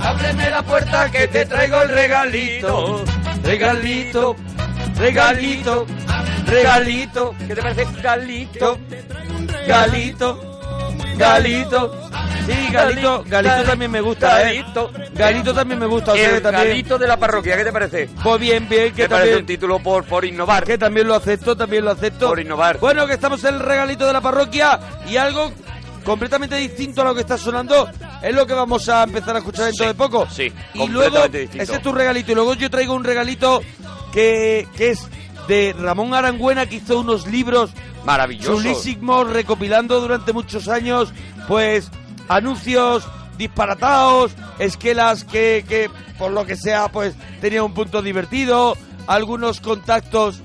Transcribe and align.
Ábreme 0.00 0.50
la 0.50 0.62
puerta 0.62 1.10
que 1.10 1.28
te 1.28 1.46
traigo 1.46 1.82
el 1.82 1.88
regalito. 1.88 3.04
Regalito, 3.42 4.36
regalito, 4.96 5.86
regalito. 6.46 7.34
¿Qué 7.46 7.54
te 7.54 7.62
parece? 7.62 7.86
Galito, 8.02 8.78
galito, 9.66 10.60
galito. 11.16 11.98
Sí, 12.44 12.72
Galito, 12.72 13.22
Galito 13.28 13.62
también 13.62 13.88
me 13.92 14.00
gusta, 14.00 14.42
¿eh? 14.42 14.56
Galito. 14.56 14.90
Galito 15.14 15.54
también 15.54 15.78
me 15.78 15.86
gusta. 15.86 16.10
o 16.12 16.16
sea 16.16 16.28
que 16.28 16.36
El 16.38 16.42
también, 16.42 16.68
galito 16.70 16.98
de 16.98 17.06
la 17.06 17.16
parroquia, 17.16 17.56
¿qué 17.56 17.62
te 17.62 17.72
parece? 17.72 18.08
Pues 18.20 18.40
bien, 18.40 18.68
bien, 18.68 18.92
que 18.92 19.02
¿Qué 19.02 19.08
parece 19.08 19.28
un 19.28 19.38
también, 19.38 19.46
título 19.46 19.78
por, 19.78 20.02
por 20.04 20.24
innovar? 20.24 20.64
que 20.64 20.76
también 20.76 21.06
lo 21.06 21.14
acepto, 21.14 21.56
también 21.56 21.84
lo 21.84 21.92
acepto. 21.92 22.26
Por 22.26 22.40
innovar. 22.40 22.78
Bueno, 22.78 23.06
que 23.06 23.12
estamos 23.12 23.44
en 23.44 23.54
el 23.54 23.60
regalito 23.60 24.08
de 24.08 24.12
la 24.12 24.20
parroquia 24.20 24.80
y 25.08 25.16
algo 25.18 25.52
completamente 26.04 26.56
distinto 26.56 27.02
a 27.02 27.04
lo 27.04 27.14
que 27.14 27.20
está 27.22 27.36
sonando 27.38 27.88
es 28.22 28.34
lo 28.34 28.46
que 28.46 28.54
vamos 28.54 28.88
a 28.88 29.02
empezar 29.04 29.34
a 29.36 29.38
escuchar 29.38 29.66
dentro 29.66 29.84
Sí, 29.84 29.88
de 29.88 29.94
poco. 29.94 30.26
sí, 30.30 30.52
y 30.74 30.88
luego, 30.88 31.28
distinto. 31.28 31.62
ese 31.62 31.74
es 31.76 31.82
tu 31.82 31.92
regalito. 31.92 32.32
Y 32.32 32.34
luego 32.34 32.54
yo 32.54 32.70
traigo 32.70 32.94
un 32.94 33.04
regalito 33.04 33.62
que, 34.12 34.66
que 34.76 34.90
es 34.90 35.06
de 35.48 35.74
Ramón 35.78 36.14
Arangüena, 36.14 36.66
que 36.66 36.76
hizo 36.76 37.00
unos 37.00 37.26
libros 37.26 37.70
Maravilloso. 38.04 38.52
chulísimos, 38.54 39.28
recopilando 39.30 40.00
durante 40.00 40.32
muchos 40.32 40.68
años, 40.68 41.12
pues, 41.48 41.90
anuncios 42.28 43.04
disparatados, 43.38 44.32
esquelas 44.58 45.24
que, 45.24 45.64
que, 45.68 45.90
por 46.18 46.30
lo 46.32 46.46
que 46.46 46.56
sea, 46.56 46.88
pues, 46.88 47.14
tenían 47.40 47.64
un 47.64 47.74
punto 47.74 48.02
divertido, 48.02 48.76
algunos 49.06 49.60
contactos 49.60 50.40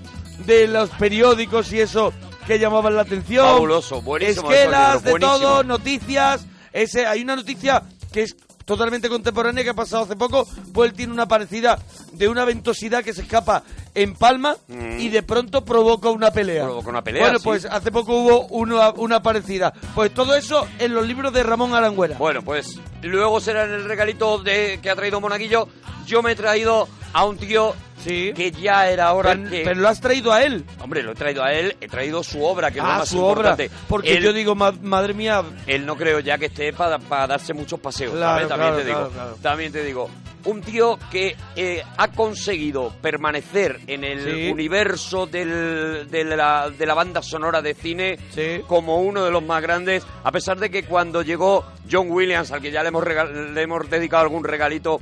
de 0.45 0.67
los 0.67 0.89
periódicos 0.91 1.71
y 1.73 1.79
eso 1.81 2.11
que 2.47 2.57
llamaban 2.57 2.95
la 2.95 3.01
atención. 3.01 3.45
Fabuloso, 3.45 4.01
buenísimo 4.01 4.49
Esquelas 4.51 5.03
de 5.03 5.19
todo, 5.19 5.63
noticias. 5.63 6.45
Ese, 6.71 7.05
hay 7.05 7.21
una 7.21 7.35
noticia 7.35 7.83
que 8.11 8.23
es 8.23 8.35
totalmente 8.65 9.07
contemporánea 9.07 9.63
que 9.63 9.69
ha 9.69 9.73
pasado 9.73 10.03
hace 10.03 10.15
poco, 10.17 10.45
pues 10.73 10.89
él 10.91 10.95
tiene 10.95 11.13
una 11.13 11.27
parecida 11.27 11.79
de 12.11 12.27
una 12.27 12.43
ventosidad 12.43 13.01
que 13.03 13.13
se 13.13 13.21
escapa 13.21 13.63
en 13.95 14.13
Palma 14.13 14.57
y 14.97 15.07
de 15.09 15.23
pronto 15.23 15.63
provoca 15.63 16.09
una 16.09 16.31
pelea. 16.31 16.63
Mm. 16.63 16.67
Provoca 16.67 16.89
una 16.89 17.01
pelea, 17.01 17.23
Bueno, 17.23 17.39
sí. 17.39 17.43
pues 17.45 17.65
hace 17.65 17.91
poco 17.91 18.17
hubo 18.17 18.47
una, 18.47 18.89
una 18.91 19.21
parecida. 19.21 19.73
Pues 19.95 20.13
todo 20.13 20.35
eso 20.35 20.67
en 20.79 20.93
los 20.93 21.07
libros 21.07 21.31
de 21.33 21.43
Ramón 21.43 21.73
Arangüera. 21.75 22.17
Bueno, 22.17 22.41
pues 22.41 22.79
luego 23.03 23.39
será 23.39 23.63
en 23.63 23.71
el 23.71 23.85
regalito 23.85 24.37
de 24.39 24.79
que 24.81 24.89
ha 24.89 24.95
traído 24.95 25.21
Monaguillo. 25.21 25.67
Yo 26.05 26.21
me 26.21 26.33
he 26.33 26.35
traído 26.35 26.87
a 27.13 27.25
un 27.25 27.37
tío 27.37 27.73
Sí. 28.03 28.31
que 28.35 28.51
ya 28.51 28.89
era 28.89 29.11
hora 29.13 29.31
pero, 29.35 29.49
que... 29.49 29.61
pero 29.63 29.79
lo 29.81 29.87
has 29.87 29.99
traído 29.99 30.31
a 30.31 30.43
él. 30.43 30.63
Hombre, 30.81 31.03
lo 31.03 31.11
he 31.11 31.15
traído 31.15 31.43
a 31.43 31.51
él, 31.53 31.75
he 31.81 31.87
traído 31.87 32.23
su 32.23 32.43
obra, 32.43 32.71
que 32.71 32.79
es 32.79 32.83
lo 32.85 32.89
Ah, 32.91 32.97
más 32.99 33.09
su 33.09 33.19
obra. 33.23 33.51
importante. 33.51 33.71
Porque 33.87 34.17
Él- 34.17 34.23
yo 34.23 34.33
digo, 34.33 34.55
ma- 34.55 34.73
madre 34.81 35.13
mía, 35.13 35.43
Él 35.65 35.85
no 35.85 35.95
creo 35.97 36.19
ya 36.19 36.37
que 36.37 36.45
esté 36.47 36.73
para 36.73 36.97
darse 37.27 37.53
muchos 37.53 37.79
paseos, 37.79 38.13
Claro, 38.13 38.33
¿sabes? 38.35 38.47
También 38.49 38.69
claro, 38.73 38.83
te 38.83 38.87
digo. 38.87 39.09
claro. 39.13 39.37
También 39.41 39.71
te 39.71 39.83
digo. 39.83 40.09
Un 40.45 40.61
tío 40.61 40.97
que 41.11 41.35
eh, 41.57 41.83
ha 41.97 42.07
conseguido 42.09 42.93
permanecer 43.01 43.81
en 43.87 44.03
el 44.05 44.23
Sí. 44.23 44.49
universo 44.51 45.25
del- 45.25 46.07
de, 46.09 46.23
la, 46.23 46.69
de 46.69 46.85
la 46.85 46.93
banda 46.93 47.21
sonora 47.21 47.61
de 47.61 47.73
cine 47.73 48.17
Sí. 48.33 48.61
como 48.67 49.01
uno 49.01 49.25
de 49.25 49.31
los 49.31 49.43
más 49.43 49.61
grandes, 49.61 50.05
a 50.23 50.31
pesar 50.31 50.57
de 50.59 50.69
que 50.69 50.83
cuando 50.83 51.21
llegó 51.21 51.65
John 51.91 52.09
Williams, 52.11 52.51
al 52.51 52.61
que 52.61 52.71
ya 52.71 52.81
le 52.83 52.89
hemos, 52.89 53.03
le 53.05 53.61
hemos 53.61 53.89
dedicado 53.89 54.23
algún 54.23 54.43
regalito, 54.45 55.01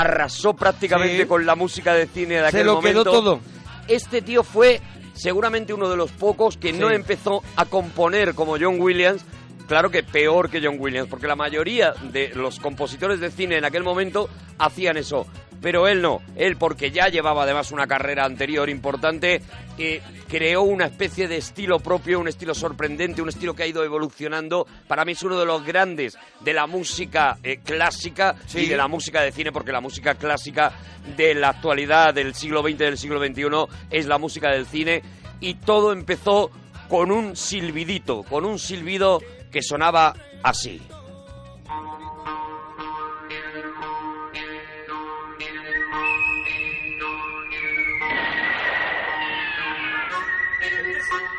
arrasó 0.00 0.54
prácticamente 0.54 1.22
Sí. 1.22 1.26
con 1.26 1.46
la 1.46 1.54
música 1.54 1.94
de 1.94 2.06
cine 2.06 2.34
de 2.36 2.40
se 2.42 2.46
aquel 2.48 2.66
lo 2.66 2.80
quedó 2.80 3.04
momento. 3.04 3.10
todo. 3.12 3.40
Este 3.88 4.20
tío 4.22 4.42
fue 4.42 4.80
seguramente 5.14 5.72
uno 5.72 5.88
de 5.88 5.96
los 5.96 6.10
pocos 6.12 6.56
que 6.56 6.72
no 6.72 6.90
empezó 6.90 7.42
a 7.56 7.64
componer 7.64 8.34
como 8.34 8.56
John 8.60 8.80
Williams. 8.80 9.24
Claro 9.68 9.90
que 9.90 10.02
peor 10.02 10.48
que 10.50 10.60
John 10.62 10.76
Williams, 10.78 11.08
porque 11.08 11.26
la 11.26 11.34
mayoría 11.34 11.92
de 12.12 12.30
los 12.34 12.60
compositores 12.60 13.18
de 13.20 13.30
cine 13.30 13.56
en 13.58 13.64
aquel 13.64 13.82
momento 13.82 14.28
hacían 14.58 14.96
eso. 14.96 15.26
Pero 15.60 15.88
él 15.88 16.02
no, 16.02 16.20
él 16.36 16.56
porque 16.56 16.90
ya 16.90 17.08
llevaba 17.08 17.42
además 17.44 17.72
una 17.72 17.86
carrera 17.86 18.24
anterior 18.24 18.68
importante, 18.68 19.40
eh, 19.78 20.00
creó 20.28 20.62
una 20.62 20.84
especie 20.86 21.28
de 21.28 21.38
estilo 21.38 21.80
propio, 21.80 22.20
un 22.20 22.28
estilo 22.28 22.54
sorprendente, 22.54 23.22
un 23.22 23.28
estilo 23.28 23.54
que 23.54 23.62
ha 23.64 23.66
ido 23.66 23.82
evolucionando. 23.82 24.66
Para 24.86 25.04
mí 25.04 25.12
es 25.12 25.22
uno 25.22 25.38
de 25.38 25.46
los 25.46 25.64
grandes 25.64 26.16
de 26.40 26.52
la 26.52 26.66
música 26.66 27.38
eh, 27.42 27.60
clásica 27.64 28.36
Sí. 28.46 28.60
y 28.60 28.66
de 28.66 28.76
la 28.76 28.86
música 28.88 29.22
de 29.22 29.32
cine, 29.32 29.50
porque 29.52 29.72
la 29.72 29.80
música 29.80 30.14
clásica 30.14 30.72
de 31.16 31.34
la 31.34 31.48
actualidad 31.50 32.12
del 32.14 32.34
siglo 32.34 32.62
XX 32.62 32.78
del 32.78 32.98
siglo 32.98 33.18
XXI 33.24 33.44
es 33.90 34.06
la 34.06 34.18
música 34.18 34.50
del 34.50 34.66
cine. 34.66 35.02
Y 35.40 35.54
todo 35.54 35.92
empezó 35.92 36.50
con 36.88 37.10
un 37.10 37.34
silbidito, 37.36 38.22
con 38.22 38.44
un 38.44 38.58
silbido 38.58 39.20
que 39.50 39.62
sonaba 39.62 40.14
así. 40.42 40.80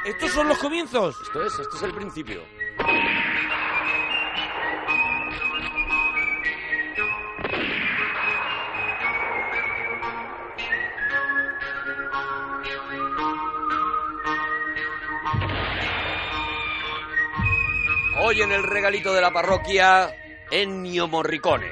Estos 0.06 0.32
son 0.32 0.48
los 0.48 0.58
comienzos. 0.60 1.20
Esto 1.22 1.46
es, 1.46 1.60
esto 1.60 1.76
es 1.76 1.84
el 1.84 1.94
principio. 1.94 2.42
Hoy 18.20 18.42
en 18.42 18.52
el 18.52 18.64
regalito 18.64 19.14
de 19.14 19.22
la 19.22 19.32
parroquia, 19.32 20.10
Ennio 20.52 21.08
Morricone. 21.08 21.72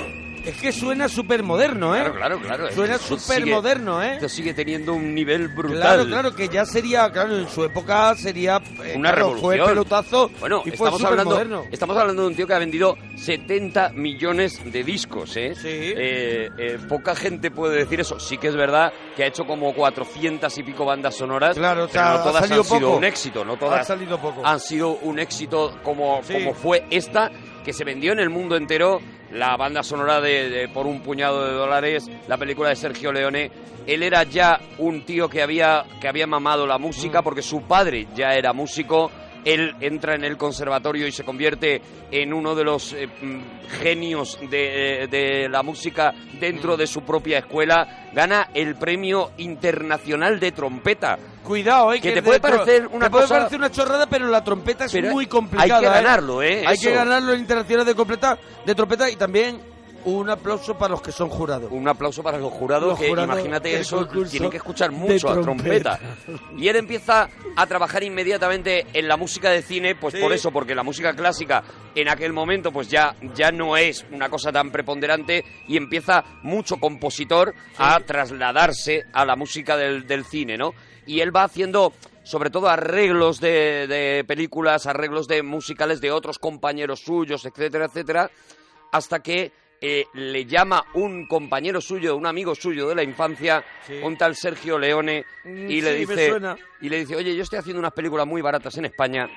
es 0.51 0.61
que 0.61 0.71
suena 0.71 1.07
súper 1.09 1.43
moderno, 1.43 1.95
¿eh? 1.95 1.99
Claro, 2.01 2.13
claro, 2.13 2.39
claro. 2.39 2.71
Suena 2.73 2.97
súper 2.97 3.45
moderno, 3.45 4.01
¿eh? 4.03 4.13
Esto 4.15 4.29
sigue 4.29 4.53
teniendo 4.53 4.93
un 4.93 5.13
nivel 5.13 5.47
brutal. 5.49 5.77
Claro, 5.79 6.05
claro, 6.05 6.35
que 6.35 6.47
ya 6.49 6.65
sería, 6.65 7.09
claro, 7.11 7.37
en 7.37 7.49
su 7.49 7.63
época 7.63 8.15
sería... 8.15 8.61
eh, 8.83 8.93
Una 8.95 9.11
claro, 9.11 9.33
revolución. 9.33 9.41
Fue 9.41 9.55
el 9.57 9.63
pelotazo 9.65 10.29
Bueno, 10.39 10.61
y 10.65 10.71
fue 10.71 10.87
estamos 10.87 11.03
hablando, 11.03 11.31
moderno. 11.31 11.63
estamos 11.71 11.97
hablando 11.97 12.21
de 12.23 12.27
un 12.29 12.35
tío 12.35 12.47
que 12.47 12.53
ha 12.53 12.59
vendido 12.59 12.97
70 13.15 13.89
millones 13.93 14.61
de 14.71 14.83
discos, 14.83 15.35
¿eh? 15.37 15.53
Sí. 15.55 15.67
Eh, 15.67 16.49
eh, 16.57 16.79
poca 16.89 17.15
gente 17.15 17.51
puede 17.51 17.77
decir 17.77 17.99
eso. 17.99 18.19
Sí 18.19 18.37
que 18.37 18.47
es 18.47 18.55
verdad 18.55 18.91
que 19.15 19.23
ha 19.23 19.27
hecho 19.27 19.45
como 19.45 19.73
400 19.73 20.57
y 20.57 20.63
pico 20.63 20.85
bandas 20.85 21.15
sonoras. 21.15 21.55
Claro, 21.57 21.85
o 21.85 21.87
pero 21.87 21.93
sea, 22.03 22.13
no 22.13 22.19
ha 22.19 22.23
todas 22.23 22.43
han 22.43 22.49
sido 22.49 22.63
poco. 22.63 22.97
un 22.97 23.03
éxito, 23.03 23.45
no 23.45 23.53
Ha 23.53 23.57
todas 23.59 23.87
salido 23.87 24.17
poco. 24.19 24.41
han 24.45 24.59
sido 24.59 24.89
un 25.01 25.19
éxito 25.19 25.77
como, 25.83 26.21
Sí. 26.23 26.33
como 26.33 26.53
fue 26.53 26.85
esta, 26.89 27.31
que 27.63 27.73
se 27.73 27.83
vendió 27.83 28.11
en 28.13 28.19
el 28.19 28.29
mundo 28.29 28.55
entero, 28.55 28.99
la 29.31 29.55
banda 29.57 29.83
sonora 29.83 30.19
de, 30.21 30.49
de 30.49 30.67
por 30.69 30.85
un 30.87 31.01
puñado 31.01 31.45
de 31.45 31.53
dólares, 31.53 32.09
la 32.27 32.37
película 32.37 32.69
de 32.69 32.75
Sergio 32.75 33.11
Leone. 33.11 33.51
Él 33.87 34.03
era 34.03 34.23
ya 34.23 34.59
un 34.77 35.05
tío 35.05 35.27
que 35.29 35.41
había, 35.41 35.85
que 35.99 36.07
había 36.07 36.27
mamado 36.27 36.67
la 36.67 36.77
música 36.77 37.21
Mm. 37.21 37.23
porque 37.23 37.41
su 37.41 37.61
padre 37.63 38.07
ya 38.15 38.35
era 38.35 38.53
músico. 38.53 39.09
Él 39.45 39.75
entra 39.79 40.15
en 40.15 40.23
el 40.23 40.37
conservatorio 40.37 41.07
y 41.07 41.11
se 41.11 41.23
convierte 41.23 41.81
en 42.11 42.33
uno 42.33 42.53
de 42.55 42.63
los 42.63 42.93
eh, 42.93 43.07
mm, 43.07 43.39
genios 43.81 44.39
de, 44.49 45.03
eh, 45.03 45.07
de 45.07 45.49
la 45.49 45.63
música 45.63 46.13
dentro 46.39 46.77
de 46.77 46.87
su 46.87 47.01
propia 47.01 47.39
escuela. 47.39 48.09
Gana 48.13 48.49
el 48.53 48.75
premio 48.75 49.31
internacional 49.37 50.39
de 50.39 50.51
trompeta. 50.51 51.17
Cuidado, 51.43 51.93
¿eh? 51.93 52.01
Que 52.01 52.09
te 52.09 52.15
de 52.15 52.21
puede 52.21 52.39
parecer 52.39 52.87
una 52.87 53.05
te 53.05 53.11
puede 53.11 53.27
parecer 53.27 53.57
una 53.57 53.71
chorrada, 53.71 54.05
pero 54.07 54.27
la 54.27 54.43
trompeta 54.43 54.85
es 54.85 54.91
Pero 54.91 55.09
muy 55.11 55.23
hay 55.23 55.29
complicada. 55.29 55.79
que 55.79 55.85
¿eh? 55.85 55.89
ganarlo, 55.89 56.43
¿eh? 56.43 56.63
Hay 56.67 56.75
Eso. 56.75 56.89
que 56.89 56.95
ganarlo 56.95 57.33
en 57.33 57.39
interacciones 57.39 57.85
de, 57.85 57.95
completa, 57.95 58.37
de 58.65 58.75
trompeta 58.75 59.09
y 59.09 59.15
también 59.15 59.59
un 60.05 60.29
aplauso 60.29 60.77
para 60.77 60.91
los 60.91 61.01
que 61.01 61.11
son 61.11 61.29
jurados. 61.29 61.71
Un 61.71 61.87
aplauso 61.87 62.21
para 62.23 62.37
los 62.37 62.51
jurados, 62.51 62.89
Los 62.89 62.99
que 62.99 63.09
jurados 63.09 63.31
imagínate 63.33 63.79
eso, 63.79 64.07
tienen 64.29 64.49
que 64.49 64.57
escuchar 64.57 64.91
mucho 64.91 65.29
a 65.29 65.41
trompeta. 65.41 65.97
trompeta. 65.97 66.55
Y 66.57 66.67
él 66.67 66.75
empieza 66.75 67.29
a 67.55 67.65
trabajar 67.67 68.03
inmediatamente 68.03 68.85
en 68.93 69.07
la 69.07 69.17
música 69.17 69.49
de 69.49 69.61
cine, 69.61 69.95
pues 69.95 70.13
Sí. 70.13 70.19
por 70.21 70.33
eso, 70.33 70.51
porque 70.51 70.75
la 70.75 70.83
música 70.83 71.13
clásica 71.15 71.63
en 71.95 72.07
aquel 72.09 72.33
momento 72.33 72.71
pues 72.71 72.89
ya, 72.89 73.15
ya 73.35 73.51
no 73.51 73.77
es 73.77 74.05
una 74.11 74.29
cosa 74.29 74.51
tan 74.51 74.71
preponderante 74.71 75.43
y 75.67 75.77
empieza 75.77 76.23
mucho 76.43 76.77
compositor 76.77 77.53
a 77.77 77.99
trasladarse 77.99 79.03
a 79.13 79.25
la 79.25 79.35
música 79.35 79.77
del, 79.77 80.07
del 80.07 80.25
cine, 80.25 80.57
¿no? 80.57 80.73
Y 81.05 81.19
él 81.19 81.35
va 81.35 81.43
haciendo 81.43 81.93
sobre 82.23 82.51
todo 82.51 82.69
arreglos 82.69 83.39
de, 83.41 83.87
de 83.87 84.23
películas, 84.25 84.85
arreglos 84.85 85.27
de 85.27 85.41
musicales 85.41 85.99
de 86.01 86.11
otros 86.11 86.37
compañeros 86.37 86.99
suyos, 86.99 87.43
etcétera, 87.45 87.85
etcétera, 87.85 88.29
hasta 88.91 89.19
que 89.21 89.51
eh, 89.81 90.05
le 90.13 90.45
llama 90.45 90.85
un 90.93 91.25
compañero 91.25 91.81
suyo, 91.81 92.15
un 92.15 92.27
amigo 92.27 92.53
suyo 92.53 92.87
de 92.87 92.95
la 92.95 93.03
infancia, 93.03 93.63
Sí. 93.87 93.99
un 94.03 94.15
tal 94.15 94.35
Sergio 94.35 94.77
Leone, 94.77 95.25
Mm, 95.43 95.69
y 95.69 95.81
le 95.81 95.93
sí, 95.93 95.99
dice 96.05 96.33
y 96.81 96.89
le 96.89 96.99
dice, 96.99 97.15
oye, 97.15 97.35
yo 97.35 97.41
estoy 97.43 97.59
haciendo 97.59 97.79
unas 97.79 97.93
películas 97.93 98.27
muy 98.27 98.41
baratas 98.41 98.77
en 98.77 98.85
España. 98.85 99.27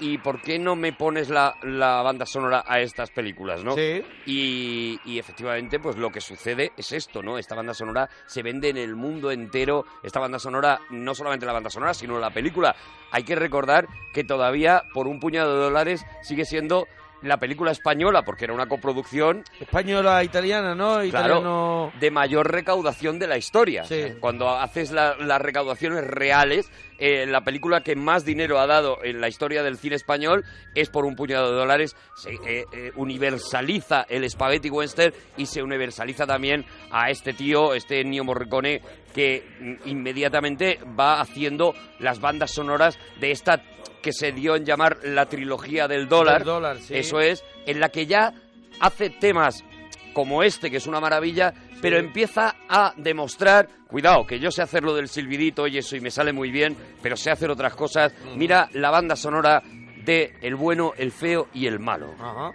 ¿Y 0.00 0.18
por 0.18 0.40
qué 0.40 0.60
no 0.60 0.76
me 0.76 0.92
pones 0.92 1.28
la, 1.28 1.56
la 1.64 2.02
banda 2.02 2.24
sonora 2.24 2.62
a 2.64 2.78
estas 2.80 3.10
películas, 3.10 3.64
no? 3.64 3.74
Sí. 3.74 4.00
Y, 4.26 5.00
y 5.04 5.18
efectivamente, 5.18 5.80
pues 5.80 5.96
lo 5.96 6.10
que 6.12 6.20
sucede 6.20 6.70
es 6.76 6.92
esto, 6.92 7.20
¿no? 7.20 7.36
Esta 7.36 7.56
banda 7.56 7.74
sonora 7.74 8.08
se 8.26 8.44
vende 8.44 8.68
en 8.68 8.76
el 8.76 8.94
mundo 8.94 9.32
entero. 9.32 9.84
Esta 10.04 10.20
banda 10.20 10.38
sonora, 10.38 10.78
no 10.90 11.16
solamente 11.16 11.46
la 11.46 11.52
banda 11.52 11.68
sonora, 11.68 11.94
sino 11.94 12.16
la 12.20 12.30
película. 12.30 12.76
Hay 13.10 13.24
que 13.24 13.34
recordar 13.34 13.88
que 14.14 14.22
todavía, 14.22 14.84
por 14.94 15.08
un 15.08 15.18
puñado 15.18 15.56
de 15.56 15.64
dólares, 15.64 16.06
sigue 16.22 16.44
siendo 16.44 16.86
la 17.22 17.36
película 17.38 17.70
española, 17.72 18.22
porque 18.22 18.44
era 18.44 18.54
una 18.54 18.66
coproducción 18.66 19.42
Española, 19.60 20.22
italiana, 20.24 20.74
¿no? 20.74 21.02
Italiano... 21.02 21.92
de 21.98 22.10
mayor 22.10 22.50
recaudación 22.50 23.18
de 23.18 23.26
la 23.26 23.36
historia. 23.36 23.84
Sí. 23.84 24.14
Cuando 24.20 24.48
haces 24.50 24.90
la- 24.92 25.16
las 25.16 25.40
recaudaciones 25.40 26.04
reales, 26.06 26.70
eh, 26.98 27.26
la 27.26 27.42
película 27.42 27.82
que 27.82 27.94
más 27.94 28.24
dinero 28.24 28.58
ha 28.58 28.66
dado 28.66 28.98
en 29.04 29.20
la 29.20 29.28
historia 29.28 29.62
del 29.62 29.78
cine 29.78 29.94
español 29.94 30.44
es 30.74 30.90
por 30.90 31.04
un 31.04 31.14
puñado 31.14 31.50
de 31.50 31.56
dólares. 31.56 31.96
Se 32.16 32.32
eh, 32.32 32.64
eh, 32.72 32.90
universaliza 32.96 34.02
el 34.08 34.28
spaghetti 34.28 34.68
western 34.68 35.14
y 35.36 35.46
se 35.46 35.62
universaliza 35.62 36.26
también 36.26 36.64
a 36.90 37.10
este 37.10 37.32
tío, 37.32 37.74
este 37.74 38.00
Ennio 38.00 38.24
Morricone, 38.24 38.82
que 39.14 39.44
mm, 39.60 39.88
inmediatamente 39.88 40.80
va 40.98 41.20
haciendo 41.20 41.72
las 42.00 42.20
bandas 42.20 42.52
sonoras 42.52 42.98
de 43.20 43.30
esta 43.30 43.62
que 44.02 44.12
se 44.12 44.32
dio 44.32 44.56
en 44.56 44.64
llamar 44.64 44.98
la 45.04 45.26
trilogía 45.26 45.86
del 45.86 46.08
dólar. 46.08 46.38
Del 46.38 46.46
dólar, 46.46 46.78
sí. 46.78 46.96
Eso 46.96 47.20
es, 47.20 47.44
en 47.66 47.80
la 47.80 47.90
que 47.90 48.06
ya 48.06 48.32
hace 48.80 49.10
temas 49.10 49.64
como 50.18 50.42
este, 50.42 50.68
que 50.68 50.78
es 50.78 50.88
una 50.88 50.98
maravilla, 50.98 51.54
pero 51.80 51.96
empieza 51.96 52.56
a 52.68 52.92
demostrar, 52.96 53.68
cuidado, 53.86 54.26
que 54.26 54.40
yo 54.40 54.50
sé 54.50 54.62
hacerlo 54.62 54.92
del 54.96 55.06
silbidito 55.06 55.68
y 55.68 55.78
eso 55.78 55.94
y 55.94 56.00
me 56.00 56.10
sale 56.10 56.32
muy 56.32 56.50
bien, 56.50 56.76
pero 57.00 57.16
sé 57.16 57.30
hacer 57.30 57.48
otras 57.52 57.76
cosas. 57.76 58.12
Mira 58.34 58.68
la 58.72 58.90
banda 58.90 59.14
sonora 59.14 59.62
de 60.04 60.34
El 60.42 60.56
bueno, 60.56 60.92
el 60.98 61.12
feo 61.12 61.46
y 61.54 61.68
el 61.68 61.78
malo. 61.78 62.16
Ajá. 62.18 62.50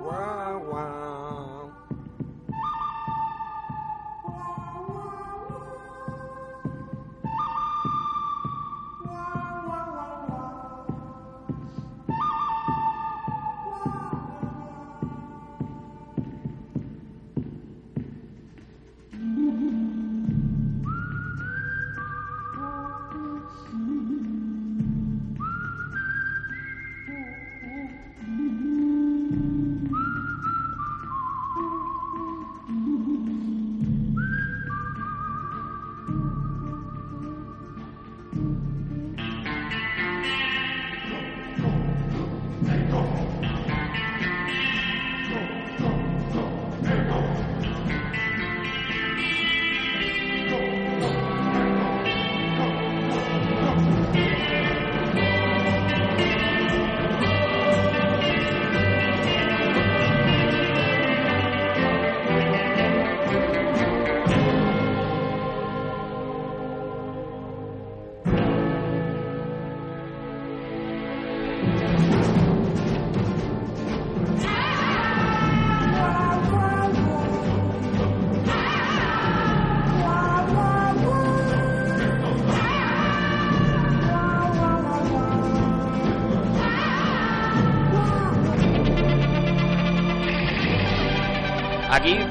Guau, 0.00 0.60
guau. 0.64 1.03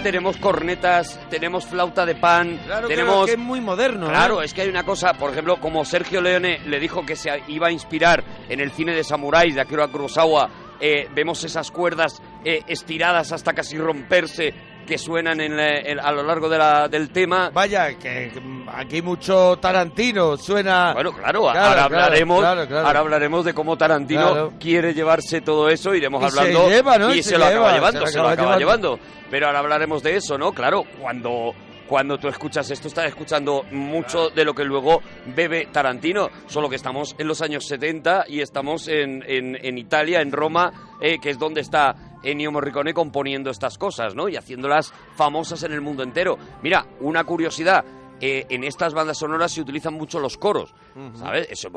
Tenemos 0.04 0.38
cornetas, 0.38 1.20
tenemos 1.30 1.66
flauta 1.66 2.06
de 2.06 2.16
pan, 2.16 2.60
Claro, 2.66 2.88
tenemos... 2.88 3.14
claro, 3.14 3.26
que 3.26 3.32
es 3.32 3.38
muy 3.38 3.62
moderno. 3.62 4.06
¿eh? 4.08 4.10
Claro, 4.10 4.42
es 4.42 4.54
que 4.54 4.62
hay 4.62 4.70
una 4.70 4.84
cosa, 4.84 5.14
por 5.14 5.32
ejemplo, 5.32 5.60
como 5.60 5.84
Sergio 5.86 6.22
Leone 6.22 6.60
le 6.68 6.80
dijo 6.80 7.06
que 7.06 7.16
se 7.16 7.32
iba 7.48 7.68
a 7.68 7.72
inspirar 7.72 8.24
en 8.50 8.60
el 8.60 8.72
cine 8.72 8.94
de 8.94 9.04
samuráis 9.04 9.56
de 9.56 9.62
Akira 9.62 9.88
Kurosawa, 9.88 10.50
eh, 10.80 11.08
vemos 11.16 11.44
esas 11.44 11.72
cuerdas 11.72 12.22
eh, 12.44 12.62
estiradas 12.68 13.32
hasta 13.32 13.54
casi 13.54 13.78
romperse 13.78 14.54
que 14.86 14.98
suenan 14.98 15.40
en 15.40 15.56
la- 15.56 15.78
en- 15.80 16.00
a 16.00 16.12
lo 16.12 16.24
largo 16.24 16.50
de 16.50 16.58
la- 16.58 16.90
del 16.90 17.10
tema. 17.10 17.50
Vaya, 17.54 17.98
que 17.98 18.32
aquí 18.76 19.02
mucho 19.02 19.58
Tarantino 19.58 20.38
suena... 20.38 20.94
Bueno, 20.94 21.12
claro, 21.14 21.42
Claro, 21.42 21.60
ahora 21.60 21.74
claro, 21.74 21.82
hablaremos, 21.84 22.40
claro, 22.40 22.68
claro. 22.68 22.88
ahora 22.88 23.00
hablaremos 23.00 23.46
de 23.46 23.54
cómo 23.54 23.78
Tarantino 23.78 24.32
Claro. 24.32 24.54
quiere 24.60 24.94
llevarse 24.94 25.42
todo 25.42 25.70
eso, 25.70 25.94
iremos 25.96 26.24
Y 26.26 26.30
se 26.32 26.40
hablando 26.40 26.70
lleva, 26.70 26.98
¿no? 26.98 27.14
y 27.14 27.24
se, 27.24 27.30
se 27.32 27.38
lo 27.38 27.46
acaba 27.46 27.60
lleva, 27.60 27.74
llevando, 27.74 28.06
se 28.06 28.12
se, 28.12 28.18
lo 28.18 28.24
lo 28.24 28.30
acaba 28.30 28.48
acaba 28.48 28.60
llevando. 28.60 29.00
Pero 29.30 29.48
ahora 29.48 29.60
hablaremos 29.60 30.04
de 30.04 30.16
eso, 30.18 30.38
¿no? 30.38 30.52
Claro, 30.54 30.84
cuando 31.02 31.54
cuando 31.88 32.18
tú 32.18 32.28
escuchas 32.30 32.72
esto 32.72 32.88
estás 32.88 33.06
escuchando 33.06 33.66
mucho 33.72 34.30
de 34.30 34.46
lo 34.46 34.56
que 34.56 34.64
luego 34.64 35.02
bebe 35.36 35.68
Tarantino, 35.72 36.30
solo 36.48 36.68
que 36.70 36.78
estamos 36.78 37.14
en 37.20 37.28
los 37.28 37.42
años 37.42 37.68
70 37.68 38.24
y 38.30 38.40
estamos 38.40 38.88
en, 38.88 39.24
en- 39.28 39.60
en 39.64 39.78
Italia, 39.78 40.22
en 40.22 40.32
Roma, 40.32 40.72
eh, 41.02 41.20
que 41.22 41.30
es 41.30 41.38
donde 41.38 41.62
está 41.62 41.94
Ennio 42.24 42.52
Morricone 42.52 42.94
componiendo 42.94 43.52
estas 43.52 43.78
cosas, 43.78 44.16
¿no? 44.16 44.28
Y 44.30 44.38
haciéndolas 44.38 44.92
famosas 45.16 45.62
en 45.64 45.74
el 45.74 45.82
mundo 45.82 46.02
entero. 46.04 46.38
Mira, 46.64 46.86
una 47.02 47.26
curiosidad. 47.26 47.84
Eh, 48.26 48.46
en 48.50 48.64
estas 48.64 48.94
bandas 48.94 49.18
sonoras 49.18 49.52
se 49.52 49.60
utilizan 49.62 49.94
mucho 49.96 50.20
los 50.20 50.38
coros, 50.38 50.74
¿sabes? 51.16 51.48
Eso- 51.50 51.70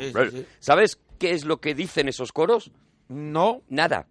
sí, 0.00 0.12
sí, 0.12 0.30
sí. 0.32 0.46
¿Sabes 0.58 0.98
qué 1.18 1.30
es 1.30 1.44
lo 1.44 1.58
que 1.60 1.74
dicen 1.74 2.08
esos 2.08 2.32
coros? 2.32 2.72
No, 3.08 3.60
Nada. 3.68 4.06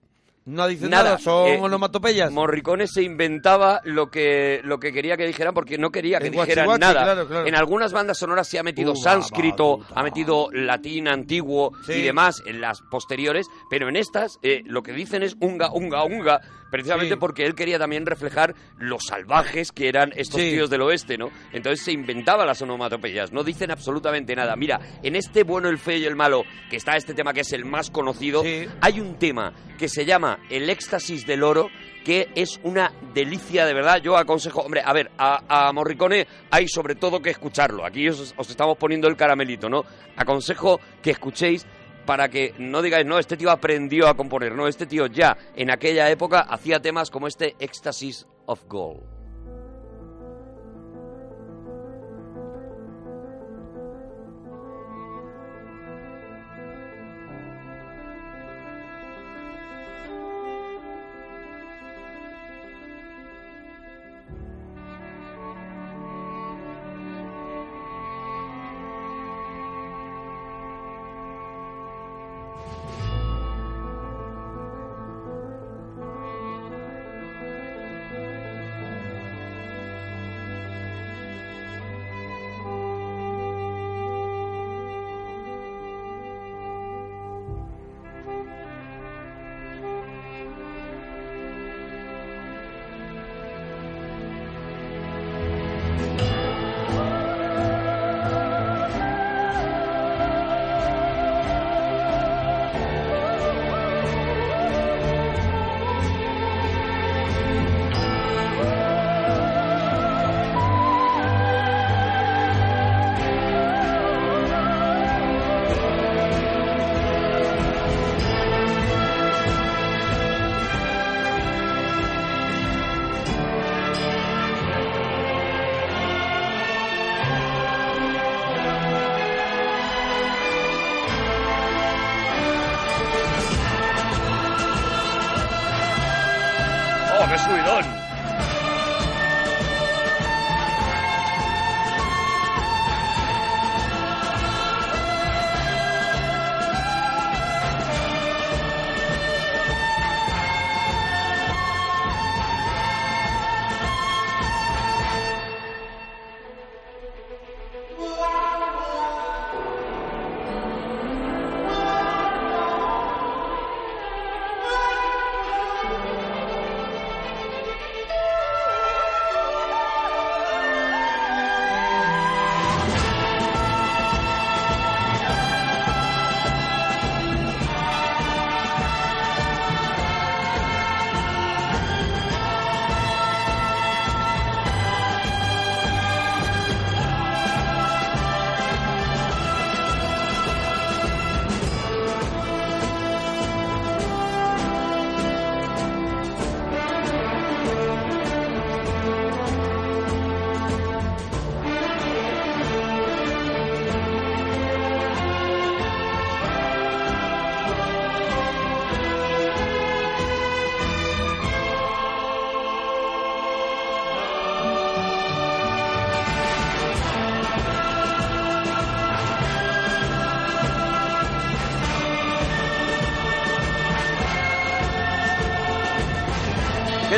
no 0.46 0.68
dicen 0.68 0.90
Nada. 0.90 1.04
nada, 1.04 1.18
son 1.20 1.48
Eh, 1.48 1.60
onomatopeyas. 1.62 2.32
Morricone 2.32 2.86
se 2.88 3.02
inventaba 3.02 3.82
lo 3.86 4.12
que, 4.12 4.60
lo 4.64 4.78
que 4.80 4.92
quería 4.92 5.16
que 5.18 5.26
dijeran 5.26 5.54
porque 5.54 5.78
no 5.78 5.90
quería 5.92 6.20
que 6.20 6.28
El 6.28 6.32
dijeran 6.34 6.80
nada. 6.80 7.04
claro, 7.04 7.28
claro. 7.28 7.48
En 7.48 7.56
algunas 7.56 7.92
bandas 7.94 8.18
sonoras 8.18 8.48
se 8.48 8.60
ha 8.60 8.64
metido 8.64 8.94
sánscrito, 8.96 9.80
ha 9.96 10.04
metido 10.04 10.50
latín 10.52 11.08
antiguo 11.08 11.72
Sí. 11.86 11.94
y 11.94 12.02
demás 12.04 12.44
en 12.46 12.60
las 12.62 12.82
posteriores, 12.82 13.48
pero 13.70 13.88
en 13.90 13.96
estas 13.96 14.38
eh, 14.44 14.62
lo 14.66 14.84
que 14.84 14.92
dicen 14.94 15.24
es 15.24 15.36
unga, 15.40 15.72
unga, 15.72 16.04
unga, 16.04 16.42
precisamente 16.74 17.14
Sí. 17.14 17.20
porque 17.20 17.46
él 17.46 17.54
quería 17.54 17.78
también 17.78 18.04
reflejar 18.08 18.56
los 18.80 19.04
salvajes 19.06 19.72
que 19.72 19.88
eran 19.88 20.12
estos 20.16 20.42
Sí. 20.42 20.50
tíos 20.50 20.72
del 20.72 20.82
oeste, 20.82 21.20
¿no? 21.20 21.30
Entonces 21.52 21.86
se 21.86 21.92
inventaba 21.92 22.48
las 22.48 22.60
onomatopeyas, 22.64 23.32
no 23.32 23.44
dicen 23.44 23.70
absolutamente 23.70 24.36
nada. 24.36 24.56
Mira, 24.56 24.80
en 25.04 25.16
este 25.16 25.44
bueno, 25.44 25.70
el 25.70 25.78
feo 25.78 25.98
y 26.00 26.06
el 26.06 26.16
malo, 26.16 26.44
que 26.72 26.78
está 26.78 26.96
este 26.98 27.14
tema 27.14 27.32
que 27.32 27.42
es 27.42 27.54
el 27.54 27.64
más 27.64 27.92
conocido, 27.92 28.42
Sí. 28.42 28.66
hay 28.82 29.00
un 29.00 29.20
tema 29.20 29.54
que 29.78 29.88
se 29.88 30.04
llama 30.04 30.40
El 30.50 30.68
éxtasis 30.72 31.28
del 31.28 31.44
oro, 31.44 31.68
que 32.04 32.30
es 32.34 32.60
una 32.64 32.92
delicia 33.14 33.66
de 33.68 33.74
verdad. 33.76 34.02
Yo 34.02 34.18
aconsejo, 34.18 34.62
hombre, 34.62 34.82
a 34.84 34.92
ver, 34.94 35.12
a, 35.18 35.68
a 35.68 35.72
Morricone 35.74 36.26
hay 36.50 36.68
sobre 36.68 36.96
todo 36.96 37.22
que 37.22 37.30
escucharlo. 37.30 37.86
Aquí 37.86 38.10
os, 38.10 38.34
os 38.36 38.50
estamos 38.50 38.78
poniendo 38.78 39.08
el 39.08 39.16
caramelito, 39.16 39.70
¿no? 39.70 39.84
Aconsejo 40.18 40.80
que 41.04 41.12
escuchéis 41.12 41.66
para 42.06 42.30
que 42.30 42.54
no 42.58 42.82
digáis, 42.82 43.06
no, 43.06 43.20
este 43.20 43.38
tío 43.38 43.52
aprendió 43.52 44.08
a 44.08 44.16
componer, 44.16 44.54
no, 44.54 44.68
este 44.68 44.86
tío 44.86 45.08
ya 45.08 45.38
en 45.56 45.72
aquella 45.72 46.10
época 46.10 46.42
hacía 46.42 46.82
temas 46.82 47.10
como 47.10 47.28
este 47.28 47.56
Ecstasies 47.60 48.28
of 48.46 48.64
Gold. 48.68 49.13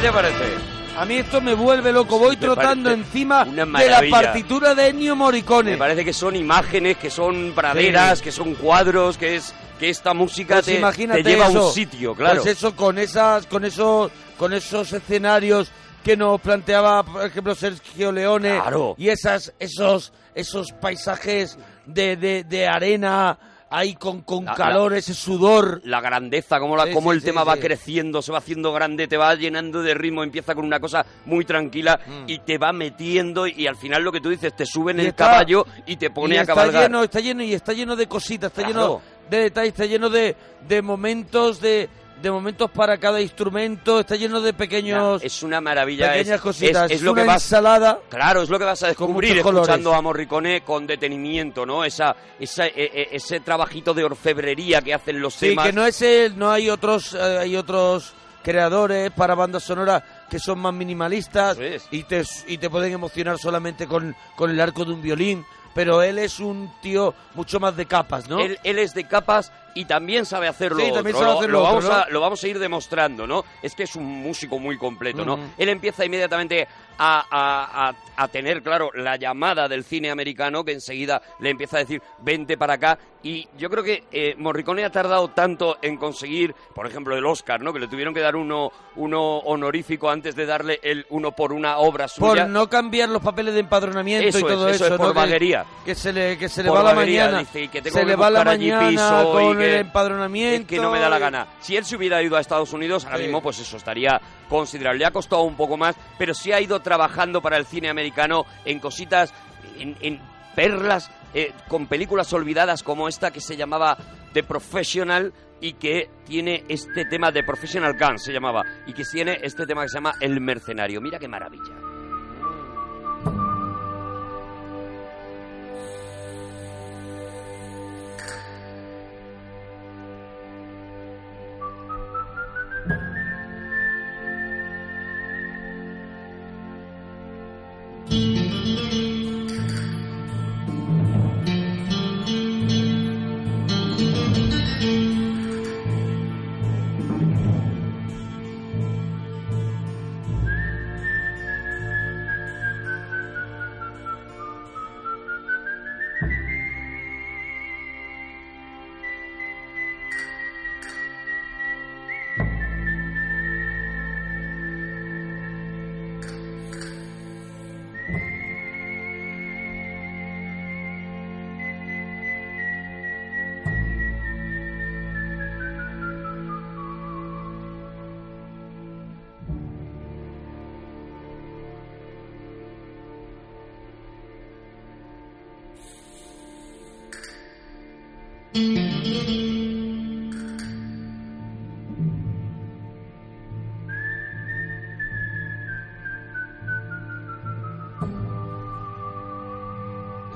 Te 0.06 0.12
parece? 0.12 0.54
A 0.98 1.04
mí 1.06 1.16
esto 1.18 1.42
me 1.42 1.54
vuelve 1.56 1.92
loco. 1.92 2.20
Voy 2.20 2.36
Me 2.36 2.42
trotando 2.42 2.92
encima 2.92 3.44
de 3.44 3.66
la 3.90 4.02
partitura 4.10 4.76
de 4.76 4.90
Ennio 4.90 5.16
Morricone. 5.16 5.72
Me 5.72 5.78
parece 5.78 6.06
que 6.06 6.14
son 6.14 6.36
imágenes, 6.36 6.98
que 6.98 7.10
son 7.10 7.54
praderas, 7.56 8.20
Sí. 8.20 8.26
que 8.26 8.32
son 8.32 8.54
cuadros, 8.56 9.18
que 9.18 9.36
es 9.36 9.54
que 9.80 9.90
esta 9.90 10.14
música 10.14 10.56
Pues 10.56 10.68
te, 10.68 10.76
imagínate 10.78 11.24
te 11.24 11.30
lleva 11.32 11.48
a 11.48 11.50
eso. 11.50 11.68
un 11.68 11.74
sitio, 11.74 12.14
claro. 12.16 12.42
Pues 12.42 12.56
eso 12.58 12.76
con 12.76 12.98
esas, 12.98 13.46
con 13.48 13.66
esos, 13.66 14.12
con 14.38 14.54
esos 14.54 14.94
escenarios 14.94 15.70
que 16.04 16.16
nos 16.16 16.40
planteaba, 16.40 17.04
por 17.04 17.26
ejemplo, 17.26 17.56
Sergio 17.56 18.12
Leone 18.12 18.60
Claro. 18.62 18.96
y 18.98 19.10
esas, 19.10 19.54
esos, 19.60 20.14
esos 20.36 20.72
paisajes 20.80 21.58
de, 21.88 22.16
de, 22.16 22.44
de 22.46 22.68
arena 22.68 23.38
ahí 23.70 23.96
con, 23.96 24.22
con 24.22 24.46
La- 24.46 24.54
calor, 24.54 24.94
ese 24.94 25.14
sudor. 25.14 25.82
la 25.84 26.00
grandeza, 26.02 26.60
cómo, 26.60 26.78
la, 26.78 26.86
Sí, 26.86 26.94
cómo 26.94 27.12
sí, 27.12 27.16
el 27.16 27.22
sí, 27.22 27.26
tema 27.28 27.44
va 27.44 27.58
creciendo, 27.58 28.22
se 28.22 28.32
va 28.32 28.38
haciendo 28.38 28.72
grande, 28.72 29.08
te 29.08 29.18
va 29.18 29.34
llenando 29.36 29.82
de 29.82 29.94
ritmo, 29.94 30.24
empieza 30.24 30.56
con 30.56 30.66
una 30.66 30.80
cosa 30.80 31.06
muy 31.26 31.44
tranquila 31.46 32.00
Mm. 32.06 32.24
y 32.30 32.40
te 32.40 32.58
va 32.58 32.72
metiendo 32.74 33.48
y 33.48 33.68
al 33.68 33.76
final 33.76 34.04
lo 34.04 34.12
que 34.12 34.22
tú 34.22 34.30
dices, 34.30 34.56
te 34.56 34.66
sube 34.66 34.92
en 34.92 34.98
Y 35.00 35.02
el 35.02 35.08
está- 35.08 35.26
caballo 35.32 35.66
y 35.86 35.98
te 35.98 36.10
pone 36.10 36.36
y 36.36 36.38
a 36.38 36.42
está 36.42 36.54
cabalgar. 36.54 36.84
lleno, 36.84 37.04
está 37.04 37.20
lleno 37.20 37.44
y 37.44 37.54
está 37.54 37.74
lleno 37.74 37.96
de 37.96 38.08
cositas, 38.08 38.52
está 38.52 38.62
Claro. 38.64 39.02
lleno 39.02 39.02
de 39.30 39.38
detalles, 39.40 39.70
está 39.74 39.86
lleno 39.86 40.10
de, 40.10 40.36
de 40.68 40.82
momentos 40.82 41.60
de, 41.60 41.90
de 42.22 42.32
momentos 42.32 42.72
para 42.72 42.98
cada 42.98 43.22
instrumento, 43.22 44.00
está 44.00 44.16
lleno 44.16 44.42
de 44.42 44.54
pequeños 44.54 45.22
es 45.24 45.44
una 45.44 45.62
maravilla, 45.62 46.08
es- 46.14 46.20
pequeñas 46.20 46.42
cositas, 46.42 46.90
es, 46.92 46.98
es 46.98 47.02
lo 47.04 47.12
una 47.12 47.22
que 47.22 47.28
vas 47.28 47.44
ensalada 47.44 48.00
Claro, 48.10 48.42
es 48.42 48.50
lo 48.50 48.58
que 48.58 48.66
vas 48.66 48.82
a 48.84 48.88
descubrir 48.88 49.38
escuchando 49.38 49.62
colores. 49.70 49.86
a 49.94 50.02
Morricone 50.02 50.62
con 50.62 50.88
detenimiento, 50.88 51.66
¿no? 51.66 51.84
Esa, 51.86 52.16
esa, 52.40 52.66
e- 52.68 52.74
e- 52.76 53.10
ese 53.12 53.42
trabajito 53.42 53.94
de 53.94 54.04
orfebrería 54.06 54.82
que 54.82 54.94
hacen 54.94 55.20
los 55.20 55.34
Sí, 55.36 55.50
temas. 55.50 55.66
que 55.68 55.74
no 55.74 55.86
es 55.86 56.02
el, 56.02 56.38
no 56.38 56.52
hay 56.52 56.70
otros, 56.70 57.14
eh, 57.14 57.40
hay 57.42 57.56
otros 57.56 58.14
creadores 58.42 59.12
para 59.12 59.34
bandas 59.36 59.64
sonoras 59.64 60.04
que 60.30 60.40
son 60.40 60.60
más 60.60 60.74
minimalistas 60.74 61.58
es. 61.58 61.88
y 61.92 62.04
te, 62.04 62.24
y 62.48 62.58
te 62.58 62.70
pueden 62.70 62.94
emocionar 62.94 63.38
solamente 63.40 63.88
con, 63.88 64.16
con 64.36 64.52
el 64.52 64.60
arco 64.62 64.86
de 64.86 64.94
un 64.94 65.02
violín, 65.02 65.44
pero 65.74 66.02
él 66.02 66.20
es 66.20 66.40
un 66.40 66.72
tío 66.82 67.14
mucho 67.34 67.60
más 67.60 67.76
de 67.76 67.86
capas, 67.88 68.30
¿no? 68.30 68.40
Él, 68.40 68.58
él 68.64 68.80
es 68.80 68.94
de 68.94 69.06
capas 69.08 69.52
y 69.76 69.86
también 69.86 70.26
sabe 70.26 70.48
hacerlo 70.48 70.80
Sí, 70.84 70.92
también 70.92 71.16
sabe 71.16 71.28
lo, 71.28 71.38
hacer 71.38 71.50
lo 71.52 71.60
lo 71.60 71.64
vamos 71.64 71.86
a, 71.86 72.08
lo 72.10 72.22
vamos 72.22 72.44
a 72.44 72.48
ir 72.48 72.58
demostrando, 72.58 73.28
¿no? 73.28 73.46
Es 73.62 73.76
que 73.76 73.84
es 73.84 73.96
un 73.96 74.06
músico 74.06 74.58
muy 74.58 74.78
completo, 74.78 75.24
¿no? 75.24 75.38
Él 75.58 75.70
empieza 75.70 76.04
inmediatamente 76.06 76.68
a, 76.98 77.26
a- 77.30 77.90
a- 77.90 77.96
a 78.18 78.28
tener, 78.30 78.64
claro, 78.64 78.92
la 78.94 79.18
llamada 79.18 79.68
del 79.68 79.84
cine 79.84 80.10
americano 80.10 80.64
que 80.64 80.72
enseguida 80.72 81.22
le 81.40 81.50
empieza 81.50 81.76
a 81.78 81.80
decir, 81.82 82.02
vente 82.20 82.58
para 82.58 82.76
acá. 82.76 82.98
Y 83.24 83.48
yo 83.58 83.70
creo 83.70 83.84
que 83.84 84.04
eh, 84.12 84.36
Morricone 84.38 84.86
ha 84.86 84.92
tardado 84.92 85.30
tanto 85.30 85.78
en 85.82 85.98
conseguir, 85.98 86.54
por 86.74 86.86
ejemplo, 86.88 87.18
el 87.18 87.26
Oscar, 87.26 87.60
¿no? 87.60 87.74
Que 87.74 87.80
le 87.80 87.88
tuvieron 87.88 88.14
que 88.14 88.22
dar 88.22 88.36
uno, 88.36 88.72
uno 88.96 89.38
honorífico 89.40 90.10
antes 90.10 90.36
de 90.36 90.46
darle 90.46 90.80
el 90.84 91.06
uno 91.10 91.32
por 91.32 91.52
una 91.52 91.78
obra 91.80 92.08
suya. 92.08 92.44
por 92.44 92.50
no 92.50 92.70
cambiar 92.70 93.10
los 93.10 93.22
papeles 93.24 93.56
de 93.56 93.62
empadronamiento 93.62 94.30
Eso 94.30 94.40
y 94.40 94.44
todo 94.44 94.70
es, 94.70 94.76
eso 94.76 94.86
es 94.86 94.92
eso, 94.92 94.98
por 94.98 95.08
¿no? 95.08 95.14
Que- 95.14 95.20
vaguería. 95.20 95.66
Que, 95.84 95.96
se 95.96 96.14
le, 96.14 96.38
que 96.38 96.48
se 96.48 96.62
le 96.64 96.70
Por 96.70 96.78
va 96.78 96.84
la 96.84 96.94
vaguería, 96.94 97.24
mañana. 97.26 97.40
dice, 97.40 97.68
que 97.68 97.82
tengo 97.82 97.96
se 97.96 98.02
que 98.02 98.06
le 98.08 98.16
va 98.16 98.30
la 98.30 98.44
mañana 98.46 98.90
piso 98.90 99.22
y 99.22 99.34
con 99.46 99.58
que- 99.58 99.74
el 99.74 99.80
empadronamiento. 99.82 100.68
Que 100.68 100.78
no 100.80 100.92
me 100.92 101.00
da 101.00 101.10
la 101.10 101.20
gana. 101.20 101.48
Si 101.60 101.76
él 101.76 101.84
se 101.84 101.96
hubiera 101.98 102.22
ido 102.22 102.38
a 102.38 102.40
Estados 102.42 102.72
Unidos, 102.74 103.04
ahora 103.06 103.18
Sí. 103.18 103.24
mismo, 103.24 103.42
pues 103.42 103.60
eso 103.60 103.76
estaría 103.76 104.22
considerable. 104.50 105.00
Le 105.00 105.06
ha 105.06 105.12
costado 105.12 105.44
un 105.44 105.56
poco 105.56 105.78
más, 105.78 105.96
pero 106.18 106.34
sí 106.34 106.52
ha 106.52 106.62
ido 106.62 106.80
trabajando 106.82 107.42
para 107.42 107.58
el 107.58 107.66
cine 107.66 107.90
americano 107.90 108.46
en 108.66 108.80
cositas, 108.80 109.34
en, 109.78 109.96
en 110.02 110.22
perlas, 110.56 111.12
eh, 111.34 111.54
con 111.68 111.88
películas 111.88 112.32
olvidadas 112.34 112.82
como 112.82 113.08
esta 113.08 113.32
que 113.32 113.42
se 113.42 113.58
llamaba 113.58 113.98
The 114.34 114.44
Professional 114.44 115.34
y 115.60 115.74
que 115.74 116.10
tiene 116.26 116.64
este 116.70 117.06
tema 117.06 117.32
de 117.32 117.44
Professional 117.44 117.98
Gun, 117.98 118.20
se 118.20 118.32
llamaba, 118.32 118.64
y 118.86 118.94
que 118.94 119.04
tiene 119.04 119.40
este 119.42 119.66
tema 119.66 119.84
que 119.84 119.90
se 119.90 119.98
llama 119.98 120.16
El 120.22 120.40
Mercenario. 120.40 121.02
Mira 121.02 121.20
qué 121.20 121.28
maravilla. 121.28 121.85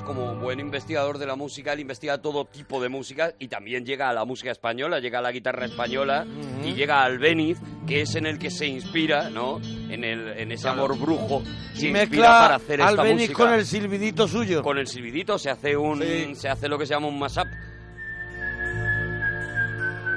Como 0.06 0.34
buen 0.36 0.60
investigador 0.60 1.20
de 1.20 1.28
la 1.28 1.36
música, 1.36 1.74
él 1.74 1.82
investiga 1.82 2.18
todo 2.20 2.46
tipo 2.46 2.82
de 2.82 2.90
música 2.90 3.34
y 3.38 3.48
también 3.48 3.86
llega 3.86 4.10
a 4.10 4.14
la 4.14 4.26
música 4.26 4.50
española, 4.50 5.00
llega 5.00 5.20
a 5.20 5.22
la 5.22 5.32
guitarra 5.32 5.66
española 5.66 6.26
y 6.66 6.74
llega 6.74 7.04
al 7.04 7.20
Beniz, 7.20 7.60
que 7.86 8.02
es 8.02 8.16
en 8.16 8.26
el 8.26 8.40
que 8.40 8.50
se 8.50 8.66
inspira, 8.66 9.30
¿no? 9.30 9.60
En, 9.90 10.04
el, 10.04 10.30
en 10.30 10.52
ese 10.52 10.68
amor 10.68 10.98
brujo, 10.98 11.44
se 11.76 11.88
Y 11.88 11.90
inspira 11.90 11.92
mezcla 11.92 12.28
para 12.40 12.56
hacer 12.56 12.80
esta 12.80 12.88
Albeniz 12.90 13.30
música. 13.30 13.34
con 13.44 13.54
el 13.54 13.66
silbidito 13.66 14.28
suyo. 14.28 14.64
Con 14.64 14.78
el 14.80 14.88
silbidito 14.88 15.38
se 15.38 15.52
hace 15.52 15.78
un 15.78 16.02
Sí. 16.02 16.34
se 16.36 16.50
hace 16.50 16.68
lo 16.68 16.80
que 16.80 16.88
se 16.88 16.94
llama 16.96 17.08
un 17.08 17.20
mashup. 17.20 17.46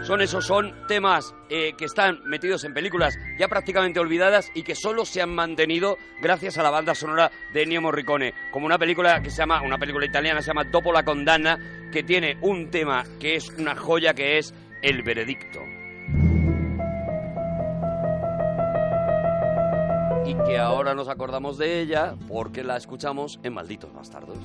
Son 0.02 0.20
esos, 0.20 0.44
son 0.44 0.74
temas 0.88 1.32
eh, 1.48 1.74
que 1.78 1.84
están 1.84 2.22
metidos 2.24 2.64
en 2.64 2.74
películas 2.74 3.16
ya 3.38 3.46
prácticamente 3.46 4.00
olvidadas 4.00 4.50
y 4.52 4.64
que 4.64 4.74
solo 4.74 5.04
se 5.04 5.22
han 5.22 5.32
mantenido 5.32 5.96
gracias 6.20 6.58
a 6.58 6.64
la 6.64 6.70
banda 6.70 6.94
sonora 6.94 7.30
de 7.54 7.62
Ennio 7.62 7.80
Morricone, 7.80 8.34
como 8.50 8.66
una 8.66 8.78
película 8.78 9.22
que 9.22 9.30
se 9.30 9.38
llama, 9.38 9.62
una 9.62 9.78
película 9.78 10.04
italiana 10.04 10.42
se 10.42 10.48
llama 10.48 10.64
Dopo 10.64 10.92
la 10.92 11.04
condanna, 11.04 11.88
que 11.92 12.02
tiene 12.02 12.36
un 12.40 12.68
tema 12.70 13.04
que 13.20 13.36
es 13.36 13.48
una 13.50 13.76
joya 13.76 14.12
que 14.12 14.38
es 14.38 14.52
El 14.82 15.04
veredicto. 15.04 15.60
Y 20.26 20.34
que 20.46 20.58
ahora 20.58 20.94
nos 20.94 21.08
acordamos 21.08 21.58
de 21.58 21.80
ella 21.80 22.16
porque 22.26 22.64
la 22.64 22.76
escuchamos 22.76 23.38
en 23.44 23.54
Malditos 23.54 23.92
Bastardos. 23.92 24.38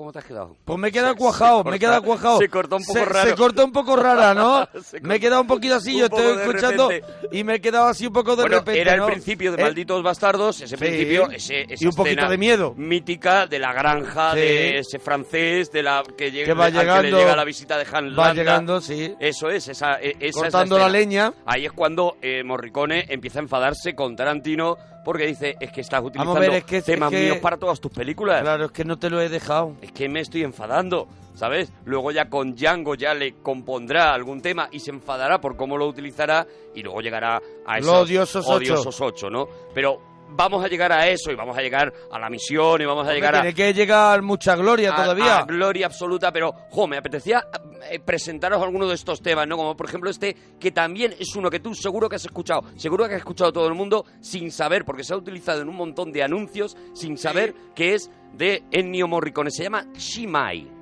¿Cómo 0.00 0.12
te 0.14 0.18
has 0.20 0.24
quedado? 0.24 0.56
Pues 0.64 0.78
me 0.78 0.88
he 0.88 0.92
quedado 0.92 1.14
cuajado, 1.14 1.62
me 1.62 1.76
he 1.76 1.78
quedado 1.78 2.02
cuajado. 2.02 2.38
Se 2.38 2.48
cortó 2.48 2.76
un 2.76 2.84
poco 2.86 2.98
Se- 3.00 3.04
raro. 3.04 3.28
Se 3.28 3.36
corta 3.36 3.64
un 3.66 3.70
poco 3.70 3.96
rara, 3.96 4.32
¿no? 4.32 4.66
Me 5.02 5.16
he 5.16 5.20
quedado 5.20 5.42
un 5.42 5.46
poquito 5.46 5.74
así, 5.74 5.98
yo 5.98 6.06
estoy 6.06 6.38
escuchando 6.38 6.88
repente. 6.88 7.28
y 7.36 7.44
me 7.44 7.56
he 7.56 7.60
quedado 7.60 7.84
así 7.84 8.06
un 8.06 8.12
poco 8.14 8.34
de 8.34 8.44
bueno, 8.44 8.56
repente, 8.60 8.80
era 8.80 8.96
¿no? 8.96 9.04
el 9.08 9.12
principio 9.12 9.52
de 9.52 9.60
Eh, 9.60 9.64
Malditos 9.66 10.02
Bastardos, 10.02 10.58
ese 10.62 10.68
Sí. 10.74 10.76
principio, 10.82 11.30
ese, 11.30 11.64
esa 11.68 11.84
Y 11.84 11.86
un 11.86 11.92
poquito 11.94 12.26
de 12.30 12.38
miedo. 12.38 12.72
mítica 12.78 13.46
de 13.46 13.58
la 13.58 13.74
granja 13.74 14.32
Sí. 14.32 14.38
de 14.40 14.78
ese 14.78 14.98
francés, 14.98 15.70
de 15.70 15.82
la 15.82 16.02
que, 16.16 16.30
llega, 16.30 16.46
Que 16.46 16.54
va 16.54 16.64
al 16.64 16.72
que 16.72 16.78
le 16.78 16.84
llegando- 16.84 17.18
llega 17.18 17.36
la 17.36 17.44
visita 17.44 17.76
de 17.76 17.86
Han 17.92 18.18
Va 18.18 18.32
llegando, 18.32 18.80
sí. 18.80 19.14
Eso 19.20 19.50
es, 19.50 19.68
esa, 19.68 20.00
e- 20.00 20.16
esa 20.18 20.26
es 20.28 20.34
Cortando 20.34 20.78
la 20.78 20.86
escena. 20.86 20.98
leña. 20.98 21.32
Ahí 21.44 21.66
es 21.66 21.72
cuando 21.72 22.16
eh, 22.22 22.42
Morricone 22.42 23.04
empieza 23.10 23.40
a 23.40 23.42
enfadarse 23.42 23.94
con 23.94 24.16
Tarantino 24.16 24.78
porque 25.04 25.26
dice, 25.26 25.56
es 25.60 25.72
que 25.72 25.80
estás 25.80 26.02
utilizando 26.02 26.38
ver, 26.40 26.54
es 26.54 26.64
que- 26.64 26.76
es 26.78 26.84
temas 26.84 27.10
que- 27.10 27.20
míos 27.20 27.38
para 27.38 27.56
todas 27.56 27.80
tus 27.80 27.90
películas. 27.92 28.42
Claro, 28.42 28.66
es 28.66 28.70
que 28.72 28.84
no 28.84 28.98
te 28.98 29.10
lo 29.10 29.20
he 29.20 29.28
dejado. 29.28 29.74
Es 29.80 29.92
que 29.92 30.08
me 30.08 30.20
estoy 30.20 30.42
enfadando, 30.42 31.08
¿sabes? 31.34 31.72
Luego 31.84 32.10
ya 32.12 32.28
con 32.28 32.54
Django 32.54 32.94
ya 32.94 33.14
le 33.14 33.34
compondrá 33.42 34.12
algún 34.12 34.42
tema 34.42 34.68
y 34.72 34.80
se 34.80 34.90
enfadará 34.90 35.40
por 35.40 35.56
cómo 35.56 35.76
lo 35.78 35.86
utilizará 35.86 36.46
y 36.74 36.82
luego 36.82 37.00
llegará 37.00 37.40
a 37.66 37.78
esos 37.78 37.90
Los 37.92 38.02
odiosos 38.02 38.46
ocho. 38.46 38.56
odiosos 38.56 39.00
ocho, 39.00 39.30
¿no? 39.30 39.48
Pero 39.74 40.00
vamos 40.32 40.64
a 40.64 40.68
llegar 40.68 40.92
a 40.92 41.06
eso 41.08 41.30
y 41.30 41.34
vamos 41.34 41.56
a 41.56 41.60
llegar 41.62 41.92
a 42.10 42.18
la 42.18 42.30
misión 42.30 42.80
y 42.80 42.84
vamos 42.84 43.06
a 43.06 43.12
llegar 43.12 43.34
a, 43.36 43.40
Tiene 43.42 43.54
que 43.54 43.72
llegar 43.74 44.22
mucha 44.22 44.56
gloria 44.56 44.92
a- 44.92 44.96
todavía. 44.96 45.38
a 45.38 45.44
gloria 45.44 45.86
absoluta, 45.86 46.32
pero, 46.32 46.52
jo, 46.70 46.86
me 46.86 46.96
apetecía 46.96 47.44
eh, 47.90 47.98
presentaros 48.00 48.62
alguno 48.62 48.88
de 48.88 48.94
estos 48.94 49.20
temas, 49.22 49.46
¿no? 49.46 49.56
Como 49.56 49.76
por 49.76 49.86
ejemplo 49.86 50.10
este, 50.10 50.36
que 50.58 50.70
también 50.72 51.14
es 51.18 51.34
uno 51.36 51.50
que 51.50 51.60
tú 51.60 51.74
seguro 51.74 52.08
que 52.08 52.16
has 52.16 52.24
escuchado, 52.24 52.62
seguro 52.76 53.06
que 53.08 53.14
has 53.14 53.20
escuchado 53.20 53.52
todo 53.52 53.66
el 53.68 53.74
mundo 53.74 54.04
sin 54.20 54.50
saber, 54.50 54.84
porque 54.84 55.04
se 55.04 55.12
ha 55.14 55.16
utilizado 55.16 55.62
en 55.62 55.68
un 55.68 55.76
montón 55.76 56.12
de 56.12 56.22
anuncios 56.22 56.76
sin 56.94 57.16
saber 57.18 57.54
que 57.74 57.94
es 57.94 58.10
de 58.32 58.62
Ennio 58.70 59.08
Morricone, 59.08 59.50
se 59.50 59.64
llama 59.64 59.86
Shimai. 59.94 60.79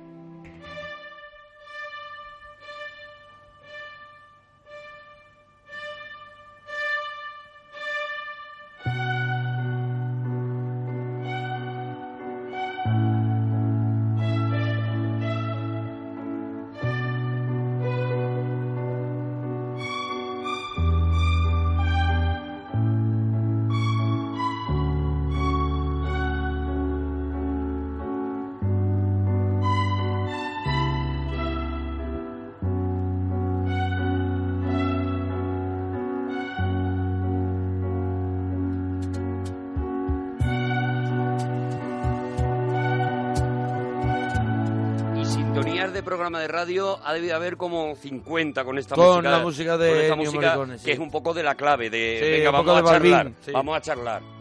Radio 46.69 46.99
ha 47.03 47.13
debido 47.13 47.35
haber 47.35 47.57
como 47.57 47.95
50 47.95 48.63
con 48.63 48.77
esta 48.77 48.95
Con 48.95 49.07
música. 49.07 49.31
la 49.31 49.39
música 49.39 49.77
de 49.77 49.89
con 49.89 49.97
esta 49.99 50.15
música 50.15 50.39
Morricone, 50.55 50.77
sí. 50.77 50.85
que 50.85 50.91
es 50.91 50.99
un 50.99 51.09
poco 51.11 51.33
de 51.33 51.43
la 51.43 51.55
clave 51.55 51.89
de 51.89 52.19
Sí, 52.23 52.31
venga, 52.31 52.49
un 52.51 52.65
vamos 52.65 52.77
a 52.81 52.93
charlar, 52.93 53.31
sí. 53.41 53.51
vamos 53.51 53.77
a 53.77 53.81
charlar. 53.81 54.21
Pero 54.21 54.38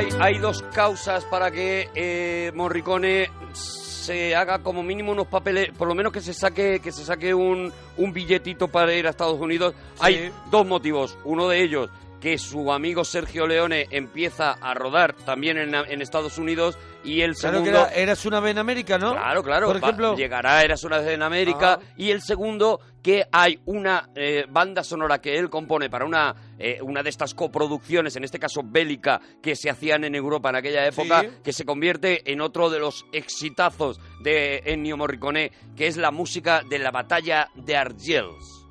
hay, 0.00 0.08
hay 0.18 0.38
dos 0.38 0.62
causas 0.74 1.24
para 1.26 1.50
que 1.50 1.90
eh, 1.94 2.52
Morricone 2.54 3.30
se 3.52 4.34
haga 4.34 4.60
como 4.60 4.82
mínimo 4.82 5.12
unos 5.12 5.26
papeles, 5.26 5.70
por 5.76 5.86
lo 5.88 5.94
menos 5.94 6.12
que 6.12 6.22
se 6.22 6.32
saque, 6.32 6.80
que 6.80 6.90
se 6.90 7.04
saque 7.04 7.34
un, 7.34 7.70
un 7.98 8.12
billetito 8.12 8.68
para 8.68 8.94
ir 8.94 9.06
a 9.06 9.10
Estados 9.10 9.38
Unidos. 9.38 9.74
Hay 9.98 10.32
dos 10.50 10.66
motivos. 10.66 11.18
Uno 11.24 11.48
de 11.48 11.62
ellos, 11.62 11.90
que 12.20 12.36
su 12.38 12.70
amigo 12.72 13.04
Sergio 13.04 13.46
Leone 13.46 13.86
empieza 13.90 14.52
a 14.52 14.74
rodar 14.74 15.14
también 15.14 15.56
en, 15.58 15.74
en 15.74 16.02
Estados 16.02 16.36
Unidos 16.38 16.78
y 17.02 17.22
el 17.22 17.34
Claro 17.34 17.58
que 17.62 17.64
segundo... 17.70 17.86
era, 17.88 17.94
eras 17.94 18.26
una 18.26 18.40
vez 18.40 18.50
en 18.52 18.58
América, 18.58 18.98
¿no? 18.98 19.12
Claro, 19.12 19.42
claro. 19.42 19.66
Por 19.68 19.76
va- 19.82 19.86
ejemplo, 19.88 20.14
llegará 20.16 20.62
Eras 20.62 20.84
una 20.84 20.98
vez 20.98 21.08
en 21.08 21.22
América. 21.22 21.78
Ah. 21.80 21.84
Y 21.96 22.10
el 22.10 22.20
segundo, 22.20 22.78
que 23.02 23.24
hay 23.32 23.58
una 23.64 24.10
eh, 24.14 24.44
banda 24.50 24.84
sonora 24.84 25.18
que 25.18 25.38
él 25.38 25.48
compone 25.48 25.88
para 25.88 26.04
una, 26.04 26.34
eh, 26.58 26.78
una 26.82 27.02
de 27.02 27.08
estas 27.08 27.32
coproducciones, 27.34 28.14
en 28.16 28.24
este 28.24 28.38
caso 28.38 28.60
bélica, 28.62 29.18
que 29.42 29.56
se 29.56 29.70
hacían 29.70 30.04
en 30.04 30.14
Europa 30.14 30.50
en 30.50 30.56
aquella 30.56 30.86
época, 30.86 31.22
Sí. 31.22 31.28
que 31.42 31.52
se 31.54 31.64
convierte 31.64 32.30
en 32.30 32.42
otro 32.42 32.68
de 32.68 32.80
los 32.80 33.06
exitazos 33.12 33.98
de 34.22 34.62
Ennio 34.66 34.98
Morricone, 34.98 35.52
que 35.74 35.86
es 35.86 35.96
la 35.96 36.10
música 36.10 36.60
de 36.68 36.78
la 36.80 36.90
batalla 36.90 37.48
de 37.54 37.76
Argels. 37.78 38.66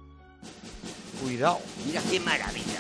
cuidado. 1.24 1.60
Mira 1.86 2.02
qué 2.12 2.20
maravilla. 2.20 2.80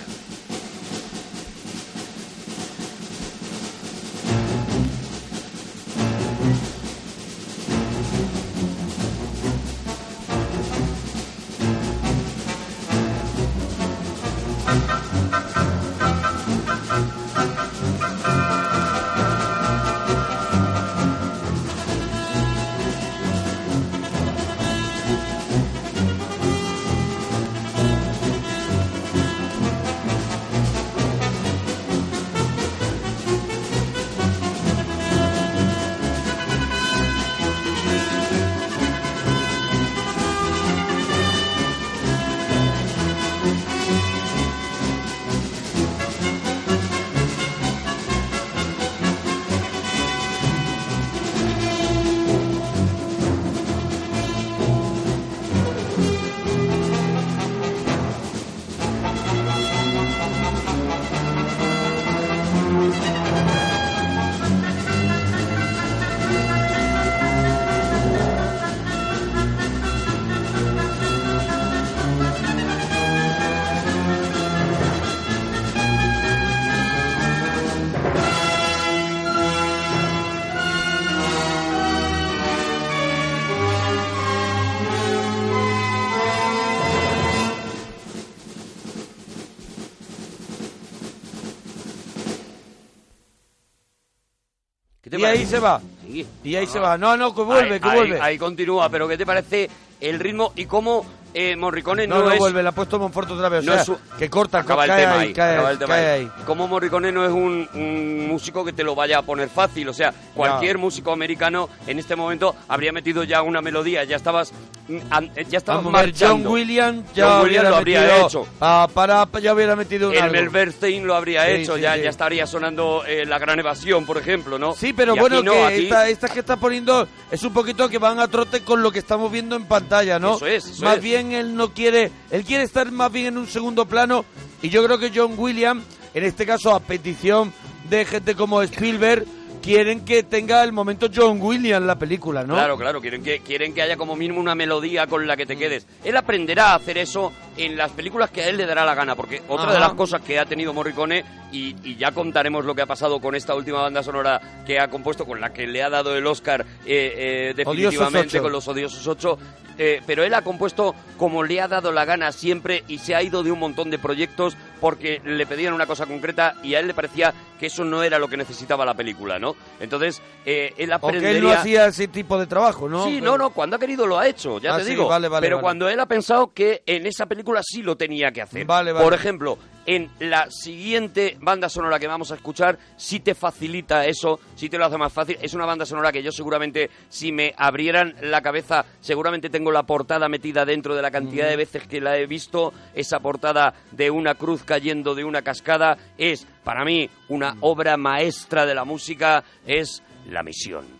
Se 95.49 95.59
va. 95.59 95.81
Sí. 96.05 96.25
Y 96.43 96.55
ahí 96.55 96.65
No, 96.65 96.71
se 96.71 96.79
va. 96.79 96.97
No, 96.97 97.17
no, 97.17 97.33
que 97.35 97.41
vuelve, 97.41 97.73
Ahí- 97.75 97.79
que 97.79 97.87
ahí- 97.89 97.95
vuelve. 97.97 98.21
Ahí 98.21 98.37
continúa, 98.37 98.89
pero 98.89 99.07
¿qué 99.07 99.17
te 99.17 99.25
parece 99.25 99.69
el 99.99 100.19
ritmo 100.19 100.53
y 100.55 100.65
cómo 100.65 101.05
eh, 101.41 101.55
Morricone 101.55 102.05
no, 102.07 102.19
no, 102.19 102.25
no, 102.25 102.31
es... 102.31 102.39
vuelve, 102.39 102.61
le 102.63 102.69
ha 102.69 102.71
puesto 102.71 102.99
Monforte 102.99 103.33
otra 103.33 103.49
vez. 103.49 103.61
O 103.63 103.65
no 103.65 103.73
sea, 103.73 103.81
es 103.83 103.89
un- 103.89 103.97
que 104.17 104.29
corta, 104.29 104.59
acaba 104.59 104.85
el 104.85 104.91
tema 104.91 105.13
ahí, 105.19 105.27
ahí, 105.27 105.33
cae, 105.33 105.53
acaba 105.53 105.71
el 105.71 105.79
tema 105.79 105.93
cae 105.95 106.09
ahí. 106.11 106.19
ahí. 106.21 106.31
Como 106.45 106.67
Morricone 106.67 107.11
no 107.11 107.25
es 107.25 107.31
un, 107.31 107.67
un 107.73 108.27
músico 108.27 108.65
que 108.65 108.73
te 108.73 108.83
lo 108.83 108.95
vaya 108.95 109.19
a 109.19 109.21
poner 109.21 109.49
fácil, 109.49 109.87
o 109.89 109.93
sea, 109.93 110.13
cualquier 110.33 110.77
músico 110.77 111.11
americano 111.11 111.69
en 111.87 111.99
este 111.99 112.15
momento 112.15 112.55
habría 112.67 112.91
metido 112.91 113.23
ya 113.23 113.41
una 113.41 113.61
melodía, 113.61 114.03
ya 114.03 114.15
estabas 114.17 114.51
mm, 114.87 114.97
an- 115.09 115.31
ya 115.47 115.57
estabas 115.57 115.83
Vamos 115.83 116.01
ver, 116.01 116.11
John 116.17 116.29
marchando. 116.29 116.51
Williams 116.51 117.13
ya 117.13 117.29
John 117.29 117.43
Williams 117.43 117.69
lo 117.69 117.75
habría 117.77 118.01
metido- 118.01 118.27
hecho. 118.27 118.47
Ah, 118.61 118.87
para, 118.93 119.27
ya 119.41 119.53
hubiera 119.53 119.75
metido 119.75 120.09
un 120.09 120.15
El 120.15 120.21
algo. 120.23 120.33
Melberstein 120.33 121.05
lo 121.07 121.15
habría 121.15 121.45
Sí, 121.45 121.51
hecho, 121.51 121.75
sí, 121.75 121.81
ya, 121.81 121.95
sí. 121.95 122.01
ya 122.03 122.09
estaría 122.09 122.45
sonando 122.47 123.03
eh, 123.05 123.25
la 123.25 123.39
gran 123.39 123.59
evasión, 123.59 124.05
por 124.05 124.17
ejemplo, 124.17 124.59
¿no? 124.59 124.73
Sí, 124.73 124.93
pero 124.93 125.15
Y 125.15 125.19
bueno, 125.19 125.41
que 125.43 125.63
aquí- 125.63 125.83
esta, 125.83 126.09
esta 126.09 126.27
que 126.29 126.39
está 126.39 126.57
poniendo 126.57 127.07
es 127.31 127.43
un 127.43 127.53
poquito 127.53 127.87
que 127.89 127.97
van 127.97 128.19
a 128.19 128.27
trote 128.27 128.61
con 128.61 128.81
lo 128.83 128.91
que 128.91 128.99
estamos 128.99 129.31
viendo 129.31 129.55
en 129.55 129.65
pantalla, 129.65 130.19
¿no? 130.19 130.35
Eso 130.35 130.47
es, 130.47 130.65
eso 130.65 130.83
más 130.83 130.97
es. 130.97 131.03
bien 131.03 131.28
él 131.33 131.55
no 131.55 131.73
quiere, 131.73 132.11
él 132.31 132.43
quiere 132.43 132.63
estar 132.63 132.91
más 132.91 133.11
bien 133.11 133.27
en 133.27 133.37
un 133.37 133.47
segundo 133.47 133.85
plano 133.85 134.25
y 134.61 134.69
yo 134.69 134.83
creo 134.83 134.99
que 134.99 135.11
John 135.13 135.33
Williams, 135.37 135.83
en 136.13 136.23
este 136.23 136.45
caso 136.45 136.73
a 136.73 136.79
petición 136.79 137.53
de 137.89 138.05
gente 138.05 138.35
como 138.35 138.61
Spielberg, 138.61 139.25
quieren 139.69 140.03
que 140.03 140.23
tenga 140.23 140.63
el 140.63 140.71
momento 140.71 141.09
John 141.13 141.39
Williams 141.39 141.85
la 141.85 141.99
película, 141.99 142.43
¿no? 142.43 142.55
Claro, 142.55 142.75
claro, 142.75 142.99
quieren 143.01 143.21
que, 143.21 143.41
quieren 143.41 143.71
que 143.71 143.83
haya 143.83 143.97
como 143.97 144.15
mínimo 144.15 144.39
una 144.39 144.55
melodía 144.55 145.05
con 145.05 145.27
la 145.27 145.37
que 145.37 145.45
te 145.45 145.55
quedes. 145.55 145.85
Él 146.03 146.17
aprenderá 146.17 146.71
a 146.71 146.75
hacer 146.75 146.97
eso 146.97 147.31
en 147.55 147.77
las 147.77 147.91
películas 147.91 148.31
que 148.31 148.41
a 148.41 148.47
él 148.47 148.57
le 148.57 148.65
dará 148.65 148.83
la 148.83 148.95
gana, 148.95 149.15
porque 149.15 149.43
otra 149.47 149.71
de 149.71 149.79
las 149.79 149.93
cosas 149.93 150.21
que 150.21 150.39
ha 150.39 150.45
tenido 150.45 150.73
Morricone, 150.73 151.23
y, 151.51 151.75
y 151.83 151.97
ya 151.97 152.11
contaremos 152.11 152.65
lo 152.65 152.73
que 152.73 152.81
ha 152.81 152.87
pasado 152.87 153.21
con 153.21 153.35
esta 153.35 153.53
última 153.53 153.81
banda 153.81 154.01
sonora 154.01 154.41
que 154.65 154.79
ha 154.79 154.87
compuesto, 154.87 155.25
con 155.25 155.39
la 155.39 155.53
que 155.53 155.67
le 155.67 155.83
ha 155.83 155.89
dado 155.91 156.15
el 156.15 156.25
Oscar 156.25 156.65
eh, 156.83 157.13
eh, 157.15 157.53
definitivamente, 157.55 158.41
con 158.41 158.51
los 158.51 158.67
odiosos 158.67 159.05
ocho, 159.05 159.37
eh, 159.81 160.01
pero 160.05 160.25
él 160.25 160.33
ha 160.33 160.41
compuesto 160.41 160.93
como 161.17 161.41
le 161.41 161.61
ha 161.61 161.69
dado 161.69 161.93
la 161.93 162.03
gana 162.03 162.33
siempre 162.33 162.83
y 162.89 162.97
se 162.97 163.15
ha 163.15 163.23
ido 163.23 163.43
de 163.43 163.51
un 163.51 163.59
montón 163.59 163.89
de 163.89 163.97
proyectos 163.97 164.57
porque 164.81 165.21
le 165.23 165.45
pedían 165.45 165.73
una 165.73 165.85
cosa 165.85 166.05
concreta 166.05 166.55
y 166.61 166.75
a 166.75 166.81
él 166.81 166.87
le 166.87 166.93
parecía 166.93 167.33
que 167.59 167.65
eso 167.67 167.83
no 167.83 168.01
era 168.03 168.17
lo 168.17 168.27
que 168.27 168.37
necesitaba 168.37 168.85
la 168.85 168.93
película, 168.93 169.37
¿no? 169.37 169.55
Entonces, 169.79 170.21
eh, 170.45 170.73
él 170.77 170.89
Porque 170.99 171.17
aprendería... 171.17 171.37
él 171.37 171.43
no 171.43 171.51
hacía 171.51 171.85
ese 171.87 172.07
tipo 172.07 172.39
de 172.39 172.47
trabajo, 172.47 172.87
¿no? 172.87 173.03
Sí, 173.05 173.19
no, 173.21 173.37
no, 173.37 173.49
cuando 173.51 173.75
ha 173.75 173.79
querido 173.79 174.07
lo 174.07 174.17
ha 174.17 174.27
hecho, 174.27 174.59
ya 174.59 174.75
Ah, 174.75 174.77
te 174.77 174.85
sí, 174.85 174.89
digo. 174.91 175.07
vale, 175.07 175.27
vale, 175.27 175.45
pero 175.45 175.57
vale. 175.57 175.63
cuando 175.63 175.89
él 175.89 175.99
ha 175.99 176.05
pensado 176.05 176.53
que 176.53 176.81
en 176.85 177.05
esa 177.05 177.25
película 177.25 177.61
sí 177.63 177.81
lo 177.81 177.95
tenía 177.97 178.31
que 178.31 178.41
hacer. 178.41 178.65
Vale, 178.65 178.91
vale. 178.93 179.03
Por 179.03 179.13
ejemplo, 179.13 179.57
en 179.85 180.09
la 180.19 180.49
siguiente 180.51 181.35
banda 181.41 181.67
sonora 181.67 181.99
que 181.99 182.07
vamos 182.07 182.31
a 182.31 182.35
escuchar, 182.35 182.77
sí 182.95 183.19
te 183.19 183.33
facilita 183.35 184.05
eso, 184.05 184.39
sí 184.55 184.69
te 184.69 184.77
lo 184.77 184.85
hace 184.85 184.97
más 184.97 185.11
fácil. 185.11 185.37
Es 185.41 185.53
una 185.53 185.65
banda 185.65 185.85
sonora 185.85 186.11
que 186.11 186.21
yo 186.23 186.31
seguramente, 186.31 186.89
si 187.09 187.31
me 187.31 187.53
abrieran 187.57 188.15
la 188.21 188.41
cabeza, 188.41 188.85
seguramente 189.01 189.49
tengo 189.49 189.71
la 189.71 189.83
portada 189.83 190.29
metida 190.29 190.63
dentro 190.65 190.95
de 190.95 191.01
la 191.01 191.11
cantidad 191.11 191.49
de 191.49 191.55
veces 191.55 191.87
que 191.87 191.99
la 192.01 192.17
he 192.17 192.25
visto. 192.27 192.71
Esa 192.93 193.19
portada 193.19 193.73
de 193.91 194.11
una 194.11 194.35
cruz 194.35 194.63
cayendo 194.63 195.15
de 195.15 195.23
una 195.23 195.41
cascada 195.41 195.97
es, 196.17 196.45
para 196.63 196.85
mí, 196.85 197.09
una 197.27 197.48
obra 197.61 197.97
maestra 197.97 198.65
de 198.65 198.75
la 198.75 198.85
música, 198.85 199.43
es 199.65 200.03
La 200.29 200.43
Misión. 200.43 200.98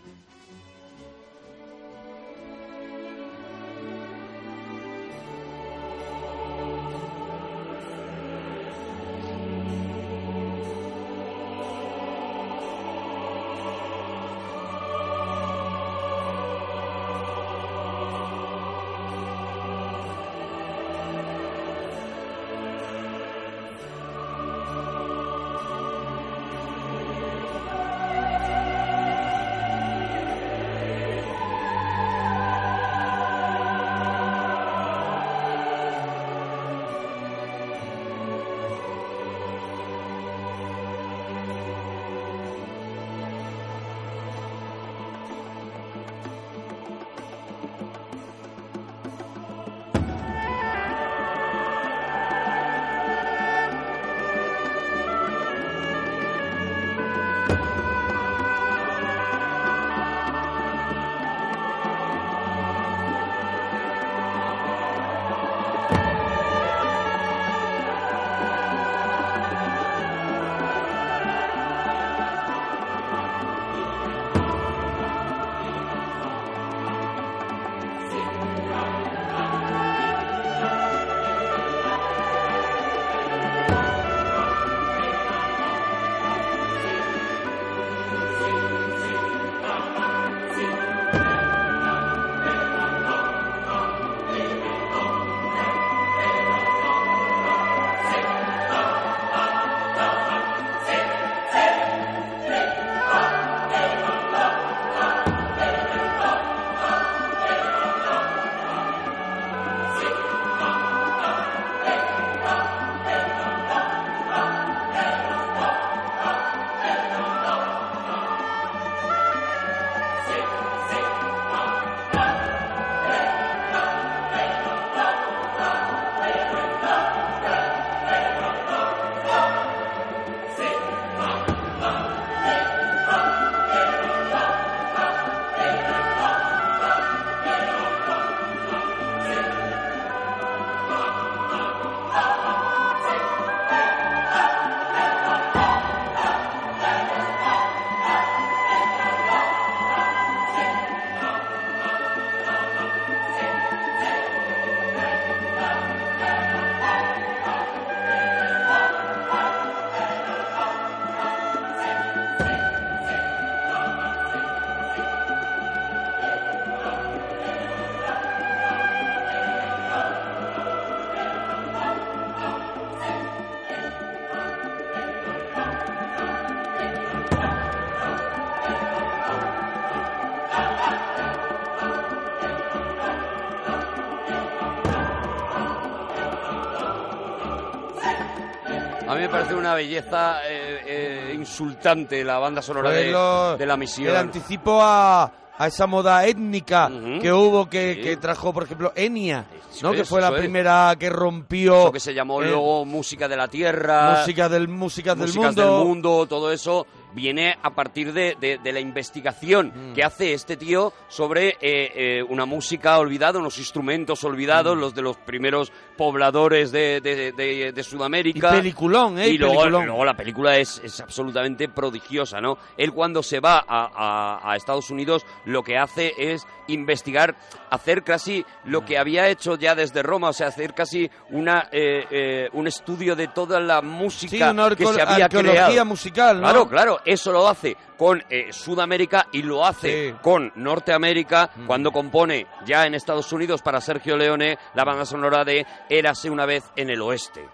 Parece 189.30 189.54
una 189.54 189.74
belleza 189.74 190.40
eh, 190.48 190.80
eh, 190.86 191.34
insultante 191.34 192.24
la 192.24 192.38
banda 192.38 192.62
sonora 192.62 192.90
Fue 192.90 192.98
de, 193.04 193.10
lo- 193.12 193.56
de 193.56 193.66
la 193.66 193.74
El 193.74 193.80
misión. 193.80 194.16
anticipo 194.16 194.80
a, 194.82 195.32
a 195.58 195.66
esa 195.66 195.86
moda 195.86 196.24
étnica 196.26 196.88
Ujú. 196.88 197.20
que 197.20 197.32
hubo, 197.32 197.68
que, 197.68 197.94
Sí. 197.94 198.00
que 198.02 198.16
trajo, 198.16 198.52
por 198.52 198.64
ejemplo, 198.64 198.92
Eso 198.96 199.44
¿no? 199.82 199.92
que 199.92 200.04
fue 200.04 200.20
la 200.20 200.28
eso 200.28 200.36
es. 200.36 200.40
primera 200.42 200.94
que 200.98 201.08
rompió 201.10 201.84
Lo 201.84 201.92
que 201.92 202.00
se 202.00 202.12
llamó 202.14 202.42
eh, 202.42 202.46
luego 202.48 202.84
música 202.84 203.28
de 203.28 203.36
la 203.36 203.48
tierra, 203.48 204.16
música 204.20 204.48
del 204.48 204.68
música 204.68 205.14
del 205.14 205.26
músicas 205.26 205.54
mundo. 205.56 205.76
del 205.78 205.86
mundo, 205.86 206.26
todo 206.26 206.50
eso 206.52 206.86
viene 207.12 207.56
a 207.60 207.70
partir 207.74 208.12
de, 208.12 208.36
de- 208.40 208.58
de 208.58 208.72
la 208.72 208.78
investigación 208.80 209.72
Mm. 209.74 209.94
que 209.94 210.04
hace 210.04 210.32
este 210.32 210.56
tío 210.56 210.92
sobre 211.08 211.48
eh, 211.48 211.56
eh, 211.60 212.22
una 212.28 212.44
música 212.46 212.98
olvidada, 212.98 213.38
unos 213.40 213.58
instrumentos 213.58 214.22
olvidados, 214.24 214.76
Mm. 214.76 214.80
los 214.80 214.94
de 214.94 215.02
los 215.02 215.16
primeros 215.16 215.72
pobladores 216.04 216.72
de, 216.72 217.02
de- 217.02 217.32
de- 217.32 217.72
de 217.72 217.80
Y 217.80 217.84
Sudamérica. 217.84 218.52
peliculón, 218.52 219.18
¿eh? 219.18 219.28
y 219.28 219.36
luego, 219.36 219.56
peliculón. 219.56 219.84
luego 219.84 220.04
la 220.06 220.14
película 220.16 220.56
es, 220.56 220.80
es 220.82 220.98
absolutamente 221.00 221.68
prodigiosa, 221.68 222.40
¿no? 222.40 222.56
Él 222.78 222.90
cuando 222.94 223.22
se 223.22 223.38
va 223.38 223.62
a, 223.68 223.90
a- 223.94 224.50
a 224.50 224.56
Estados 224.56 224.88
Unidos 224.90 225.26
lo 225.44 225.62
que 225.62 225.76
hace 225.76 226.14
es 226.16 226.46
investigar, 226.68 227.36
hacer 227.68 228.02
casi 228.02 228.46
lo 228.64 228.82
que 228.82 228.96
había 228.96 229.28
hecho 229.28 229.56
ya 229.58 229.74
desde 229.74 230.02
Roma, 230.02 230.30
o 230.30 230.32
sea, 230.32 230.46
hacer 230.46 230.72
casi 230.72 231.10
una, 231.28 231.68
eh, 231.70 232.06
eh, 232.10 232.48
un 232.54 232.66
estudio 232.66 233.14
de 233.14 233.28
toda 233.28 233.60
la 233.60 233.80
Sí, 233.80 233.86
música 233.86 234.50
una 234.52 234.70
que 234.74 234.84
arco- 234.84 234.94
se 234.94 235.02
había 235.02 235.24
arqueología 235.26 235.66
creado. 235.66 235.84
musical, 235.84 236.36
¿no? 236.40 236.42
Claro, 236.44 236.68
claro, 236.68 237.00
eso 237.04 237.30
lo 237.30 237.46
hace 237.46 237.76
con 238.00 238.24
eh, 238.30 238.50
Sudamérica 238.50 239.26
y 239.30 239.42
lo 239.42 239.62
hace 239.62 240.08
Sí. 240.08 240.14
con 240.22 240.50
Norteamérica 240.54 241.50
Mm. 241.54 241.66
cuando 241.66 241.92
compone 241.92 242.46
ya 242.64 242.86
en 242.86 242.94
Estados 242.94 243.30
Unidos 243.30 243.60
para 243.60 243.78
Sergio 243.82 244.16
Leone 244.16 244.56
la 244.72 244.84
banda 244.84 245.04
sonora 245.04 245.44
de 245.44 245.66
Érase 245.90 246.30
una 246.30 246.46
vez 246.46 246.64
en 246.76 246.88
el 246.88 247.02
oeste. 247.02 247.46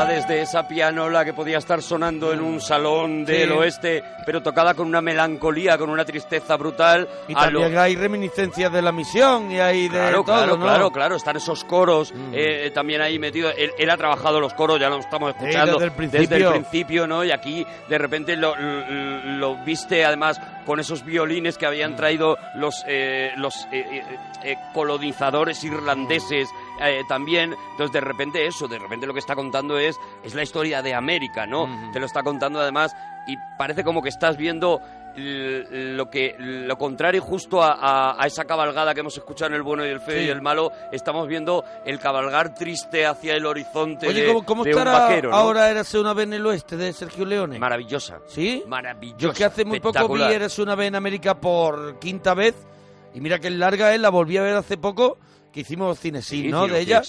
Aquí 0.00 0.12
está 0.12 0.28
desde 0.28 0.42
esa 0.42 0.66
pianola 0.68 1.24
que 1.24 1.32
podía 1.34 1.58
estar 1.58 1.82
sonando 1.82 2.32
en 2.32 2.40
un 2.40 2.60
salón 2.60 3.24
del 3.24 3.48
Sí. 3.48 3.54
oeste, 3.54 4.04
pero 4.24 4.42
tocada 4.42 4.74
con 4.74 4.86
una 4.86 5.00
melancolía, 5.00 5.76
con 5.76 5.90
una 5.90 6.04
tristeza 6.04 6.56
brutal. 6.56 7.08
Y 7.28 7.34
lo- 7.34 7.40
también 7.40 7.76
hay 7.78 7.96
reminiscencias 7.96 8.72
de 8.72 8.82
la 8.82 8.92
misión 8.92 9.50
y 9.50 9.60
hay 9.60 9.82
de 9.88 9.98
Claro, 9.98 10.22
todo, 10.24 10.24
claro, 10.36 10.56
¿no? 10.56 10.64
claro, 10.64 10.90
claro, 10.90 11.16
están 11.16 11.36
esos 11.36 11.64
coros 11.64 12.12
Mm. 12.14 12.32
eh, 12.34 12.70
también 12.74 13.02
ahí 13.02 13.18
metidos. 13.18 13.54
Él, 13.58 13.72
él 13.78 13.90
ha 13.90 13.96
trabajado 13.96 14.40
los 14.40 14.54
coros, 14.54 14.78
ya 14.80 14.88
lo 14.88 14.98
estamos 14.98 15.32
Sí, 15.32 15.38
escuchando 15.40 15.72
desde 15.74 15.84
el 15.86 15.92
principio. 15.92 16.50
principio, 16.52 17.06
¿no? 17.06 17.24
Y 17.24 17.30
aquí 17.32 17.66
de 17.88 17.98
repente 17.98 18.36
lo, 18.36 18.54
lo- 18.56 19.20
lo 19.38 19.56
viste 19.64 20.04
además 20.04 20.40
con 20.66 20.78
esos 20.80 21.04
violines 21.04 21.58
que 21.58 21.66
Mm. 21.66 21.68
habían 21.68 21.96
traído 21.96 22.36
los, 22.54 22.84
eh, 22.86 23.32
los 23.36 23.66
eh, 23.72 23.84
eh, 23.90 24.02
eh, 24.44 24.56
colonizadores 24.72 25.62
irlandeses 25.64 26.48
eh, 26.80 27.02
también. 27.08 27.54
Entonces 27.72 27.92
de 27.92 28.00
repente 28.00 28.46
eso, 28.46 28.66
de 28.68 28.78
repente 28.78 29.06
lo 29.06 29.12
que 29.12 29.20
está 29.20 29.34
contando 29.34 29.78
es, 29.78 29.96
es 30.22 30.34
la 30.34 30.42
historia 30.42 30.82
de 30.82 30.94
América, 30.94 31.46
¿no? 31.46 31.66
Mm. 31.66 31.92
Te 31.92 32.00
lo 32.00 32.06
está 32.06 32.22
contando 32.22 32.60
además 32.60 32.94
y 33.26 33.36
parece 33.58 33.84
como 33.84 34.02
que 34.02 34.08
estás 34.08 34.36
viendo 34.36 34.80
lo 35.16 36.08
que 36.08 36.36
lo 36.38 36.78
contrario 36.78 37.20
justo 37.20 37.62
a, 37.62 37.72
a- 37.72 38.22
a 38.22 38.26
esa 38.26 38.44
cabalgada 38.44 38.94
que 38.94 39.00
hemos 39.00 39.16
escuchado 39.16 39.48
en 39.50 39.54
el 39.56 39.62
bueno 39.62 39.84
y 39.84 39.88
el 39.88 40.00
feo 40.00 40.18
Sí. 40.20 40.26
y 40.26 40.28
el 40.28 40.40
malo 40.40 40.70
estamos 40.92 41.26
viendo 41.26 41.64
el 41.84 41.98
cabalgar 41.98 42.54
triste 42.54 43.04
hacia 43.06 43.34
el 43.34 43.44
horizonte 43.44 44.06
Oye, 44.08 44.22
de, 44.22 44.28
¿cómo, 44.28 44.44
cómo 44.46 44.64
de 44.64 44.72
un 44.72 44.78
estará 44.78 44.98
vaquero 45.00 45.30
¿no? 45.30 45.36
ahora 45.36 45.68
Érase 45.68 45.98
una 45.98 46.14
vez 46.14 46.26
en 46.26 46.34
el 46.34 46.46
oeste 46.46 46.76
de 46.76 46.92
Sergio 46.92 47.24
Leone? 47.24 47.58
maravillosa 47.58 48.20
¿Sí? 48.28 48.62
maravillosa 48.66 49.18
Yo 49.18 49.30
es 49.30 49.36
que 49.38 49.44
hace 49.44 49.64
muy 49.64 49.80
poco 49.80 50.08
vi. 50.14 50.22
Érase 50.22 50.62
una 50.62 50.74
vez 50.76 50.88
en 50.88 50.94
América 50.94 51.34
por 51.34 51.98
quinta 51.98 52.34
vez 52.34 52.54
y 53.12 53.20
mira 53.20 53.40
que 53.40 53.48
es 53.48 53.54
larga, 53.54 53.92
¿eh? 53.92 53.98
La 53.98 54.08
volví 54.10 54.36
a 54.36 54.42
ver 54.42 54.54
hace 54.54 54.76
poco 54.78 55.18
que 55.52 55.60
hicimos 55.60 55.98
cinesin, 55.98 56.44
Sí, 56.44 56.48
¿no? 56.48 56.66
De 56.66 56.80
ella. 56.80 57.02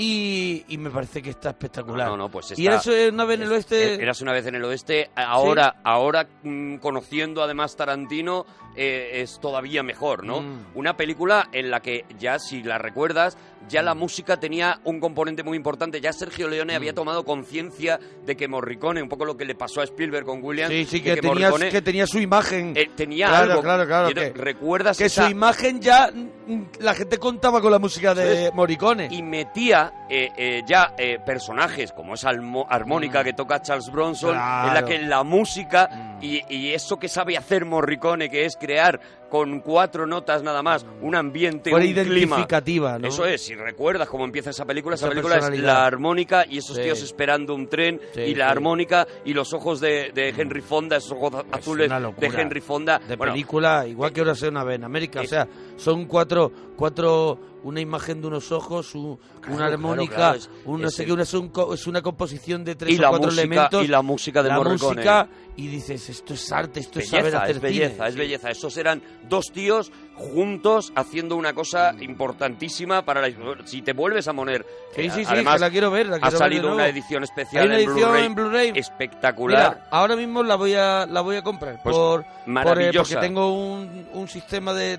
Y, 0.00 0.64
y 0.68 0.78
me 0.78 0.90
parece 0.90 1.20
que 1.20 1.30
está 1.30 1.50
espectacular. 1.50 2.08
No, 2.08 2.16
no, 2.16 2.28
pues 2.30 2.50
y 2.50 2.52
está- 2.52 2.62
Érase 2.92 3.08
una 3.08 3.24
vez 3.24 3.40
en 3.40 3.46
el 3.46 3.52
oeste... 3.52 3.94
Eras 3.94 4.20
una 4.22 4.32
vez 4.32 4.46
en 4.46 4.54
el 4.54 4.64
oeste. 4.64 5.10
Ahora, 5.16 5.80
ahora 5.82 6.28
mm, 6.44 6.76
conociendo 6.76 7.42
además 7.42 7.74
Tarantino, 7.74 8.46
eh, 8.76 9.10
es 9.22 9.40
todavía 9.40 9.82
mejor, 9.82 10.24
¿no? 10.24 10.40
Mm. 10.40 10.66
Una 10.76 10.96
película 10.96 11.48
en 11.52 11.72
la 11.72 11.80
que 11.80 12.04
ya, 12.16 12.38
si 12.38 12.62
la 12.62 12.78
recuerdas, 12.78 13.36
ya 13.68 13.82
la 13.82 13.94
música 13.94 14.38
tenía 14.38 14.80
un 14.84 15.00
componente 15.00 15.42
muy 15.42 15.56
importante. 15.56 16.00
Ya 16.00 16.12
Sergio 16.12 16.48
Leone 16.48 16.72
Mm. 16.72 16.76
había 16.76 16.94
tomado 16.94 17.24
conciencia 17.24 17.98
de 18.24 18.36
que 18.36 18.48
Morricone, 18.48 19.02
un 19.02 19.08
poco 19.08 19.24
lo 19.24 19.36
que 19.36 19.44
le 19.44 19.54
pasó 19.54 19.80
a 19.80 19.84
Spielberg 19.84 20.24
con 20.24 20.42
Williams, 20.42 20.72
Sí, 20.72 20.84
sí, 20.84 21.00
de 21.00 21.14
que, 21.16 21.20
tenía, 21.20 21.50
Morricone, 21.50 21.70
que 21.70 21.82
tenía 21.82 22.06
su 22.06 22.18
imagen. 22.20 22.72
eh, 22.76 22.90
tenía 22.94 23.28
Claro, 23.28 23.50
algo. 23.52 23.62
claro, 23.62 23.86
claro, 23.86 24.10
Y 24.10 24.14
que- 24.14 24.30
¿Recuerdas 24.30 24.96
que 24.98 25.06
esa- 25.06 25.24
su 25.26 25.30
imagen 25.30 25.80
ya... 25.80 26.10
mm, 26.12 26.62
La 26.80 26.94
gente 26.94 27.18
contaba 27.18 27.60
con 27.60 27.70
la 27.70 27.78
música 27.78 28.14
de. 28.14 28.50
Morricone. 28.54 29.08
y 29.10 29.22
metía 29.22 29.92
eh, 30.10 30.30
eh, 30.38 30.62
ya 30.66 30.94
personajes 31.26 31.92
como 31.92 32.14
esa 32.14 32.30
armónica 32.30 33.20
Mm. 33.20 33.24
que 33.24 33.32
toca 33.34 33.60
Charles 33.60 33.90
Bronson, 33.92 34.30
en 34.30 34.74
la 34.74 34.82
que 34.86 34.98
la 35.00 35.22
música 35.22 35.88
Mm. 35.92 36.24
y, 36.24 36.42
y 36.48 36.72
eso 36.72 36.98
que 36.98 37.08
sabe 37.08 37.36
hacer 37.36 37.64
Morricone, 37.66 38.30
que 38.30 38.46
es 38.46 38.56
crear 38.56 38.98
con 39.28 39.60
cuatro 39.60 40.06
notas 40.06 40.42
nada 40.42 40.62
más 40.62 40.86
un 41.02 41.14
ambiente, 41.14 41.70
Fuera 41.70 41.84
un 41.86 41.92
clima. 41.92 42.08
identificativa, 42.36 42.98
¿no? 42.98 43.08
Eso 43.08 43.24
es, 43.26 43.42
si 43.42 43.54
recuerdas 43.54 44.08
cómo 44.08 44.24
empieza 44.24 44.50
esa 44.50 44.64
película, 44.64 44.94
esa, 44.96 45.06
Esa 45.06 45.10
película 45.14 45.36
es 45.38 45.58
la 45.60 45.84
armónica 45.84 46.44
y 46.48 46.58
esos 46.58 46.76
Sí. 46.76 46.82
tíos 46.82 47.02
esperando 47.02 47.54
un 47.54 47.66
tren 47.68 48.00
Sí, 48.14 48.20
y 48.22 48.34
la 48.34 48.46
sí. 48.46 48.50
armónica 48.52 49.06
y 49.24 49.34
los 49.34 49.52
ojos 49.52 49.80
de, 49.80 50.12
de 50.14 50.30
Henry 50.30 50.60
Fonda, 50.60 50.96
esos 50.96 51.12
ojos 51.12 51.44
azules 51.52 51.90
de. 51.90 52.26
Henry 52.26 52.60
Fonda. 52.60 52.98
de 53.06 53.16
Bueno, 53.16 53.32
película, 53.32 53.86
igual 53.86 54.12
que 54.12 54.20
ahora 54.20 54.34
sea 54.34 54.48
una 54.48 54.64
vez 54.64 54.76
en 54.76 54.84
América. 54.84 55.20
eh, 55.20 55.24
o 55.24 55.28
sea, 55.28 55.48
son 55.76 56.06
cuatro, 56.06 56.50
cuatro 56.76 57.38
una 57.64 57.80
imagen 57.80 58.20
de 58.20 58.26
unos 58.28 58.52
ojos, 58.52 58.94
un- 58.94 59.18
Claro, 59.40 59.54
una 59.56 59.66
armónica, 59.66 60.14
claro, 60.14 60.38
claro, 60.38 60.54
es- 60.54 60.66
un 60.66 60.80
no 60.82 60.88
es 60.88 60.94
sé 60.94 61.02
el- 61.02 61.06
qué, 61.08 61.12
una, 61.12 61.22
es, 61.24 61.34
un 61.34 61.48
co- 61.48 61.74
es 61.74 61.86
una 61.86 62.02
composición 62.02 62.64
de 62.64 62.74
tres 62.76 62.94
Y 62.94 62.98
o 62.98 63.02
la 63.02 63.08
cuatro 63.10 63.26
música- 63.28 63.42
elementos. 63.42 63.84
y 63.84 63.88
la 63.88 64.02
música 64.02 64.42
de 64.42 64.48
la 64.48 64.56
Morricone. 64.56 64.94
música, 64.96 65.28
y 65.56 65.66
dices, 65.68 66.08
esto 66.08 66.34
es 66.34 66.52
arte, 66.52 66.80
esto 66.80 67.00
es 67.00 67.08
saber 67.08 67.24
belleza, 67.24 67.42
hacer 67.42 67.56
es 67.56 67.62
belleza, 67.62 67.94
cine. 67.94 68.08
es 68.08 68.14
belleza. 68.16 68.50
Esos 68.50 68.76
eran 68.76 69.02
dos 69.28 69.46
tíos 69.52 69.90
juntos 70.18 70.92
haciendo 70.94 71.36
una 71.36 71.52
cosa 71.54 71.94
importantísima 72.00 73.02
para 73.02 73.20
la 73.20 73.32
Si 73.64 73.82
te 73.82 73.92
vuelves 73.92 74.28
a 74.28 74.34
poner... 74.34 74.66
Sí, 74.94 75.02
eh, 75.02 75.10
sí, 75.10 75.24
sí, 75.24 75.30
además, 75.30 75.60
la 75.60 75.70
quiero 75.70 75.90
ver, 75.90 76.06
la 76.08 76.16
ha 76.16 76.20
quiero 76.20 76.30
ver 76.30 76.32
de 76.32 76.38
salido 76.38 76.62
nuevo. 76.62 76.76
una 76.76 76.88
edición 76.88 77.22
especial 77.24 77.62
Hay 77.62 77.68
una 77.68 77.78
edición 77.78 78.16
en 78.16 78.34
Blu-ray. 78.34 78.72
espectacular. 78.74 79.74
Mira, 79.76 79.86
ahora 79.90 80.16
mismo 80.16 80.42
la 80.42 80.56
voy 80.56 80.74
a 80.74 81.06
la 81.06 81.20
voy 81.20 81.36
a 81.36 81.42
comprar 81.42 81.80
Pues, 81.82 81.94
por, 81.96 82.24
por, 82.64 82.82
eh, 82.82 82.90
porque 82.94 83.16
tengo 83.16 83.52
un, 83.54 84.08
un 84.12 84.28
sistema 84.28 84.72
de, 84.74 84.98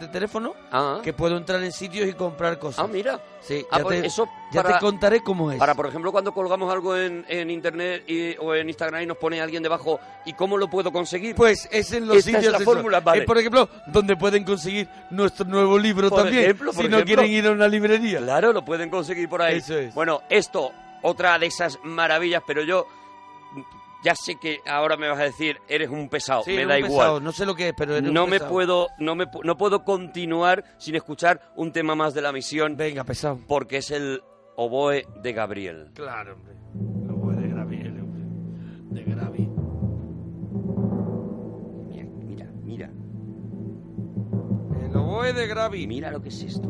de 0.00 0.08
teléfono 0.08 0.54
Ah. 0.72 1.00
que 1.02 1.12
puedo 1.12 1.36
entrar 1.36 1.62
en 1.62 1.72
sitios 1.72 2.08
y 2.08 2.12
comprar 2.14 2.58
cosas. 2.58 2.84
Ah, 2.84 2.88
mira. 2.88 3.20
Sí, 3.40 3.64
Ah, 3.70 3.78
pues 3.82 4.00
te, 4.02 4.06
eso 4.06 4.28
ya 4.52 4.62
para- 4.62 4.78
te 4.78 4.80
contaré 4.84 5.22
cómo 5.22 5.50
es. 5.52 5.58
Para, 5.58 5.74
por 5.74 5.86
ejemplo, 5.86 6.10
cuando 6.12 6.32
colgamos 6.32 6.72
algo 6.72 6.96
en, 6.96 7.24
en 7.28 7.50
internet 7.50 8.04
y- 8.06 8.36
o 8.38 8.54
en 8.54 8.68
Instagram 8.68 9.02
y 9.02 9.06
nos 9.06 9.16
pone 9.16 9.40
alguien 9.40 9.62
debajo, 9.62 10.00
¿y 10.24 10.32
cómo 10.32 10.56
lo 10.58 10.68
puedo 10.68 10.90
conseguir? 10.92 11.34
Pues 11.34 11.68
es 11.70 11.92
en 11.92 12.06
los 12.06 12.16
Esta 12.18 12.30
es 12.30 12.36
sitios 12.36 12.52
la 12.52 12.58
esos. 12.58 12.74
fórmula, 12.74 13.00
vale. 13.00 13.20
Es, 13.20 13.26
por 13.26 13.38
ejemplo, 13.38 13.68
donde 13.86 14.16
pueden 14.16 14.44
conseguir 14.44 14.88
nuestro 15.10 15.44
nuevo 15.46 15.78
libro 15.78 16.08
Por 16.10 16.22
también, 16.24 16.44
ejemplo, 16.44 16.72
por 16.72 16.82
si 16.84 16.88
no 16.90 17.02
quieren 17.04 17.26
ir 17.30 17.46
a 17.46 17.52
una 17.52 17.68
librería. 17.68 18.18
Claro, 18.18 18.52
lo 18.52 18.64
pueden 18.64 18.90
conseguir 18.90 19.28
por 19.28 19.42
ahí. 19.42 19.58
Eso 19.58 19.76
es. 19.78 19.94
Bueno, 19.94 20.22
esto, 20.28 20.72
otra 21.02 21.38
de 21.38 21.46
esas 21.46 21.78
maravillas, 21.84 22.42
pero 22.46 22.62
yo 22.62 22.86
ya 24.02 24.14
sé 24.14 24.36
que 24.36 24.60
ahora 24.66 24.96
me 24.96 25.08
vas 25.08 25.18
a 25.18 25.24
decir, 25.24 25.58
eres 25.68 25.90
un 25.90 26.08
pesado, 26.08 26.42
Sí, 26.42 26.52
me 26.52 26.64
da 26.64 26.74
un 26.78 26.86
igual. 26.86 26.90
pesado, 26.92 27.20
no 27.20 27.32
sé 27.32 27.44
lo 27.44 27.54
que 27.54 27.68
es, 27.68 27.74
pero 27.76 27.94
eres 27.96 28.08
un 28.08 28.14
no 28.14 28.26
me 28.26 28.32
pesado. 28.38 28.50
puedo, 28.50 28.88
no 28.98 29.14
me 29.14 29.26
no 29.44 29.56
puedo 29.58 29.84
continuar 29.84 30.64
sin 30.78 30.94
escuchar 30.94 31.52
un 31.54 31.70
tema 31.70 31.94
más 31.94 32.14
de 32.14 32.22
la 32.22 32.32
misión. 32.32 32.76
Venga, 32.78 33.04
pesado. 33.04 33.38
Porque 33.46 33.76
es 33.78 33.90
el 33.90 34.22
oboe 34.62 35.06
de 35.22 35.32
Gabriel. 35.32 35.88
Claro, 35.94 36.34
hombre. 36.34 36.54
Lo 37.06 37.18
puede 37.18 37.48
Gabriel, 37.48 37.98
hombre. 37.98 38.22
De 38.90 39.02
Gravi. 39.04 39.48
Mira, 41.88 42.04
mira, 42.04 42.50
mira. 42.62 42.90
El 44.84 44.96
oboe 44.96 45.32
de 45.32 45.46
Gravi. 45.46 45.86
Mira 45.86 46.10
lo 46.10 46.20
que 46.20 46.28
es 46.28 46.42
esto. 46.42 46.68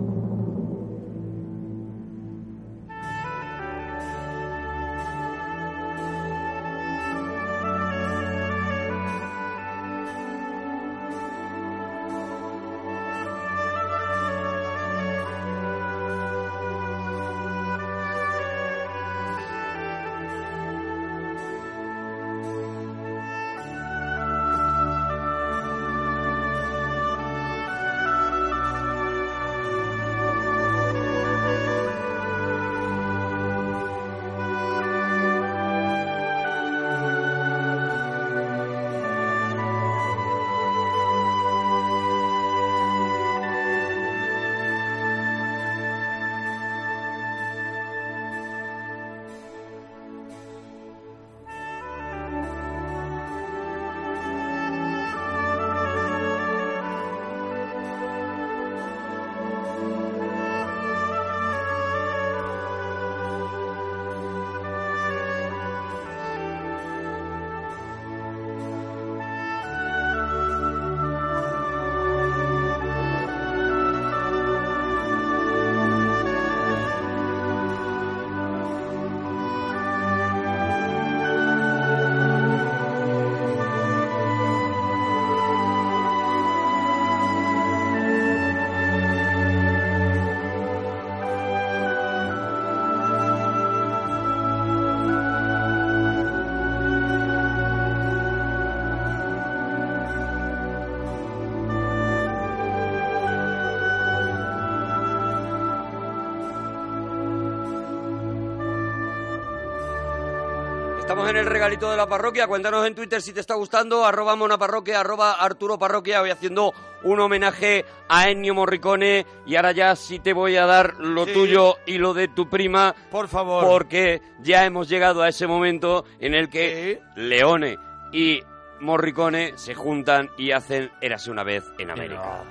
Estamos 111.20 111.38
en 111.38 111.46
el 111.46 111.52
regalito 111.52 111.90
de 111.90 111.98
la 111.98 112.06
parroquia. 112.06 112.46
Cuéntanos 112.46 112.86
en 112.86 112.94
Twitter 112.94 113.20
si 113.20 113.34
te 113.34 113.40
está 113.40 113.54
gustando. 113.54 114.06
Arroba 114.06 114.36
monaparroquia, 114.36 115.00
arroba 115.00 115.32
Arturo 115.32 115.78
Parroquia. 115.78 116.20
Voy 116.22 116.30
haciendo 116.30 116.72
un 117.02 117.20
homenaje 117.20 117.84
a 118.08 118.30
Ennio 118.30 118.54
Morricone. 118.54 119.26
Y 119.44 119.56
ahora 119.56 119.72
ya 119.72 119.94
sí 119.96 120.18
te 120.18 120.32
voy 120.32 120.56
a 120.56 120.64
dar 120.64 120.94
lo 120.98 121.26
Sí. 121.26 121.34
tuyo 121.34 121.76
y 121.84 121.98
lo 121.98 122.14
de 122.14 122.28
tu 122.28 122.48
prima. 122.48 122.94
Por 123.10 123.28
favor. 123.28 123.64
Porque 123.66 124.22
ya 124.40 124.64
hemos 124.64 124.88
llegado 124.88 125.20
a 125.22 125.28
ese 125.28 125.46
momento 125.46 126.06
en 126.20 126.32
el 126.32 126.48
que 126.48 127.02
Leone 127.16 127.76
y 128.12 128.42
Morricone 128.80 129.52
se 129.58 129.74
juntan 129.74 130.30
y 130.38 130.52
hacen 130.52 130.90
Érase 131.02 131.30
una 131.30 131.42
vez 131.44 131.64
en 131.78 131.90
América. 131.90 132.44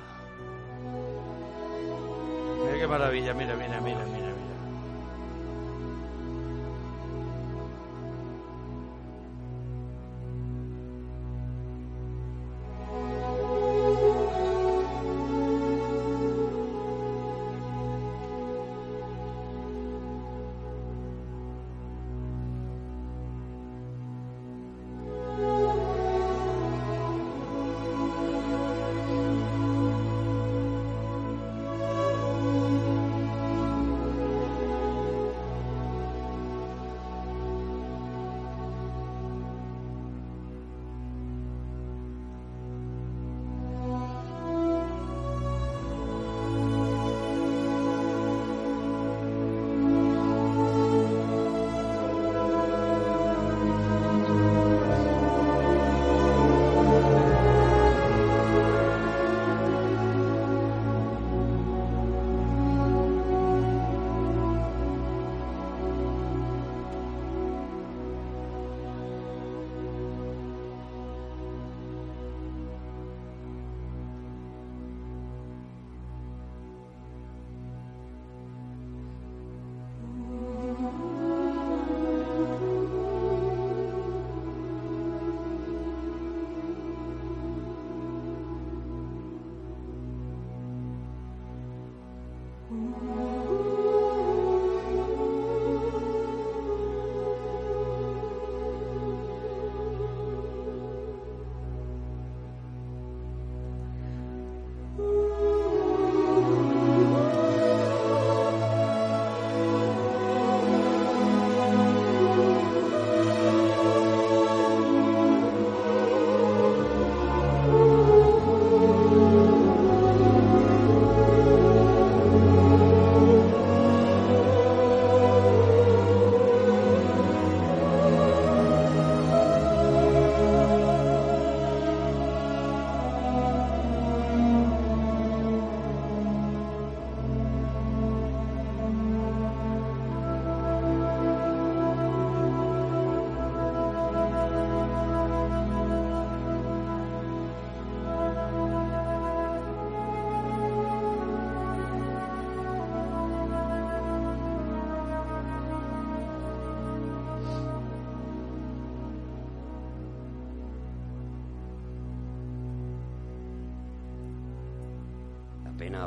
Mira 2.66 2.78
qué 2.78 2.88
maravilla, 2.88 3.34
mira, 3.34 3.56
mira, 3.56 3.82
mira, 3.82 4.06
mira, 4.06 4.19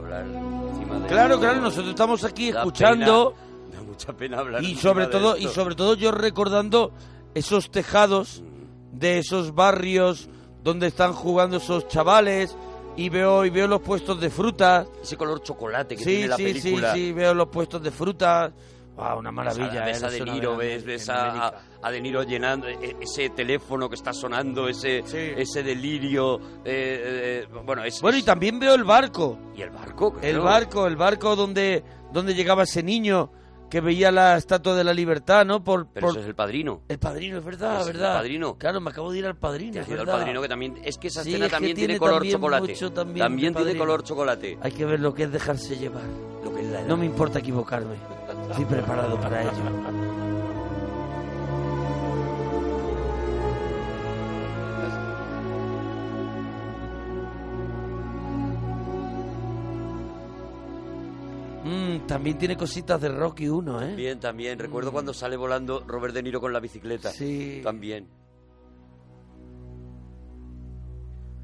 pena 0.01 0.19
hablar 0.21 0.27
encima 0.27 0.99
de 0.99 1.07
Claro, 1.09 1.41
claro, 1.41 1.61
nosotros 1.61 1.89
estamos 1.91 2.25
aquí 2.25 2.53
Da 2.53 2.61
escuchando 2.61 3.35
pena, 3.35 3.77
da 3.79 3.83
mucha 3.83 4.13
pena 4.13 4.39
hablar 4.39 4.63
y 4.65 4.75
sobre 4.77 5.07
de 5.07 5.13
todo 5.13 5.37
y 5.37 5.49
sobre 5.49 5.75
todo 5.75 5.95
yo 5.95 6.13
recordando 6.13 6.93
esos 7.35 7.71
tejados 7.71 8.43
de 8.93 9.19
esos 9.19 9.55
barrios 9.55 10.29
donde 10.63 10.87
están 10.89 11.13
jugando 11.13 11.57
esos 11.57 11.89
chavales 11.89 12.57
y 12.97 13.09
veo 13.09 13.45
y 13.47 13.51
veo 13.51 13.67
los 13.67 13.81
puestos 13.81 14.21
de 14.21 14.29
frutas. 14.31 14.87
ese 15.03 15.17
color 15.17 15.43
chocolate 15.43 15.97
que 15.97 16.05
Sí, 16.05 16.11
tiene 16.11 16.29
la 16.29 16.37
sí, 16.37 16.43
película. 16.45 16.93
sí, 16.93 17.07
sí, 17.07 17.13
veo 17.13 17.33
los 17.35 17.49
puestos 17.49 17.83
de 17.83 17.91
frutas. 17.91 18.53
Wow, 18.97 19.19
una 19.21 19.31
Ves 19.31 19.35
maravilla. 19.35 19.83
a, 19.83 19.87
ves 19.87 20.03
eh, 20.03 20.07
a 20.07 20.11
De 20.11 20.17
eso 20.17 20.27
no 20.27 20.33
Niro, 20.35 20.57
ves, 20.59 20.85
ves 20.85 21.09
a. 21.09 21.53
a 21.83 21.91
De 21.91 22.01
Niro 22.01 22.23
llenando 22.23 22.69
e- 22.69 22.97
ese 23.01 23.31
teléfono 23.31 23.89
que 23.89 23.97
está 23.97 24.13
sonando, 24.13 24.69
ese, 24.69 25.03
Sí. 25.05 25.19
ese 25.37 25.63
delirio. 25.63 26.39
eh, 26.65 27.45
eh, 27.45 27.49
bueno, 27.65 27.83
es, 27.85 28.01
Bueno, 28.01 28.19
y 28.19 28.23
también 28.23 28.59
veo 28.59 28.75
el 28.75 28.85
barco. 28.85 29.39
y 29.57 29.63
el 29.63 29.71
barco. 29.71 30.15
El 30.23 30.39
barco, 30.41 30.87
el 30.87 30.97
barco 30.97 31.35
donde, 31.37 31.83
donde 32.13 32.35
llegaba 32.35 32.63
ese 32.63 32.83
niño 32.83 33.31
que 33.69 33.81
veía 33.81 34.13
la 34.13 34.37
estatua 34.37 34.75
de 34.77 34.85
la 34.85 34.93
libertad, 34.93 35.47
¿no? 35.47 35.65
Por, 35.65 35.87
Pero 35.87 36.09
por- 36.09 36.11
ese 36.17 36.21
es 36.21 36.27
el 36.29 36.35
padrino. 36.35 36.83
El 36.89 36.99
padrino, 36.99 37.39
es 37.39 37.45
verdad, 37.45 37.81
es 37.81 37.87
el 37.87 37.95
verdad. 37.95 38.17
padrino. 38.17 38.59
Claro, 38.59 38.81
me 38.83 38.91
acabo 38.91 39.11
de 39.11 39.19
ir 39.21 39.27
al 39.27 39.37
padrino. 39.37 39.73
Te 39.73 39.81
es 39.81 39.89
ido 39.89 40.01
al 40.03 40.07
padrino 40.07 40.43
que 40.43 40.49
también. 40.49 40.79
Es 40.85 40.99
que 40.99 41.09
esa 41.09 41.23
Sí, 41.25 41.31
escena 41.31 41.47
es 41.47 41.53
también 41.53 41.75
tiene, 41.75 41.87
tiene 41.95 41.99
color 41.99 42.15
también 42.17 42.35
chocolate. 42.35 42.69
mucho 42.73 42.93
también 42.93 43.55
de 43.55 43.63
tiene 43.65 43.79
color 43.79 44.03
chocolate. 44.05 44.59
Hay 44.61 44.73
que 44.73 44.85
ver 44.85 45.01
lo 45.01 45.15
que 45.15 45.23
es 45.23 45.33
dejarse 45.33 45.77
llevar. 45.79 46.03
Lo 46.45 46.55
que 46.55 46.61
es 46.61 46.67
la 46.69 46.83
No 46.83 46.99
me 46.99 47.07
importa 47.07 47.39
equivocarme. 47.39 47.95
Estoy 48.51 48.67
preparado 48.67 49.19
para 49.19 49.41
ello. 49.43 49.51
también 62.07 62.39
tiene 62.39 62.57
cositas 62.57 63.01
de 63.01 63.09
Rocky 63.09 63.49
1, 63.49 63.83
¿eh? 63.83 63.87
También, 63.89 64.21
también. 64.21 64.59
Recuerdo 64.59 64.93
cuando 64.93 65.13
sale 65.15 65.37
volando 65.37 65.85
Robert 65.87 66.15
De 66.15 66.23
Niro 66.23 66.41
con 66.41 66.53
la 66.53 66.61
bicicleta. 66.61 67.11
Sí. 67.11 67.61
También. 67.63 68.09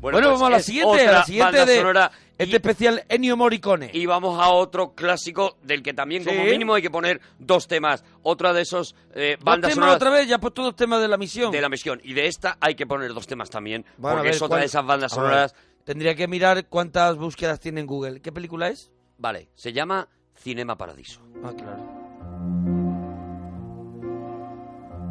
Bueno, 0.00 0.18
pues 0.18 0.26
vamos 0.28 0.42
a 0.42 0.50
la 0.50 0.56
es 0.58 0.64
siguiente, 0.64 1.08
a 1.08 1.12
la 1.12 1.24
siguiente 1.24 1.56
banda 1.58 1.66
de 1.72 1.76
sonora. 1.78 2.12
este 2.38 2.52
Y- 2.52 2.54
especial 2.56 3.04
Ennio 3.08 3.36
Morricone. 3.36 3.90
Y 3.92 4.06
vamos 4.06 4.38
a 4.40 4.50
otro 4.50 4.94
clásico 4.94 5.56
del 5.64 5.82
que 5.82 5.92
también 5.92 6.24
como 6.24 6.44
mínimo 6.44 6.74
hay 6.74 6.82
que 6.82 6.90
poner 6.90 7.20
dos 7.40 7.66
temas. 7.66 8.04
Otra 8.22 8.52
de 8.52 8.62
esos 8.62 8.94
eh, 9.14 9.34
Dos 9.38 9.44
bandas 9.44 9.74
sonoras 9.74 9.96
otra 9.96 10.10
vez, 10.10 10.28
ya 10.28 10.38
pues 10.38 10.54
todos 10.54 10.76
temas 10.76 11.00
de 11.00 11.08
la 11.08 11.16
misión. 11.16 11.50
de 11.50 11.60
la 11.60 11.68
misión. 11.68 12.00
Y 12.04 12.14
de 12.14 12.28
esta 12.28 12.56
hay 12.60 12.76
que 12.76 12.86
poner 12.86 13.12
dos 13.12 13.26
temas 13.26 13.50
también, 13.50 13.84
Bueno, 13.96 14.18
porque 14.18 14.28
ver, 14.28 14.36
es 14.36 14.42
otra 14.42 14.48
¿cuál- 14.48 14.60
de 14.60 14.66
esas 14.66 14.86
bandas 14.86 15.10
sonoras. 15.12 15.54
Tendría 15.82 16.14
que 16.14 16.28
mirar 16.28 16.68
cuántas 16.68 17.16
búsquedas 17.16 17.58
tiene 17.58 17.80
en 17.80 17.86
Google. 17.88 18.20
¿Qué 18.20 18.30
película 18.30 18.68
es? 18.68 18.92
Vale, 19.16 19.48
se 19.56 19.72
llama 19.72 20.06
Cinema 20.38 20.76
Paradiso. 20.76 21.20
Ah, 21.44 21.52
claro. 21.56 21.82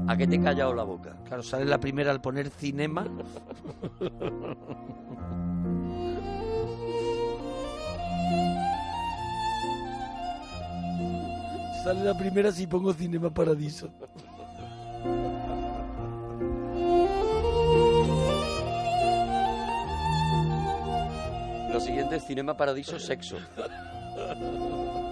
¿A 0.07 0.15
qué 0.15 0.25
te 0.25 0.35
he 0.35 0.41
callado 0.41 0.73
la 0.73 0.83
boca? 0.83 1.17
Claro, 1.25 1.43
sale 1.43 1.65
la 1.65 1.79
primera 1.79 2.11
al 2.11 2.21
poner 2.21 2.49
cinema. 2.49 3.05
sale 11.83 12.03
la 12.05 12.17
primera 12.17 12.53
si 12.53 12.67
pongo 12.67 12.93
cinema 12.93 13.29
paradiso. 13.33 13.89
Lo 21.71 21.79
siguiente 21.81 22.15
es 22.15 22.25
Cinema 22.25 22.55
Paradiso 22.55 22.97
Sexo. 22.97 23.37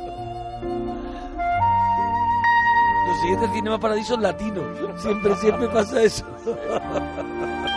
Lo 3.07 3.15
siguiente 3.21 3.45
es 3.45 3.51
cinema 3.51 3.79
paradiso 3.79 4.17
latino. 4.17 4.61
Siempre, 4.97 5.35
siempre 5.35 5.67
pasa 5.69 6.01
eso. 6.01 6.25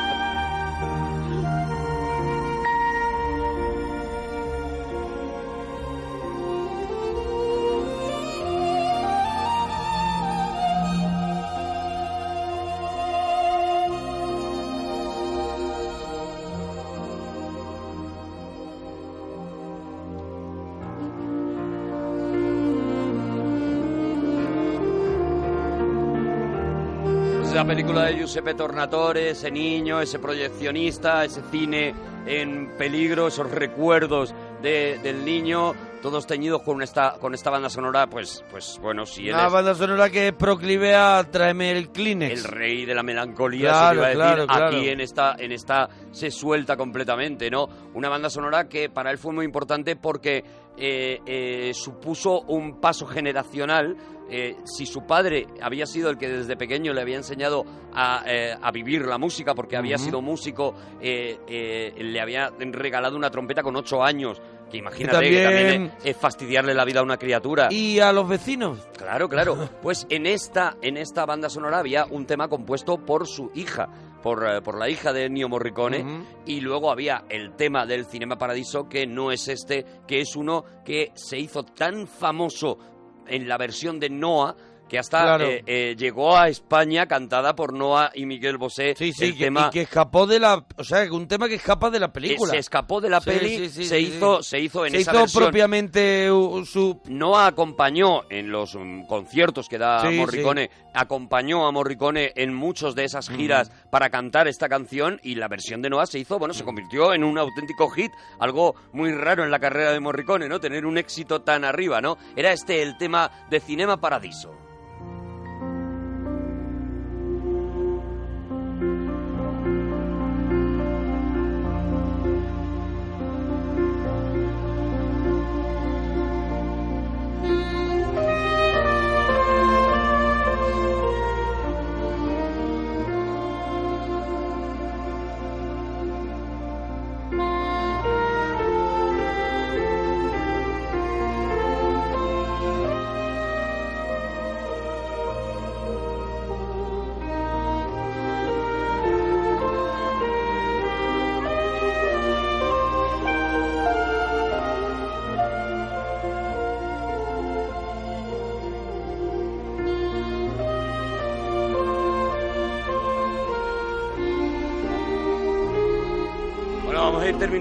Esa 27.59 27.67
película 27.67 28.05
de 28.05 28.15
Giuseppe 28.19 28.55
Tornatore, 28.55 29.31
ese 29.31 29.51
niño, 29.51 30.01
ese 30.01 30.21
proyeccionista, 30.21 31.25
ese 31.25 31.43
cine 31.51 31.93
en 32.25 32.69
peligro, 32.79 33.27
esos 33.27 33.51
recuerdos 33.51 34.33
de- 34.63 35.01
del 35.03 35.25
niño, 35.25 35.75
todos 36.01 36.27
teñidos 36.27 36.63
con 36.63 36.83
esta, 36.83 37.17
con 37.21 37.35
esta 37.35 37.51
banda 37.51 37.69
sonora, 37.69 38.07
pues, 38.07 38.45
pues 38.51 38.79
bueno, 38.81 39.05
si 39.05 39.29
Una 39.31 39.49
banda 39.49 39.75
sonora 39.75 40.11
que 40.11 40.33
proclive 40.33 40.95
a 40.95 41.25
traerme 41.31 41.73
el 41.73 41.91
Kleenex. 41.91 42.45
el 42.45 42.51
rey 42.51 42.85
de 42.85 42.95
la 42.95 43.03
melancolía, 43.03 43.71
Claro, 43.71 44.03
se 44.03 44.07
te 44.09 44.15
iba 44.15 44.25
a 44.25 44.29
decir, 44.31 44.47
claro, 44.47 44.47
claro. 44.47 44.77
aquí 44.79 44.89
en 44.89 45.01
esta, 45.01 45.35
en 45.39 45.53
esta 45.53 45.89
se 46.11 46.31
suelta 46.31 46.77
completamente, 46.77 47.51
¿no? 47.51 47.67
Una 47.95 48.09
banda 48.09 48.31
sonora 48.31 48.69
que 48.69 48.89
para 48.89 49.11
él 49.11 49.19
fue 49.19 49.33
muy 49.33 49.45
importante 49.45 49.97
porque 49.97 50.45
eh, 50.77 51.19
eh, 51.27 51.73
supuso 51.75 52.41
un 52.43 52.81
paso 52.81 53.07
generacional. 53.07 53.97
Eh, 54.31 54.57
si 54.65 54.85
su 54.85 55.07
padre 55.07 55.47
había 55.63 55.87
sido 55.87 56.11
el 56.11 56.19
que 56.19 56.29
desde 56.29 56.55
pequeño 56.55 56.93
le 56.93 57.01
había 57.01 57.17
enseñado 57.17 57.65
a, 57.95 58.23
a 58.61 58.71
vivir 58.71 59.07
la 59.07 59.17
música, 59.17 59.55
porque 59.55 59.77
había 59.77 59.97
sido 59.97 60.21
músico, 60.21 60.75
le 61.01 62.21
había 62.21 62.51
regalado 62.59 63.17
una 63.17 63.31
trompeta 63.31 63.63
con 63.63 63.75
ocho 63.77 64.05
años, 64.05 64.41
que 64.71 64.77
imagínate 64.79 65.12
también- 65.14 65.35
que 65.35 65.43
también 65.45 65.93
es, 65.99 66.07
es 66.07 66.16
fastidiarle 66.16 66.75
la 66.75 66.85
vida 66.85 67.01
a 67.01 67.03
una 67.03 67.16
criatura. 67.16 67.69
Y 67.71 68.01
a 68.01 68.12
los 68.12 68.29
vecinos. 68.29 68.87
Claro, 68.97 69.29
claro. 69.29 69.69
Pues 69.83 70.07
en 70.11 70.27
esta, 70.27 70.77
en 70.83 70.97
esta 70.97 71.25
banda 71.27 71.49
sonora 71.49 71.79
había 71.79 72.05
un 72.07 72.27
tema 72.27 72.49
compuesto 72.49 72.99
por 72.99 73.27
su 73.27 73.51
hija, 73.55 73.89
por, 74.23 74.45
eh, 74.47 74.61
por 74.62 74.79
la 74.79 74.89
hija 74.89 75.12
de 75.12 75.25
Ennio 75.27 75.49
Morricone, 75.49 76.25
y 76.45 76.61
luego 76.61 76.91
había 76.91 77.25
el 77.29 77.55
tema 77.57 77.87
del 77.87 78.05
Cinema 78.07 78.37
Paradiso, 78.37 78.89
que 78.89 79.07
no 79.07 79.31
es 79.33 79.49
este, 79.49 79.85
que 80.07 80.21
es 80.21 80.37
uno 80.37 80.64
que 80.85 81.12
se 81.14 81.39
hizo 81.39 81.62
tan 81.62 82.07
famoso 82.07 82.79
en 83.27 83.47
la 83.47 83.59
versión 83.59 84.01
de 84.01 84.09
Noah, 84.11 84.57
que 84.89 84.99
hasta 84.99 85.22
Claro. 85.22 85.45
eh, 85.45 85.62
eh, 85.66 85.95
llegó 85.99 86.36
a 86.36 86.49
España 86.49 87.07
cantada 87.07 87.55
por 87.55 87.72
Noah 87.74 88.11
y 88.14 88.26
Miguel 88.26 88.57
Bosé. 88.59 88.95
Sí, 88.97 89.12
sí, 89.12 89.24
el 89.26 89.36
que, 89.36 89.45
tema 89.45 89.66
y 89.68 89.70
que 89.70 89.80
escapó 89.82 90.26
de 90.26 90.41
la... 90.41 90.64
O 90.76 90.84
sea, 90.84 91.11
un 91.12 91.28
tema 91.28 91.49
que 91.49 91.57
escapa 91.57 91.91
de 91.91 92.01
la 92.01 92.12
película. 92.12 92.51
se 92.53 92.59
escapó 92.59 93.01
de 93.01 93.11
la 93.11 93.20
Sí, 93.20 93.30
peli, 93.30 93.68
sí, 93.68 93.84
se, 93.84 94.01
hizo, 94.01 94.43
se 94.43 94.59
hizo 94.61 94.86
en 94.86 94.93
Se 94.93 94.99
esa 94.99 95.11
hizo 95.12 95.20
versión. 95.20 95.43
propiamente 95.45 96.28
su... 96.64 97.01
Noah 97.07 97.47
acompañó 97.49 98.22
en 98.30 98.51
los 98.51 98.74
mm, 98.74 99.07
conciertos 99.07 99.68
que 99.68 99.78
da 99.78 100.11
Morricone, 100.11 100.70
acompañó 100.95 101.66
a 101.66 101.72
Morricone 101.72 102.32
en 102.36 102.55
muchas 102.55 102.95
de 102.95 103.05
esas 103.05 103.28
giras 103.28 103.70
para 103.91 104.11
cantar 104.11 104.49
esta 104.49 104.68
canción 104.68 105.20
y 105.22 105.34
la 105.34 105.49
versión 105.49 105.82
de 105.82 105.91
Noah 105.91 106.07
se 106.07 106.18
hizo, 106.18 106.39
bueno, 106.39 106.55
se 106.55 106.64
convirtió 106.64 107.12
en 107.12 107.24
un 107.24 107.39
auténtico 107.39 107.89
hit, 107.91 108.11
algo 108.41 108.74
muy 108.93 109.12
raro 109.12 109.45
en 109.45 109.51
la 109.51 109.59
carrera 109.59 109.93
de 109.93 110.01
Morricone, 110.01 110.49
¿no? 110.49 110.61
Tener 110.61 110.86
un 110.86 110.99
éxito 110.99 111.43
tan 111.43 111.64
arriba, 111.64 112.01
¿no? 112.01 112.16
Era 112.36 112.53
este 112.53 112.82
el 112.82 112.97
tema 112.97 113.30
de 113.51 113.61
Cinema 113.61 114.01
Paradiso. 114.01 114.55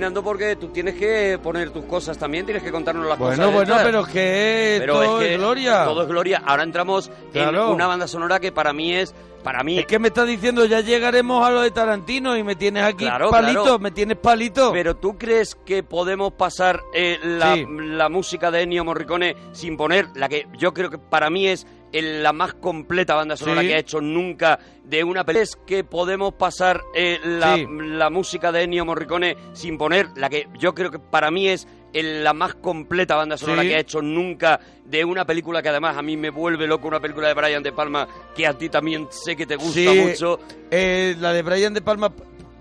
Terminando 0.08 0.24
porque 0.24 0.56
tú 0.56 0.68
tienes 0.70 0.96
que 0.96 1.40
poner 1.42 1.70
tus 1.72 1.86
cosas 1.86 2.18
también, 2.18 2.46
tienes 2.46 2.64
que 2.64 2.72
contarnos 2.72 3.06
las 3.08 3.18
cosas. 3.18 3.38
Bueno, 3.38 3.52
bueno, 3.52 3.76
pero 3.84 4.06
que 4.06 4.78
Pero 4.80 4.94
todo 4.94 5.22
es 5.22 5.38
gloria. 5.38 5.84
Todo 5.86 6.02
es 6.04 6.08
gloria. 6.08 6.42
Ahora 6.46 6.64
entramos 6.64 7.12
Claro. 7.32 7.68
en 7.70 7.74
una 7.76 7.88
banda 7.88 8.08
sonora 8.08 8.40
que 8.40 8.52
para 8.52 8.74
mí 8.74 8.94
es, 8.96 9.14
para 9.44 9.64
mí, 9.64 9.78
Es 9.80 9.86
que 9.86 10.00
me 10.00 10.10
estás 10.10 10.28
diciendo, 10.28 10.66
ya 10.66 10.82
llegaremos 10.82 11.46
a 11.46 11.52
lo 11.52 11.62
de 11.62 11.72
Tarantino 11.72 12.36
y 12.36 12.44
me 12.44 12.56
tienes 12.56 12.84
aquí 12.84 13.06
Claro, 13.06 13.30
palito, 13.30 13.62
claro. 13.64 13.80
me 13.80 13.92
tienes 13.92 14.18
palito. 14.18 14.72
Pero 14.74 14.96
¿tú 14.98 15.18
crees 15.18 15.56
que 15.56 15.84
podemos 15.84 16.34
pasar 16.34 16.82
eh, 16.94 17.18
la, 17.24 17.54
Sí. 17.56 17.66
la 17.70 18.10
música 18.10 18.52
de 18.52 18.62
Ennio 18.64 18.84
Morricone 18.84 19.36
sin 19.54 19.78
poner 19.78 20.08
la 20.16 20.28
que 20.30 20.48
yo 20.58 20.74
creo 20.74 20.90
que 20.90 20.98
para 20.98 21.30
mí 21.30 21.48
es 21.48 21.66
el- 21.92 22.22
la 22.24 22.34
más 22.34 22.54
completa 22.56 23.16
banda 23.16 23.38
sonora 23.38 23.62
Sí. 23.62 23.68
que 23.70 23.76
ha 23.76 23.80
hecho 23.80 24.02
nunca 24.02 24.60
de 24.84 25.04
una 25.04 25.24
película? 25.24 25.44
¿Es 25.44 25.56
que 25.66 25.84
podemos 25.84 26.34
pasar 26.34 26.82
eh, 26.94 27.20
la, 27.24 27.56
Sí. 27.56 27.66
la 27.70 28.10
música 28.10 28.52
de 28.52 28.64
Ennio 28.64 28.86
Morricone 28.86 29.36
sin 29.54 29.78
poner 29.78 30.08
la 30.16 30.30
que 30.30 30.48
yo 30.60 30.74
creo 30.74 30.92
que 30.92 31.00
para 31.00 31.32
mí 31.32 31.48
es 31.48 31.68
el- 31.94 32.24
la 32.24 32.34
más 32.34 32.54
completa 32.56 33.16
banda 33.16 33.38
sonora 33.38 33.62
Sí. 33.62 33.70
que 33.70 33.76
ha 33.76 33.80
hecho 33.80 34.02
nunca 34.02 34.60
de 34.86 35.04
una 35.06 35.26
película 35.26 35.62
que 35.62 35.70
además 35.70 35.98
a 35.98 36.02
mí 36.02 36.18
me 36.18 36.30
vuelve 36.30 36.68
loco, 36.68 36.88
una 36.88 37.00
película 37.00 37.28
de 37.30 37.34
Brian 37.34 37.64
De 37.64 37.72
Palma 37.72 38.08
que 38.36 38.46
a 38.46 38.54
ti 38.54 38.70
también 38.70 39.08
sé 39.10 39.36
que 39.36 39.46
te 39.46 39.56
gusta 39.56 39.94
mucho. 39.94 40.40
eh, 40.70 41.16
la 41.20 41.32
de 41.34 41.42
Brian 41.42 41.74
De 41.74 41.82
Palma, 41.82 42.12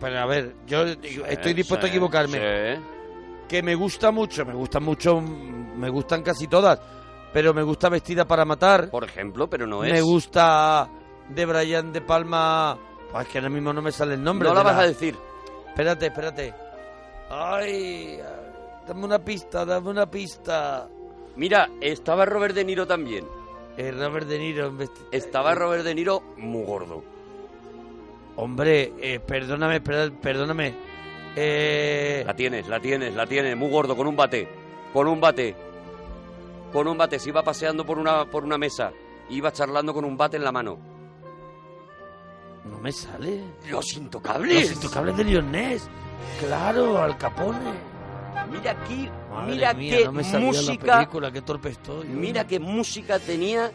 pero 0.00 0.18
a 0.20 0.26
ver, 0.26 0.54
yo 0.66 0.84
estoy 0.84 1.52
dispuesto 1.54 1.86
a 1.86 1.88
equivocarme. 1.88 2.78
Que 3.48 3.62
me 3.62 3.74
gusta 3.76 4.10
mucho, 4.10 4.44
me 4.44 4.54
gustan 4.54 4.82
mucho, 4.82 5.20
me 5.20 5.88
gustan 5.88 6.22
casi 6.22 6.48
todas, 6.48 6.80
pero 7.32 7.52
me 7.54 7.62
gusta 7.62 7.88
Vestida 7.88 8.24
para 8.26 8.44
Matar, 8.44 8.90
Por 8.90 9.04
ejemplo, 9.04 9.48
pero 9.48 9.66
no 9.66 9.84
es. 9.84 9.92
me 9.92 10.00
gusta 10.00 10.88
de 11.28 11.44
Brian 11.46 11.92
De 11.92 12.00
Palma, 12.00 12.78
pues 13.10 13.26
es 13.26 13.32
que 13.32 13.38
ahora 13.38 13.50
mismo 13.50 13.72
no 13.72 13.82
me 13.82 13.92
sale 13.92 14.14
el 14.14 14.22
nombre. 14.22 14.48
No 14.48 14.54
la 14.54 14.62
vas 14.62 14.78
a 14.78 14.82
decir. 14.86 15.16
Espérate, 15.68 16.06
espérate. 16.06 16.54
Ay, 17.28 18.18
dame 18.86 19.04
una 19.04 19.18
pista, 19.18 19.64
dame 19.64 19.90
una 19.90 20.06
pista. 20.06 20.88
Mira, 21.36 21.68
estaba 21.80 22.24
Robert 22.24 22.54
De 22.54 22.64
Niro 22.64 22.86
también. 22.86 23.26
Eh, 23.76 23.90
Robert 23.92 24.26
De 24.26 24.38
Niro 24.38 24.72
Estaba 25.12 25.54
Robert 25.54 25.84
De 25.84 25.94
Niro 25.94 26.22
muy 26.38 26.64
gordo. 26.64 27.02
Hombre, 28.36 28.92
eh, 29.00 29.20
perdóname, 29.20 29.80
per- 29.80 30.12
perdóname. 30.14 30.74
Eh, 31.34 32.22
La 32.26 32.34
tienes, 32.34 32.68
la 32.68 32.80
tienes, 32.80 33.14
la 33.14 33.26
tienes, 33.26 33.56
muy 33.56 33.70
gordo, 33.70 33.96
con 33.96 34.06
un 34.06 34.16
bate. 34.16 34.48
Con 34.92 35.06
un 35.08 35.20
bate. 35.20 35.54
Con 36.72 36.88
un 36.88 36.98
bate. 36.98 37.18
Se 37.18 37.28
iba 37.30 37.42
paseando 37.42 37.84
por 37.86 37.98
una, 37.98 38.24
por 38.26 38.44
una 38.44 38.58
mesa. 38.58 38.92
Iba 39.30 39.52
charlando 39.52 39.92
con 39.94 40.04
un 40.04 40.16
bate 40.16 40.36
en 40.36 40.44
la 40.44 40.52
mano. 40.52 40.78
no 42.64 42.78
me 42.80 42.92
sale. 42.92 43.40
Los 43.70 43.94
intocables. 43.96 44.68
Los 44.70 44.72
intocables 44.82 45.16
de 45.16 45.24
Lionés. 45.24 45.88
Claro, 46.40 47.02
Al 47.02 47.16
Capone. 47.16 47.96
Mira 48.50 48.72
aquí, 48.72 49.08
Madre 49.30 49.54
mira 49.54 49.74
mía, 49.74 49.96
qué 49.98 50.04
no 50.04 50.12
me 50.12 50.22
salió 50.22 50.52
la 50.52 50.58
música. 50.60 50.94
película, 50.98 51.32
qué 51.32 51.42
torpe 51.42 51.70
estoy. 51.70 52.06
Mira 52.06 52.46
qué 52.46 52.60
música 52.60 53.18
tenía 53.18 53.72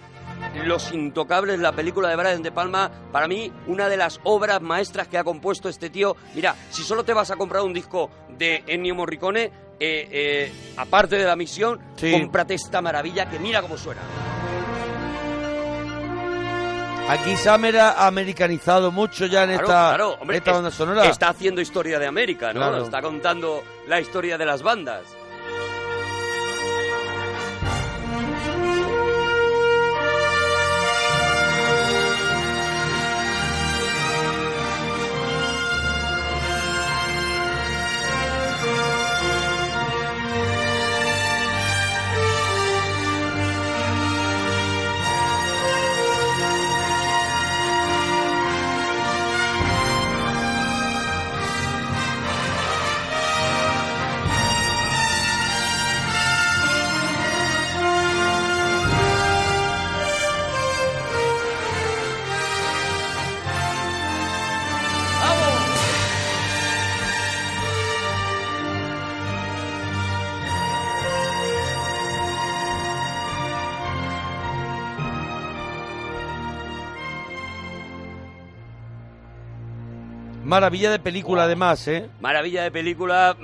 Los 0.66 0.94
Intocables, 0.94 1.60
la 1.60 1.74
película 1.74 2.08
de 2.10 2.16
Brian 2.16 2.42
De 2.42 2.52
Palma. 2.52 2.90
Para 3.12 3.28
mí, 3.28 3.52
una 3.68 3.90
de 3.90 3.98
las 3.98 4.20
obras 4.24 4.62
maestras 4.62 5.08
que 5.08 5.18
ha 5.18 5.24
compuesto 5.26 5.68
este 5.68 5.90
tío. 5.90 6.16
Mira, 6.36 6.56
si 6.70 6.84
solo 6.84 7.04
te 7.04 7.14
vas 7.14 7.32
a 7.32 7.36
comprar 7.36 7.64
un 7.64 7.74
disco 7.74 8.10
de 8.38 8.64
Ennio 8.68 8.96
Morricone, 8.96 9.52
eh, 9.84 10.08
eh, 10.12 10.52
aparte 10.78 11.18
de 11.18 11.24
la 11.26 11.36
misión, 11.36 11.80
Sí. 11.96 12.12
cómprate 12.12 12.54
esta 12.54 12.82
maravilla 12.82 13.28
que 13.30 13.40
mira 13.40 13.62
cómo 13.64 13.78
suena. 13.78 14.02
Aquí 17.10 17.36
Sam 17.36 17.66
ha 17.78 18.08
americanizado 18.08 18.92
mucho 18.92 19.26
ya 19.26 19.44
en 19.44 19.50
Claro, 19.50 19.64
esta, 19.64 19.88
claro, 19.90 20.18
hombre, 20.22 20.38
esta 20.38 20.52
es- 20.52 20.56
banda 20.56 20.72
sonora. 20.72 21.06
Está 21.08 21.30
haciendo 21.30 21.60
historia 21.60 22.00
de 22.00 22.08
América, 22.08 22.54
¿no? 22.54 22.60
Claro. 22.62 22.84
Está 22.86 23.02
contando 23.02 23.64
la 23.88 24.00
historia 24.00 24.38
de 24.38 24.46
las 24.46 24.62
bandas. 24.64 25.02
Maravilla 80.52 80.92
de 80.92 81.00
película, 81.00 81.44
además, 81.44 81.88
¿eh? 81.88 82.10
Maravilla 82.20 82.64
de 82.64 82.72
película, 82.72 83.36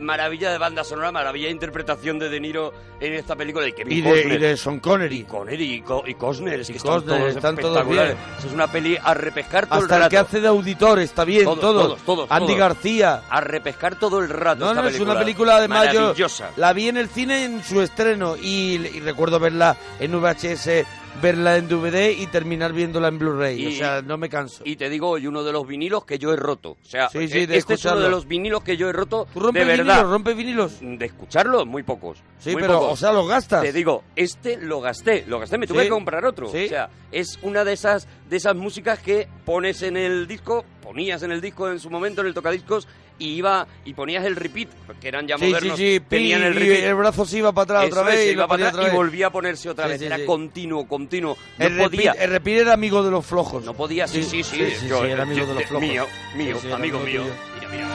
maravilla 0.00 0.50
de 0.50 0.58
banda 0.58 0.82
sonora, 0.84 1.10
maravilla 1.12 1.46
de 1.46 1.52
interpretación 1.52 2.18
de 2.18 2.28
De 2.28 2.40
Niro 2.40 2.72
en 3.00 3.14
esta 3.14 3.36
película. 3.36 3.66
Y, 3.68 3.72
Kevin 3.72 3.98
Y 3.98 4.00
de, 4.00 4.10
Costner. 4.10 4.32
y 4.32 4.38
de 4.42 4.56
Sean 4.56 4.80
Connery. 4.80 5.24
Connery 5.24 5.72
y, 5.74 5.80
Co- 5.82 6.04
y 6.06 6.14
Costner, 6.14 6.60
es 6.60 6.68
que 6.68 6.74
Y 6.74 6.76
están, 6.76 6.92
Costner, 6.94 7.18
todos 7.18 7.36
están 7.36 7.56
todos 7.56 7.76
espectaculares. 7.76 8.14
bien. 8.16 8.38
Eso 8.38 8.46
es 8.48 8.52
una 8.54 8.66
peli 8.72 8.96
a 9.02 9.14
repescar 9.14 9.66
todo 9.66 9.78
Hasta 9.80 9.94
el 9.96 9.98
el 9.98 10.02
rato. 10.04 10.10
que 10.10 10.18
hace 10.18 10.40
de 10.40 10.48
auditor 10.48 10.98
está 11.00 11.24
bien, 11.24 11.44
Todos, 11.44 11.60
todos. 11.60 11.82
todos, 11.82 12.00
todos, 12.02 12.30
Andy 12.30 12.46
todos. 12.46 12.58
García. 12.58 13.22
A 13.28 13.40
repescar 13.40 13.96
todo 13.98 14.20
el 14.20 14.28
rato 14.28 14.64
No, 14.64 14.70
esta 14.70 14.82
no, 14.82 14.88
es 14.88 15.00
una 15.00 15.18
película 15.18 15.56
además 15.56 15.92
yo 15.92 16.00
Maravillosa. 16.00 16.50
la 16.56 16.72
vi 16.72 16.88
en 16.88 16.96
el 16.96 17.08
cine 17.08 17.44
en 17.44 17.62
su 17.64 17.80
estreno 17.82 18.36
y, 18.36 18.76
y 18.94 19.00
recuerdo 19.00 19.38
verla 19.40 19.76
en 20.00 20.12
VHS, 20.18 20.86
verla 21.20 21.56
en 21.56 21.68
DVD 21.68 22.10
y 22.10 22.26
terminar 22.26 22.72
viéndola 22.72 23.08
en 23.08 23.18
Blu-ray. 23.18 23.66
O 23.66 23.70
sea, 23.72 24.02
no 24.02 24.16
me 24.18 24.28
canso. 24.28 24.62
Y 24.64 24.76
te 24.76 24.88
digo, 24.88 25.18
y 25.18 25.26
uno 25.26 25.42
de 25.44 25.52
los 25.52 25.66
vinilos 25.66 26.04
que 26.04 26.18
yo 26.18 26.32
he 26.32 26.36
roto. 26.36 26.70
O 26.72 26.84
sea, 26.84 27.08
Sí, 27.08 27.28
sí, 27.28 27.40
eh, 27.40 27.46
de 27.46 27.56
este 27.56 27.74
es 27.74 27.84
uno 27.84 28.00
de 28.00 28.10
los 28.10 28.26
vinilos 28.26 28.62
que 28.62 28.76
yo 28.76 28.88
he 28.88 28.92
roto 28.92 29.26
¿Tú 29.32 29.40
rompes 29.40 29.62
de 29.66 29.76
verdad. 29.76 29.94
vinilos? 29.96 30.10
¿Rompes 30.12 30.36
vinilos? 30.36 30.78
De 30.80 31.06
escucharlo, 31.06 31.66
muy 31.66 31.82
pocos. 31.82 32.18
Sí, 32.38 32.52
muy 32.52 32.62
pero, 32.62 32.74
pocos. 32.80 32.92
o 32.92 32.96
sea, 32.96 33.12
los 33.12 33.28
gastas. 33.28 33.62
Te 33.62 33.72
digo, 33.72 34.04
este 34.16 34.56
lo 34.56 34.80
gasté, 34.80 35.24
lo 35.26 35.38
gasté, 35.40 35.58
me 35.58 35.66
tuve 35.66 35.84
que 35.84 35.88
comprar 35.88 36.24
otro. 36.24 36.48
Sí. 36.50 36.66
O 36.66 36.68
sea, 36.68 36.88
es 37.10 37.38
una 37.42 37.64
de 37.64 37.72
esas, 37.72 38.06
de 38.28 38.36
esas 38.36 38.54
músicas 38.54 38.98
que 39.00 39.28
pones 39.44 39.82
en 39.82 39.96
el 39.96 40.26
disco, 40.26 40.64
ponías 40.82 41.22
en 41.22 41.32
el 41.32 41.40
disco 41.40 41.68
en 41.70 41.80
su 41.80 41.90
momento, 41.90 42.20
en 42.20 42.28
el 42.28 42.34
tocadiscos, 42.34 42.86
y 43.18 43.34
iba, 43.34 43.66
y 43.84 43.94
ponías 43.94 44.24
el 44.24 44.36
repeat, 44.36 44.68
que 45.00 45.08
eran 45.08 45.26
ya 45.26 45.36
sí, 45.38 45.44
sí, 45.46 45.50
modernos, 45.50 45.76
sí, 45.78 46.00
tenían 46.08 46.40
pi, 46.40 46.46
el 46.46 46.54
y 46.54 46.58
repeat. 46.58 46.84
el 46.84 46.94
brazo 46.94 47.24
se 47.26 47.38
iba 47.38 47.52
para 47.52 47.62
atrás 47.64 47.84
Eso 47.88 48.00
otra 48.00 48.12
es, 48.12 48.18
vez 48.18 48.28
y 48.28 48.32
iba 48.32 48.46
para 48.46 48.62
atrás 48.68 48.74
otra 48.74 48.82
y 48.82 48.86
vez. 48.86 48.94
volvía 48.94 49.26
a 49.26 49.30
ponerse 49.30 49.68
otra 49.70 49.84
Sí, 49.86 49.90
vez. 49.90 50.00
sí, 50.00 50.06
Era 50.06 50.16
sí. 50.18 50.24
continuo, 50.24 50.86
continuo. 50.86 51.36
No 51.58 51.66
el, 51.66 51.76
podía. 51.76 52.12
repeat, 52.12 52.24
el 52.24 52.30
repeat 52.30 52.60
era 52.60 52.72
amigo 52.74 53.02
de 53.02 53.10
los 53.10 53.26
flojos. 53.26 53.64
No 53.64 53.74
podía, 53.74 54.06
sí, 54.06 54.22
sí, 54.22 54.42
sí. 54.42 54.56
sí, 54.56 54.70
sí, 54.80 54.88
yo- 54.88 55.00
sí, 55.02 55.08
era 55.08 55.22
amigo 55.24 55.46
de 55.46 55.54
los 55.54 55.62
yo- 55.64 55.68
flojos. 55.68 55.88
Mío, 55.88 56.06
mío, 56.36 56.56
Sí, 56.60 56.66
sí, 56.68 56.72
amigo 56.72 57.00
mío. 57.00 57.22
Mira, 57.60 57.68
mira. 57.70 57.88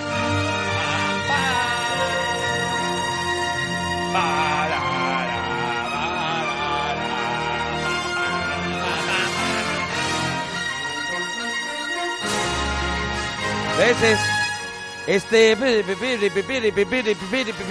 ¿Ves? 13.77 14.19
Es 15.05 15.25
este 15.25 15.51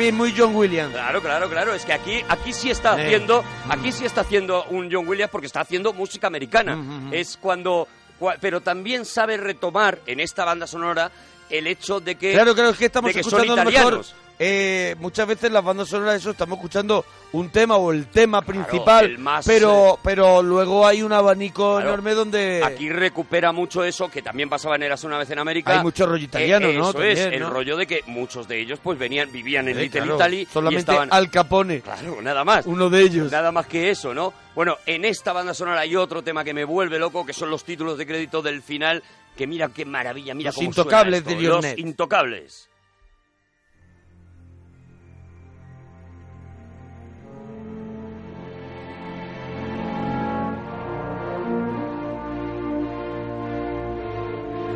es 0.09 0.15
muy 0.15 0.35
John 0.37 0.55
Williams. 0.55 0.93
Claro, 0.93 1.23
claro, 1.23 1.49
claro. 1.49 1.75
Es 1.75 1.85
que 1.85 1.93
aquí, 1.95 2.23
aquí 2.29 2.53
sí 2.53 2.71
está 2.71 2.99
Eh. 3.01 3.05
haciendo, 3.07 3.43
aquí 3.71 3.91
sí 3.91 4.05
está 4.05 4.21
haciendo 4.21 4.65
un 4.65 4.91
John 4.93 5.09
Williams 5.09 5.31
porque 5.31 5.47
está 5.47 5.61
haciendo 5.61 5.93
música 5.95 6.27
americana. 6.27 6.79
Es 7.11 7.39
cuando, 7.41 7.89
cua- 8.21 8.37
pero 8.41 8.61
también 8.61 9.05
sabe 9.07 9.39
retomar 9.39 10.01
en 10.07 10.21
esta 10.21 10.45
banda 10.45 10.67
sonora 10.67 11.11
el 11.49 11.67
hecho 11.67 12.01
de 12.01 12.17
que, 12.17 12.33
Claro, 12.33 12.55
claro, 12.55 12.71
es 12.71 12.77
que 12.79 12.87
estamos 12.87 13.15
escuchando 13.17 13.55
a 13.55 13.65
lo 13.65 13.71
mejor. 13.71 14.05
Eh, 14.45 14.97
muchas 14.99 15.27
veces 15.29 15.51
las 15.53 15.63
bandas 15.65 15.89
sonoras 15.89 16.17
eso 16.17 16.31
estamos 16.33 16.57
escuchando 16.59 17.05
un 17.33 17.49
tema 17.51 17.77
o 17.77 17.93
el 17.93 18.07
tema 18.09 18.43
principal, 18.43 19.05
el 19.07 19.19
más, 19.19 19.47
pero 19.47 19.99
pero 20.03 20.43
luego 20.43 20.87
hay 20.87 21.03
un 21.03 21.13
abanico 21.13 21.77
Claro. 21.77 21.89
enorme 21.91 22.15
donde 22.15 22.61
Aquí 22.65 22.89
recupera 22.91 23.53
mucho 23.53 23.85
eso 23.85 24.11
que 24.11 24.21
también 24.21 24.49
pasaba 24.49 24.77
en 24.77 24.83
Eras 24.83 25.05
una 25.05 25.17
vez 25.19 25.31
en 25.31 25.39
América. 25.39 25.73
hay 25.77 25.83
mucho 25.83 26.07
rollo 26.07 26.25
italiano, 26.25 26.69
Eh, 26.69 26.77
¿no? 26.77 26.91
Eso 26.91 27.03
es, 27.03 27.19
el 27.21 27.47
rollo 27.49 27.77
de 27.77 27.87
que 27.87 28.03
muchos 28.07 28.49
de 28.49 28.61
ellos 28.61 28.81
pues 28.83 28.99
venían, 28.99 29.31
vivían 29.31 29.69
en 29.69 29.79
Eh, 29.79 29.83
Little 29.83 30.01
claro, 30.01 30.17
Italy 30.17 30.41
y 30.43 30.47
solamente 30.47 30.81
estaban... 30.81 31.09
Al 31.13 31.31
Capone, 31.31 31.81
Claro, 31.81 32.21
nada 32.21 32.45
más. 32.45 32.67
uno 32.67 32.91
de 32.91 33.01
ellos. 33.03 33.31
Nada 33.31 33.53
más 33.53 33.67
que 33.67 33.91
eso, 33.91 34.13
¿no? 34.13 34.35
Bueno, 34.55 34.77
en 34.87 35.05
esta 35.05 35.33
banda 35.33 35.55
sonora 35.55 35.81
hay 35.81 35.97
otro 35.97 36.23
tema 36.23 36.45
que 36.45 36.53
me 36.53 36.65
vuelve 36.65 36.99
loco, 36.99 37.25
que 37.25 37.33
son 37.33 37.49
los 37.49 37.65
títulos 37.65 37.97
de 37.97 38.07
crédito 38.07 38.43
del 38.43 38.61
final, 38.63 39.03
que 39.37 39.47
mira 39.47 39.69
qué 39.71 39.85
maravilla, 39.87 40.35
mira 40.35 40.49
Los 40.49 40.57
cómo 40.57 40.67
Intocables 40.69 41.23
suena 41.23 41.31
esto. 41.37 41.43
de 41.43 41.49
Los 41.49 41.63
Lionel. 41.65 41.81
Intocables. 41.81 42.69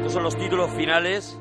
Estos 0.06 0.14
son 0.14 0.22
los 0.22 0.36
títulos 0.36 0.70
finales. 0.70 1.36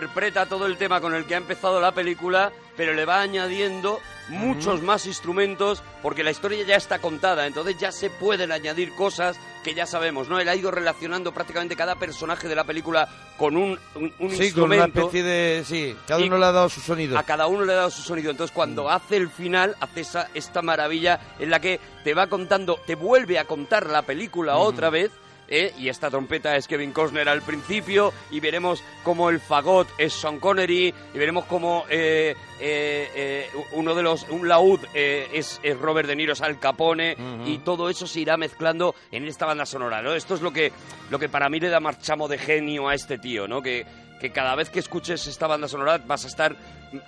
Que 0.00 0.06
reinterpreta 0.06 0.46
todo 0.46 0.66
el 0.66 0.76
tema 0.76 1.00
con 1.00 1.14
el 1.14 1.24
que 1.26 1.34
ha 1.34 1.38
empezado 1.38 1.80
la 1.80 1.92
película, 1.92 2.52
pero 2.76 2.94
le 2.94 3.04
va 3.04 3.20
añadiendo 3.20 4.00
muchos 4.28 4.80
más 4.82 5.06
instrumentos 5.06 5.82
porque 6.02 6.22
la 6.22 6.30
historia 6.30 6.64
ya 6.64 6.76
está 6.76 6.98
contada, 7.00 7.46
entonces 7.46 7.76
ya 7.78 7.90
se 7.92 8.08
pueden 8.10 8.52
añadir 8.52 8.94
cosas 8.94 9.36
que 9.64 9.74
ya 9.74 9.84
sabemos, 9.86 10.28
¿no? 10.28 10.38
Él 10.40 10.48
ha 10.48 10.54
ido 10.56 10.70
relacionando 10.70 11.32
prácticamente 11.32 11.76
cada 11.76 11.96
personaje 11.96 12.48
de 12.48 12.54
la 12.54 12.64
película 12.64 13.08
con 13.36 13.56
un, 13.56 13.78
un, 13.94 14.14
un 14.18 14.30
Sí, 14.30 14.52
con 14.52 14.64
una 14.64 14.76
instrumento. 14.76 15.00
especie 15.00 15.22
de... 15.22 15.64
Sí, 15.66 15.96
cada 16.06 16.24
uno 16.24 16.38
le 16.38 16.46
ha 16.46 16.52
dado 16.52 16.68
su 16.70 16.80
sonido. 16.80 17.18
A 17.18 17.22
cada 17.24 17.46
uno 17.46 17.64
le 17.64 17.72
ha 17.72 17.76
dado 17.76 17.90
su 17.90 18.00
sonido. 18.02 18.30
Entonces, 18.30 18.54
cuando 18.54 18.88
hace 18.88 19.16
el 19.16 19.28
final, 19.28 19.76
hace 19.80 20.00
esa, 20.00 20.28
esta 20.34 20.62
maravilla 20.62 21.20
en 21.38 21.50
la 21.50 21.60
que 21.60 21.78
te 22.04 22.14
va 22.14 22.28
contando, 22.28 22.80
te 22.86 22.94
vuelve 22.94 23.38
a 23.38 23.44
contar 23.44 23.86
la 23.90 24.02
película 24.02 24.56
otra 24.56 24.88
vez. 24.88 25.10
¿Eh? 25.50 25.74
Y 25.76 25.88
esta 25.88 26.08
trompeta 26.08 26.56
es 26.56 26.66
Kevin 26.66 26.92
Costner 26.92 27.28
al 27.28 27.42
principio. 27.42 28.12
Y 28.30 28.40
veremos 28.40 28.82
cómo 29.02 29.28
el 29.28 29.40
fagot 29.40 29.88
es 29.98 30.14
Sean 30.14 30.38
Connery. 30.38 30.94
Y 31.12 31.18
veremos 31.18 31.44
cómo 31.44 31.84
eh, 31.90 32.34
eh, 32.60 33.10
eh, 33.14 33.50
uno 33.72 33.94
de 33.94 34.02
los. 34.02 34.26
Un 34.30 34.48
laúd 34.48 34.80
es, 34.94 35.60
es 35.62 35.78
Robert 35.78 36.08
De 36.08 36.16
Niro, 36.16 36.32
es 36.32 36.40
Al 36.40 36.58
Capone. 36.58 37.16
Y 37.44 37.58
todo 37.58 37.90
eso 37.90 38.06
se 38.06 38.20
irá 38.20 38.36
mezclando 38.36 38.94
en 39.10 39.26
esta 39.26 39.46
banda 39.46 39.66
sonora. 39.66 40.00
¿no? 40.00 40.14
Esto 40.14 40.34
es 40.34 40.40
lo 40.40 40.52
que, 40.52 40.72
lo 41.10 41.18
que 41.18 41.28
para 41.28 41.48
mí 41.50 41.60
le 41.60 41.68
da 41.68 41.80
marchamo 41.80 42.28
de 42.28 42.38
genio 42.38 42.88
a 42.88 42.94
este 42.94 43.18
tío, 43.18 43.48
¿no? 43.48 43.60
Que, 43.60 43.84
que 44.20 44.30
cada 44.30 44.54
vez 44.54 44.70
que 44.70 44.78
escuches 44.78 45.26
esta 45.26 45.46
banda 45.46 45.66
sonora 45.66 45.98
vas 45.98 46.24
a 46.24 46.28
estar 46.28 46.56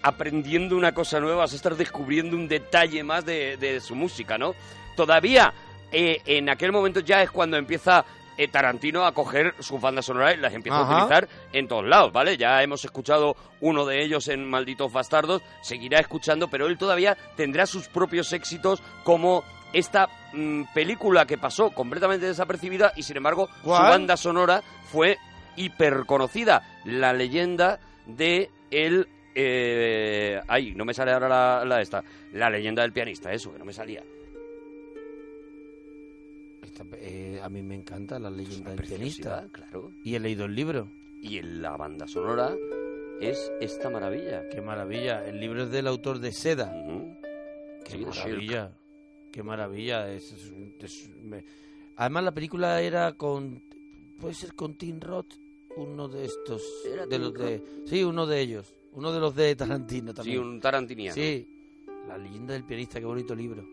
aprendiendo 0.03 0.77
una 0.77 0.93
cosa 0.93 1.21
nueva, 1.21 1.39
vas 1.39 1.53
a 1.53 1.57
estar 1.57 1.77
descubriendo 1.77 2.37
un 2.37 2.49
detalle 2.49 3.03
más 3.05 3.25
de, 3.25 3.57
de 3.57 3.81
su 3.81 3.95
música, 3.95 4.39
¿no? 4.39 4.55
Todavía 4.97 5.53
eh, 5.93 6.23
en 6.25 6.49
aquel 6.49 6.73
momento 6.73 7.01
ya 7.01 7.23
es 7.23 7.31
cuando 7.31 7.59
empieza 7.59 8.05
eh, 8.43 8.49
Tarantino 8.49 9.05
a 9.05 9.13
coger 9.13 9.55
sus 9.61 9.81
bandas 9.81 10.07
sonoras 10.07 10.35
y 10.35 10.39
las 10.39 10.55
empieza 10.55 10.81
Ajá. 10.81 10.93
a 10.93 10.97
utilizar 11.05 11.29
en 11.53 11.69
todos 11.69 11.85
lados, 11.85 12.13
¿vale? 12.13 12.37
Ya 12.37 12.63
hemos 12.63 12.85
escuchado 12.85 13.37
uno 13.61 13.85
de 13.87 14.03
ellos 14.03 14.29
en 14.29 14.49
Malditos 14.49 14.93
Bastardos, 14.93 15.43
seguirá 15.63 16.01
escuchando, 16.01 16.49
pero 16.49 16.67
él 16.67 16.79
todavía 16.79 17.17
tendrá 17.37 17.67
sus 17.67 17.89
propios 17.89 18.33
éxitos 18.33 18.83
como 19.05 19.45
esta 19.73 20.09
mm, 20.33 20.65
película 20.75 21.27
que 21.27 21.39
pasó 21.39 21.71
completamente 21.71 22.27
desapercibida 22.27 22.93
y 22.97 23.03
sin 23.03 23.17
embargo 23.17 23.49
su 23.63 23.71
banda 23.71 24.17
sonora 24.17 24.63
fue 24.91 25.19
hiper 25.57 26.05
conocida, 26.07 26.81
la 26.85 27.13
leyenda 27.13 27.81
de 28.07 28.51
el 28.71 29.09
eh, 29.35 30.41
ay, 30.47 30.75
no 30.75 30.85
me 30.85 30.93
sale 30.93 31.13
ahora 31.13 31.29
la, 31.29 31.65
la 31.65 31.81
esta, 31.81 32.03
la 32.33 32.51
leyenda 32.51 32.83
del 32.83 32.93
pianista, 32.93 33.33
eso 33.33 33.53
que 33.53 33.59
no 33.59 33.65
me 33.65 33.73
salía. 33.73 34.03
Esta- 36.73 36.87
eh, 36.97 37.39
a 37.43 37.49
mí 37.49 37.63
me 37.63 37.75
encanta 37.75 38.19
la 38.19 38.31
leyenda 38.31 38.71
del 38.75 38.87
pianista. 38.87 39.47
claro. 39.53 39.93
Y 40.05 40.15
he 40.15 40.21
leído 40.21 40.47
el 40.47 40.55
libro. 40.55 40.89
Y 41.21 41.39
en 41.39 41.63
la 41.63 41.77
banda 41.77 42.09
sonora 42.09 42.57
es 43.21 43.53
esta 43.61 43.91
maravilla. 43.91 44.49
Qué 44.49 44.61
maravilla. 44.63 45.25
El 45.27 45.39
libro 45.39 45.65
es 45.65 45.71
del 45.71 45.87
autor 45.87 46.19
de 46.19 46.33
Seda. 46.33 46.73
Ujú. 46.75 47.15
Qué 47.85 47.93
Sí, 47.93 47.99
maravilla. 48.05 48.73
Qué 49.31 49.43
maravilla. 49.43 50.11
Es, 50.13 50.33
es- 50.33 50.53
es- 50.81 51.11
me- 51.23 51.45
Además, 51.97 52.25
la 52.25 52.33
película 52.33 52.81
era 52.81 53.13
con. 53.13 53.63
Puede 54.19 54.35
ser 54.35 54.55
con 54.55 54.75
Tim 54.77 54.99
Roth, 55.01 55.35
uno 55.77 56.09
de 56.09 56.25
estos. 56.25 56.63
¿Era 56.91 57.07
de 57.07 57.19
los 57.19 57.35
de, 57.35 57.63
sí, 57.87 58.03
uno 58.03 58.27
de 58.27 58.41
ellos. 58.41 58.75
Uno 58.93 59.13
de 59.13 59.21
los 59.21 59.35
de 59.35 59.55
Tarantino 59.57 60.11
Sí, 60.13 60.17
también. 60.17 60.39
un 60.41 60.61
tarantiniano. 60.61 61.15
Sí. 61.15 61.47
La 62.09 62.17
leyenda 62.19 62.55
del 62.55 62.65
pianista, 62.65 62.99
qué 62.99 63.07
bonito 63.07 63.35
libro. 63.35 63.65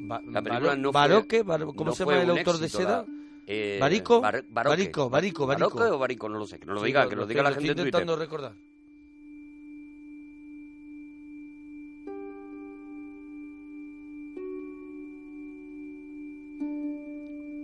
Ba- 0.00 0.22
La 0.30 0.42
película 0.42 0.76
no 0.76 0.92
fue- 0.92 1.00
Baroque, 1.00 1.42
Baro- 1.42 1.72
¿cómo 1.74 1.90
no 1.90 1.92
se 1.96 2.04
llama 2.04 2.22
el 2.22 2.30
autor 2.30 2.58
de 2.58 2.68
Seda? 2.68 3.04
la- 3.06 3.06
eh, 3.46 3.78
¿Barico? 3.80 4.20
Bar-. 4.20 4.44
Barico, 4.48 5.08
Barico, 5.10 5.46
Barico. 5.46 5.46
¿Baroque 5.46 5.82
o 5.94 5.98
Barico? 5.98 6.28
No 6.28 6.38
lo 6.38 6.46
sé, 6.46 6.58
que 6.58 6.66
nos 6.66 6.74
lo 6.76 6.80
Sí, 6.82 6.86
diga, 6.86 7.08
que 7.08 7.16
lo 7.16 7.26
diga 7.26 7.42
la 7.42 7.50
estoy 7.50 7.64
gente 7.66 7.82
en 7.82 7.86
intentando 7.88 8.14
Twitter. 8.16 8.28
recordar. 8.28 8.52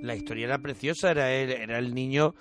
La 0.03 0.15
historia 0.15 0.45
era 0.47 0.59
preciosa, 0.59 1.11
era 1.11 1.33
el, 1.33 1.51
era 1.51 1.79
el 1.79 1.95
niño 1.95 2.35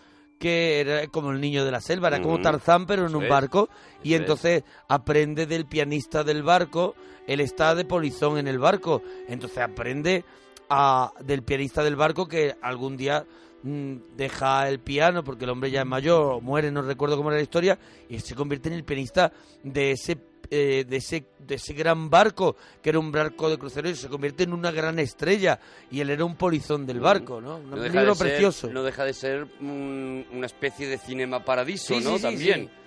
que 0.43 0.81
era 0.81 1.07
como 1.07 1.31
el 1.31 1.39
niño 1.39 1.63
de 1.63 1.71
la 1.71 1.79
selva, 1.79 2.09
era 2.09 2.21
como 2.21 2.33
Ujú. 2.33 2.43
Tarzán 2.43 2.85
pero 2.85 3.07
en 3.07 3.15
un 3.15 3.29
barco 3.29 3.69
y 4.03 4.13
entonces 4.13 4.65
aprende 4.89 5.45
del 5.45 5.65
pianista 5.65 6.25
del 6.25 6.43
barco, 6.43 6.95
él 7.25 7.39
está 7.39 7.75
de 7.75 7.85
polizón 7.85 8.37
en 8.37 8.49
el 8.49 8.59
barco, 8.59 9.01
entonces 9.29 9.59
aprende 9.59 10.25
a, 10.69 11.13
del 11.21 11.43
pianista 11.43 11.81
del 11.81 11.95
barco 11.95 12.27
que 12.27 12.57
algún 12.61 12.97
día 12.97 13.25
mm, 13.63 14.17
deja 14.17 14.67
el 14.67 14.81
piano 14.81 15.23
porque 15.23 15.45
el 15.45 15.51
hombre 15.51 15.71
ya 15.71 15.79
es 15.79 15.87
mayor, 15.87 16.41
muere, 16.41 16.71
no 16.71 16.81
recuerdo 16.81 17.15
cómo 17.15 17.29
era 17.29 17.37
la 17.37 17.43
historia, 17.43 17.79
y 18.09 18.19
se 18.19 18.35
convierte 18.35 18.67
en 18.67 18.75
el 18.75 18.83
pianista 18.83 19.31
de 19.63 19.91
ese 19.91 20.17
eh, 20.49 20.85
de 20.87 20.97
ese 20.97 21.25
de 21.39 21.55
ese 21.55 21.73
gran 21.73 22.09
barco 22.09 22.55
que 22.81 22.89
era 22.89 22.99
un 22.99 23.11
barco 23.11 23.49
de 23.49 23.57
crucero 23.57 23.89
y 23.89 23.95
se 23.95 24.07
convierte 24.07 24.43
en 24.43 24.53
una 24.53 24.71
gran 24.71 24.97
estrella 24.99 25.59
y 25.91 25.99
él 26.01 26.09
era 26.09 26.23
un 26.25 26.35
polizón 26.37 26.85
del 26.85 26.99
barco, 27.01 27.41
¿no? 27.41 27.57
Un 27.57 27.69
No 27.71 27.75
deja 27.77 27.95
libro 27.99 28.13
de 28.13 28.17
ser- 28.17 28.27
precioso. 28.27 28.69
no 28.69 28.83
deja 28.83 29.03
de 29.03 29.13
ser 29.13 29.47
un- 29.59 30.25
una 30.31 30.45
especie 30.45 30.87
de 30.87 30.97
cinema 30.97 31.43
paradiso, 31.43 31.93
Sí, 31.97 32.03
¿no? 32.03 32.15
sí, 32.17 32.21
También. 32.23 32.69
sí. 32.73 32.82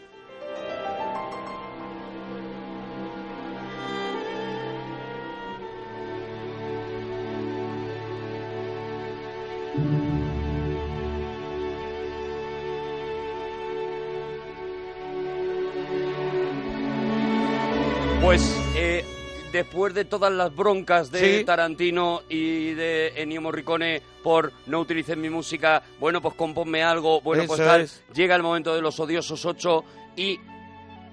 Después 19.57 19.94
de 19.94 20.04
todas 20.04 20.32
las 20.32 20.54
broncas 20.54 21.11
de 21.11 21.38
Sí. 21.38 21.44
Tarantino 21.44 22.22
y 22.28 22.72
de 22.74 23.09
Ennio 23.16 23.40
Morricone 23.42 24.02
por 24.22 24.52
no 24.66 24.80
utilicen 24.80 25.20
mi 25.20 25.30
música, 25.30 25.82
bueno, 26.00 26.20
pues 26.22 26.34
componme 26.34 26.82
algo, 26.82 27.20
bueno, 27.20 27.44
pues 27.46 27.59
tal, 27.61 27.80
es. 27.82 28.02
llega 28.14 28.34
el 28.36 28.42
momento 28.42 28.74
de 28.74 28.80
los 28.82 28.98
odiosos 29.00 29.44
ocho 29.44 29.84
y 30.16 30.38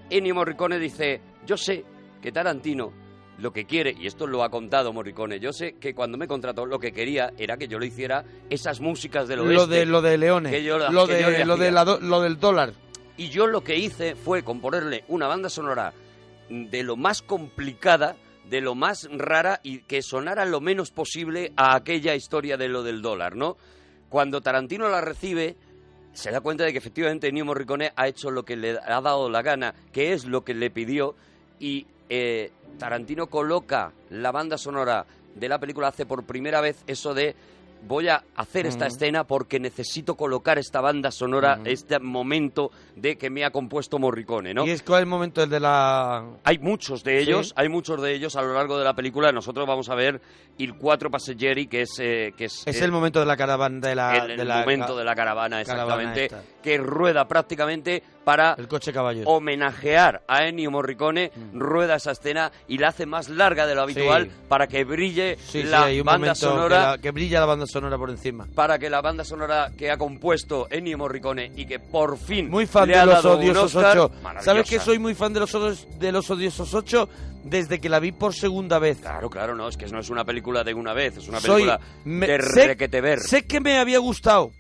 Ennio 0.10 0.36
Morricone 0.36 0.78
dice, 0.80 1.22
yo 1.46 1.58
sé 1.58 1.84
que 2.22 2.32
Tarantino 2.32 2.92
lo 3.40 3.52
que 3.52 3.66
quiere, 3.66 3.96
y 4.00 4.06
esto 4.06 4.28
lo 4.28 4.44
ha 4.44 4.50
contado 4.50 4.94
Morricone, 4.94 5.40
yo 5.40 5.52
sé 5.52 5.74
que 5.80 5.96
cuando 5.96 6.18
me 6.20 6.28
contrató 6.28 6.66
lo 6.68 6.80
que 6.80 6.92
quería 6.92 7.34
era 7.38 7.58
que 7.58 7.68
yo 7.68 7.80
le 7.80 7.88
hiciera 7.88 8.24
esas 8.50 8.80
músicas 8.80 9.28
del 9.28 9.40
oeste. 9.40 9.54
Lo 9.56 9.68
de 9.68 9.86
lo 9.88 10.02
de 10.04 10.18
Leones, 10.20 10.64
yo 10.64 10.78
lo 10.78 11.08
de 11.08 11.22
le 11.32 11.46
lo 11.46 11.58
de 11.58 11.72
la 11.72 11.84
do- 11.84 12.00
lo 12.00 12.22
del 12.22 12.40
dólar. 12.40 12.74
Y 13.18 13.30
yo 13.30 13.48
lo 13.48 13.64
que 13.64 13.76
hice 13.78 14.16
fue 14.16 14.44
componerle 14.44 15.04
una 15.08 15.28
banda 15.28 15.50
sonora 15.50 15.94
de 16.50 16.84
lo 16.84 16.96
más 16.96 17.22
complicada, 17.24 18.16
de 18.50 18.62
lo 18.62 18.76
más 18.76 19.08
rara 19.12 19.60
y 19.64 19.80
que 19.80 20.02
sonara 20.02 20.46
lo 20.46 20.62
menos 20.62 20.92
posible 20.92 21.54
a 21.56 21.76
aquella 21.76 22.16
historia 22.16 22.58
de 22.58 22.68
lo 22.68 22.84
del 22.84 23.02
dólar, 23.02 23.36
¿no? 23.36 23.58
Cuando 24.10 24.42
Tarantino 24.42 24.90
la 24.90 25.02
recibe, 25.02 25.56
se 26.14 26.32
da 26.32 26.42
cuenta 26.42 26.64
de 26.64 26.72
que 26.72 26.78
efectivamente 26.78 27.28
Ennio 27.28 27.46
Morricone 27.46 27.92
ha 27.96 28.08
hecho 28.08 28.30
lo 28.30 28.44
que 28.44 28.56
le 28.56 28.78
ha 28.78 29.02
dado 29.02 29.30
la 29.30 29.42
gana, 29.42 29.74
que 29.92 30.14
es 30.14 30.26
lo 30.26 30.44
que 30.44 30.54
le 30.54 30.70
pidió, 30.70 31.16
y 31.60 31.88
eh, 32.10 32.52
Tarantino 32.78 33.28
coloca 33.28 33.92
la 34.10 34.32
banda 34.32 34.58
sonora 34.58 35.06
de 35.36 35.50
la 35.50 35.60
película, 35.60 35.88
hace 35.88 36.06
por 36.06 36.26
primera 36.26 36.62
vez 36.62 36.84
eso 36.86 37.14
de 37.14 37.36
voy 37.86 38.08
a 38.10 38.24
hacer 38.36 38.66
esta 38.66 38.88
escena 38.88 39.24
porque 39.26 39.60
necesito 39.60 40.16
colocar 40.16 40.58
esta 40.58 40.82
banda 40.82 41.12
sonora, 41.12 41.60
este 41.66 42.00
momento 42.00 42.72
de 42.96 43.18
que 43.18 43.30
me 43.30 43.44
ha 43.46 43.52
compuesto 43.52 44.00
Morricone, 44.00 44.54
¿no? 44.54 44.66
Y 44.66 44.72
es 44.72 44.82
cuál 44.84 45.00
es 45.00 45.04
el 45.04 45.10
momento 45.10 45.44
el 45.44 45.50
de 45.50 45.60
la 45.60 46.26
Hay 46.44 46.60
muchos 46.60 47.04
de 47.04 47.20
ellos, 47.20 47.48
Sí. 47.48 47.54
hay 47.56 47.70
muchos 47.70 48.02
de 48.02 48.14
ellos 48.14 48.36
a 48.36 48.42
lo 48.42 48.54
largo 48.54 48.78
de 48.78 48.84
la 48.84 48.94
película. 48.94 49.32
Nosotros 49.32 49.68
vamos 49.68 49.90
a 49.90 49.96
ver 49.96 50.22
Il 50.58 50.76
Cuatro 50.76 51.10
Passeggeri, 51.12 51.68
que 51.68 51.82
es... 51.82 52.00
eh, 52.00 52.34
que 52.38 52.46
es 52.46 52.64
es 52.66 52.82
eh, 52.82 52.86
el 52.86 52.92
momento 52.92 53.20
de 53.20 53.26
la 53.26 53.36
caravana 53.38 53.80
de 53.88 53.96
la 53.96 54.18
el, 54.18 54.32
el 54.32 54.38
de 54.38 54.46
la 54.46 54.60
momento 54.60 54.96
de 54.96 55.04
la 55.04 55.16
caravana, 55.16 55.62
exactamente. 55.62 56.30
Que 56.64 56.78
rueda 56.78 57.28
prácticamente 57.28 58.02
para 58.24 58.56
El 58.58 58.68
coche 58.70 58.94
caballo. 58.94 59.24
homenajear 59.28 60.24
a 60.28 60.48
Ennio 60.48 60.72
Morricone, 60.72 61.32
rueda 61.54 61.96
esa 61.96 62.12
escena 62.12 62.52
y 62.68 62.78
la 62.78 62.88
hace 62.88 63.06
más 63.06 63.28
larga 63.30 63.68
de 63.68 63.76
lo 63.76 63.82
habitual 63.82 64.28
Mm. 64.28 64.30
Sí. 64.30 64.36
para 64.48 64.68
que 64.68 64.84
brille 64.86 65.38
Sí, 65.46 65.64
la 65.64 65.88
banda 66.04 66.34
sonora 66.34 66.78
que, 66.78 66.84
la- 66.86 66.98
que 67.00 67.12
brilla 67.12 67.40
la 67.42 67.46
banda 67.46 67.66
sonora 67.68 67.98
por 67.98 68.10
encima. 68.10 68.48
para 68.56 68.80
que 68.80 68.90
la 68.90 69.02
banda 69.02 69.24
sonora 69.26 69.72
que 69.78 69.92
ha 69.92 69.98
compuesto 69.98 70.68
Ennio 70.72 70.98
Morricone 70.98 71.52
y 71.56 71.66
que 71.66 71.80
por 71.80 72.18
fin 72.18 72.50
Muy 72.50 72.66
fan 72.66 72.88
le 72.88 72.94
de 72.96 73.00
ha 73.02 73.06
los 73.06 73.16
dado 73.24 73.38
odiosos 73.38 73.76
Oscar, 73.76 73.98
8. 74.00 74.12
maravillosa. 74.24 74.46
¿Sabes 74.46 74.70
que 74.70 74.80
soy 74.80 75.00
muy 75.00 75.14
fan 75.16 75.34
de 75.34 75.42
los, 75.42 75.88
de 76.00 76.12
los 76.12 76.30
odiosos 76.32 76.74
8? 76.74 77.10
Desde 77.44 77.82
que 77.82 77.90
la 77.90 78.00
vi 78.00 78.14
por 78.14 78.34
segunda 78.34 78.80
vez. 78.80 79.00
Claro, 79.02 79.30
claro, 79.30 79.54
no, 79.54 79.68
es 79.68 79.76
que 79.76 79.86
no 79.88 80.00
es 80.00 80.10
una 80.10 80.24
película 80.24 80.64
de 80.64 80.74
una 80.74 80.94
vez, 80.94 81.18
es 81.18 81.28
una 81.28 81.42
Soy, 81.42 81.64
película 81.64 81.80
me- 82.06 82.26
de 82.28 82.42
sé, 82.42 82.68
requete 82.68 83.02
ver. 83.02 83.20
sé 83.20 83.46
que 83.46 83.60
me 83.60 83.78
había 83.80 84.00
gustado, 84.00 84.52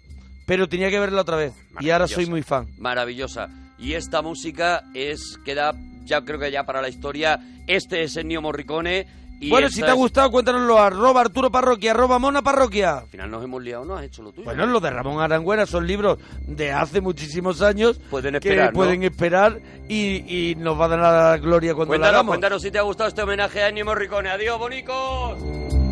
pero 0.46 0.68
tenía 0.68 0.89
que 0.89 1.00
verla 1.00 1.22
otra 1.22 1.38
vez. 1.38 1.54
Y 1.80 1.89
ahora 1.89 2.08
soy 2.08 2.26
muy 2.26 2.41
fan. 2.44 2.68
Maravillosa. 2.78 3.50
Y 3.78 3.94
esta 3.94 4.22
música 4.22 4.84
es 4.94 5.39
queda 5.44 5.74
ya 6.06 6.22
creo 6.22 6.39
que 6.39 6.52
ya 6.52 6.64
para 6.64 6.82
la 6.82 6.89
historia. 6.89 7.39
Este 7.68 8.04
es 8.04 8.18
Ennio 8.18 8.41
Morricone 8.41 9.08
y 9.44 9.50
bueno, 9.50 9.70
si 9.70 9.82
te 9.82 9.88
ha 9.88 9.94
gustado, 9.94 10.32
cuéntanoslo. 10.32 10.80
Arroba 10.80 11.22
Arturo 11.22 11.52
Parroquia, 11.52 11.91
arroba 11.91 12.18
Mona 12.18 12.41
Parroquia. 12.41 13.00
Al 13.00 13.08
final 13.08 13.30
nos 13.30 13.44
hemos 13.44 13.62
liado, 13.62 13.84
¿no? 13.84 13.98
Has 13.98 14.06
hecho 14.06 14.24
lo 14.24 14.32
tuyo. 14.32 14.46
Bueno, 14.46 14.66
los 14.66 14.82
de 14.82 14.89
Ramón 14.89 15.22
Arangüera 15.22 15.66
son 15.66 15.86
libros 15.86 16.18
de 16.48 16.72
hace 16.72 17.02
muchísimos 17.02 17.62
años. 17.62 18.00
Pueden 18.10 18.34
que 18.34 18.38
esperar, 18.38 18.68
¿no? 18.68 18.74
pueden 18.74 19.04
esperar 19.04 19.60
y, 19.89 20.52
y 20.52 20.56
nos 20.56 20.80
va 20.80 20.86
a 20.86 20.88
dar 20.88 21.00
la 21.00 21.38
gloria 21.38 21.74
cuando 21.74 21.89
cuéntanos, 21.89 22.14
hagamos. 22.14 22.32
cuéntanos 22.32 22.62
si 22.62 22.72
te 22.72 22.78
ha 22.78 22.84
gustado 22.84 23.10
este 23.10 23.22
homenaje 23.22 23.64
a 23.64 23.70
Ennio 23.70 23.84
Morricone. 23.84 24.30
Adiós, 24.30 24.58
bonicos. 24.58 25.82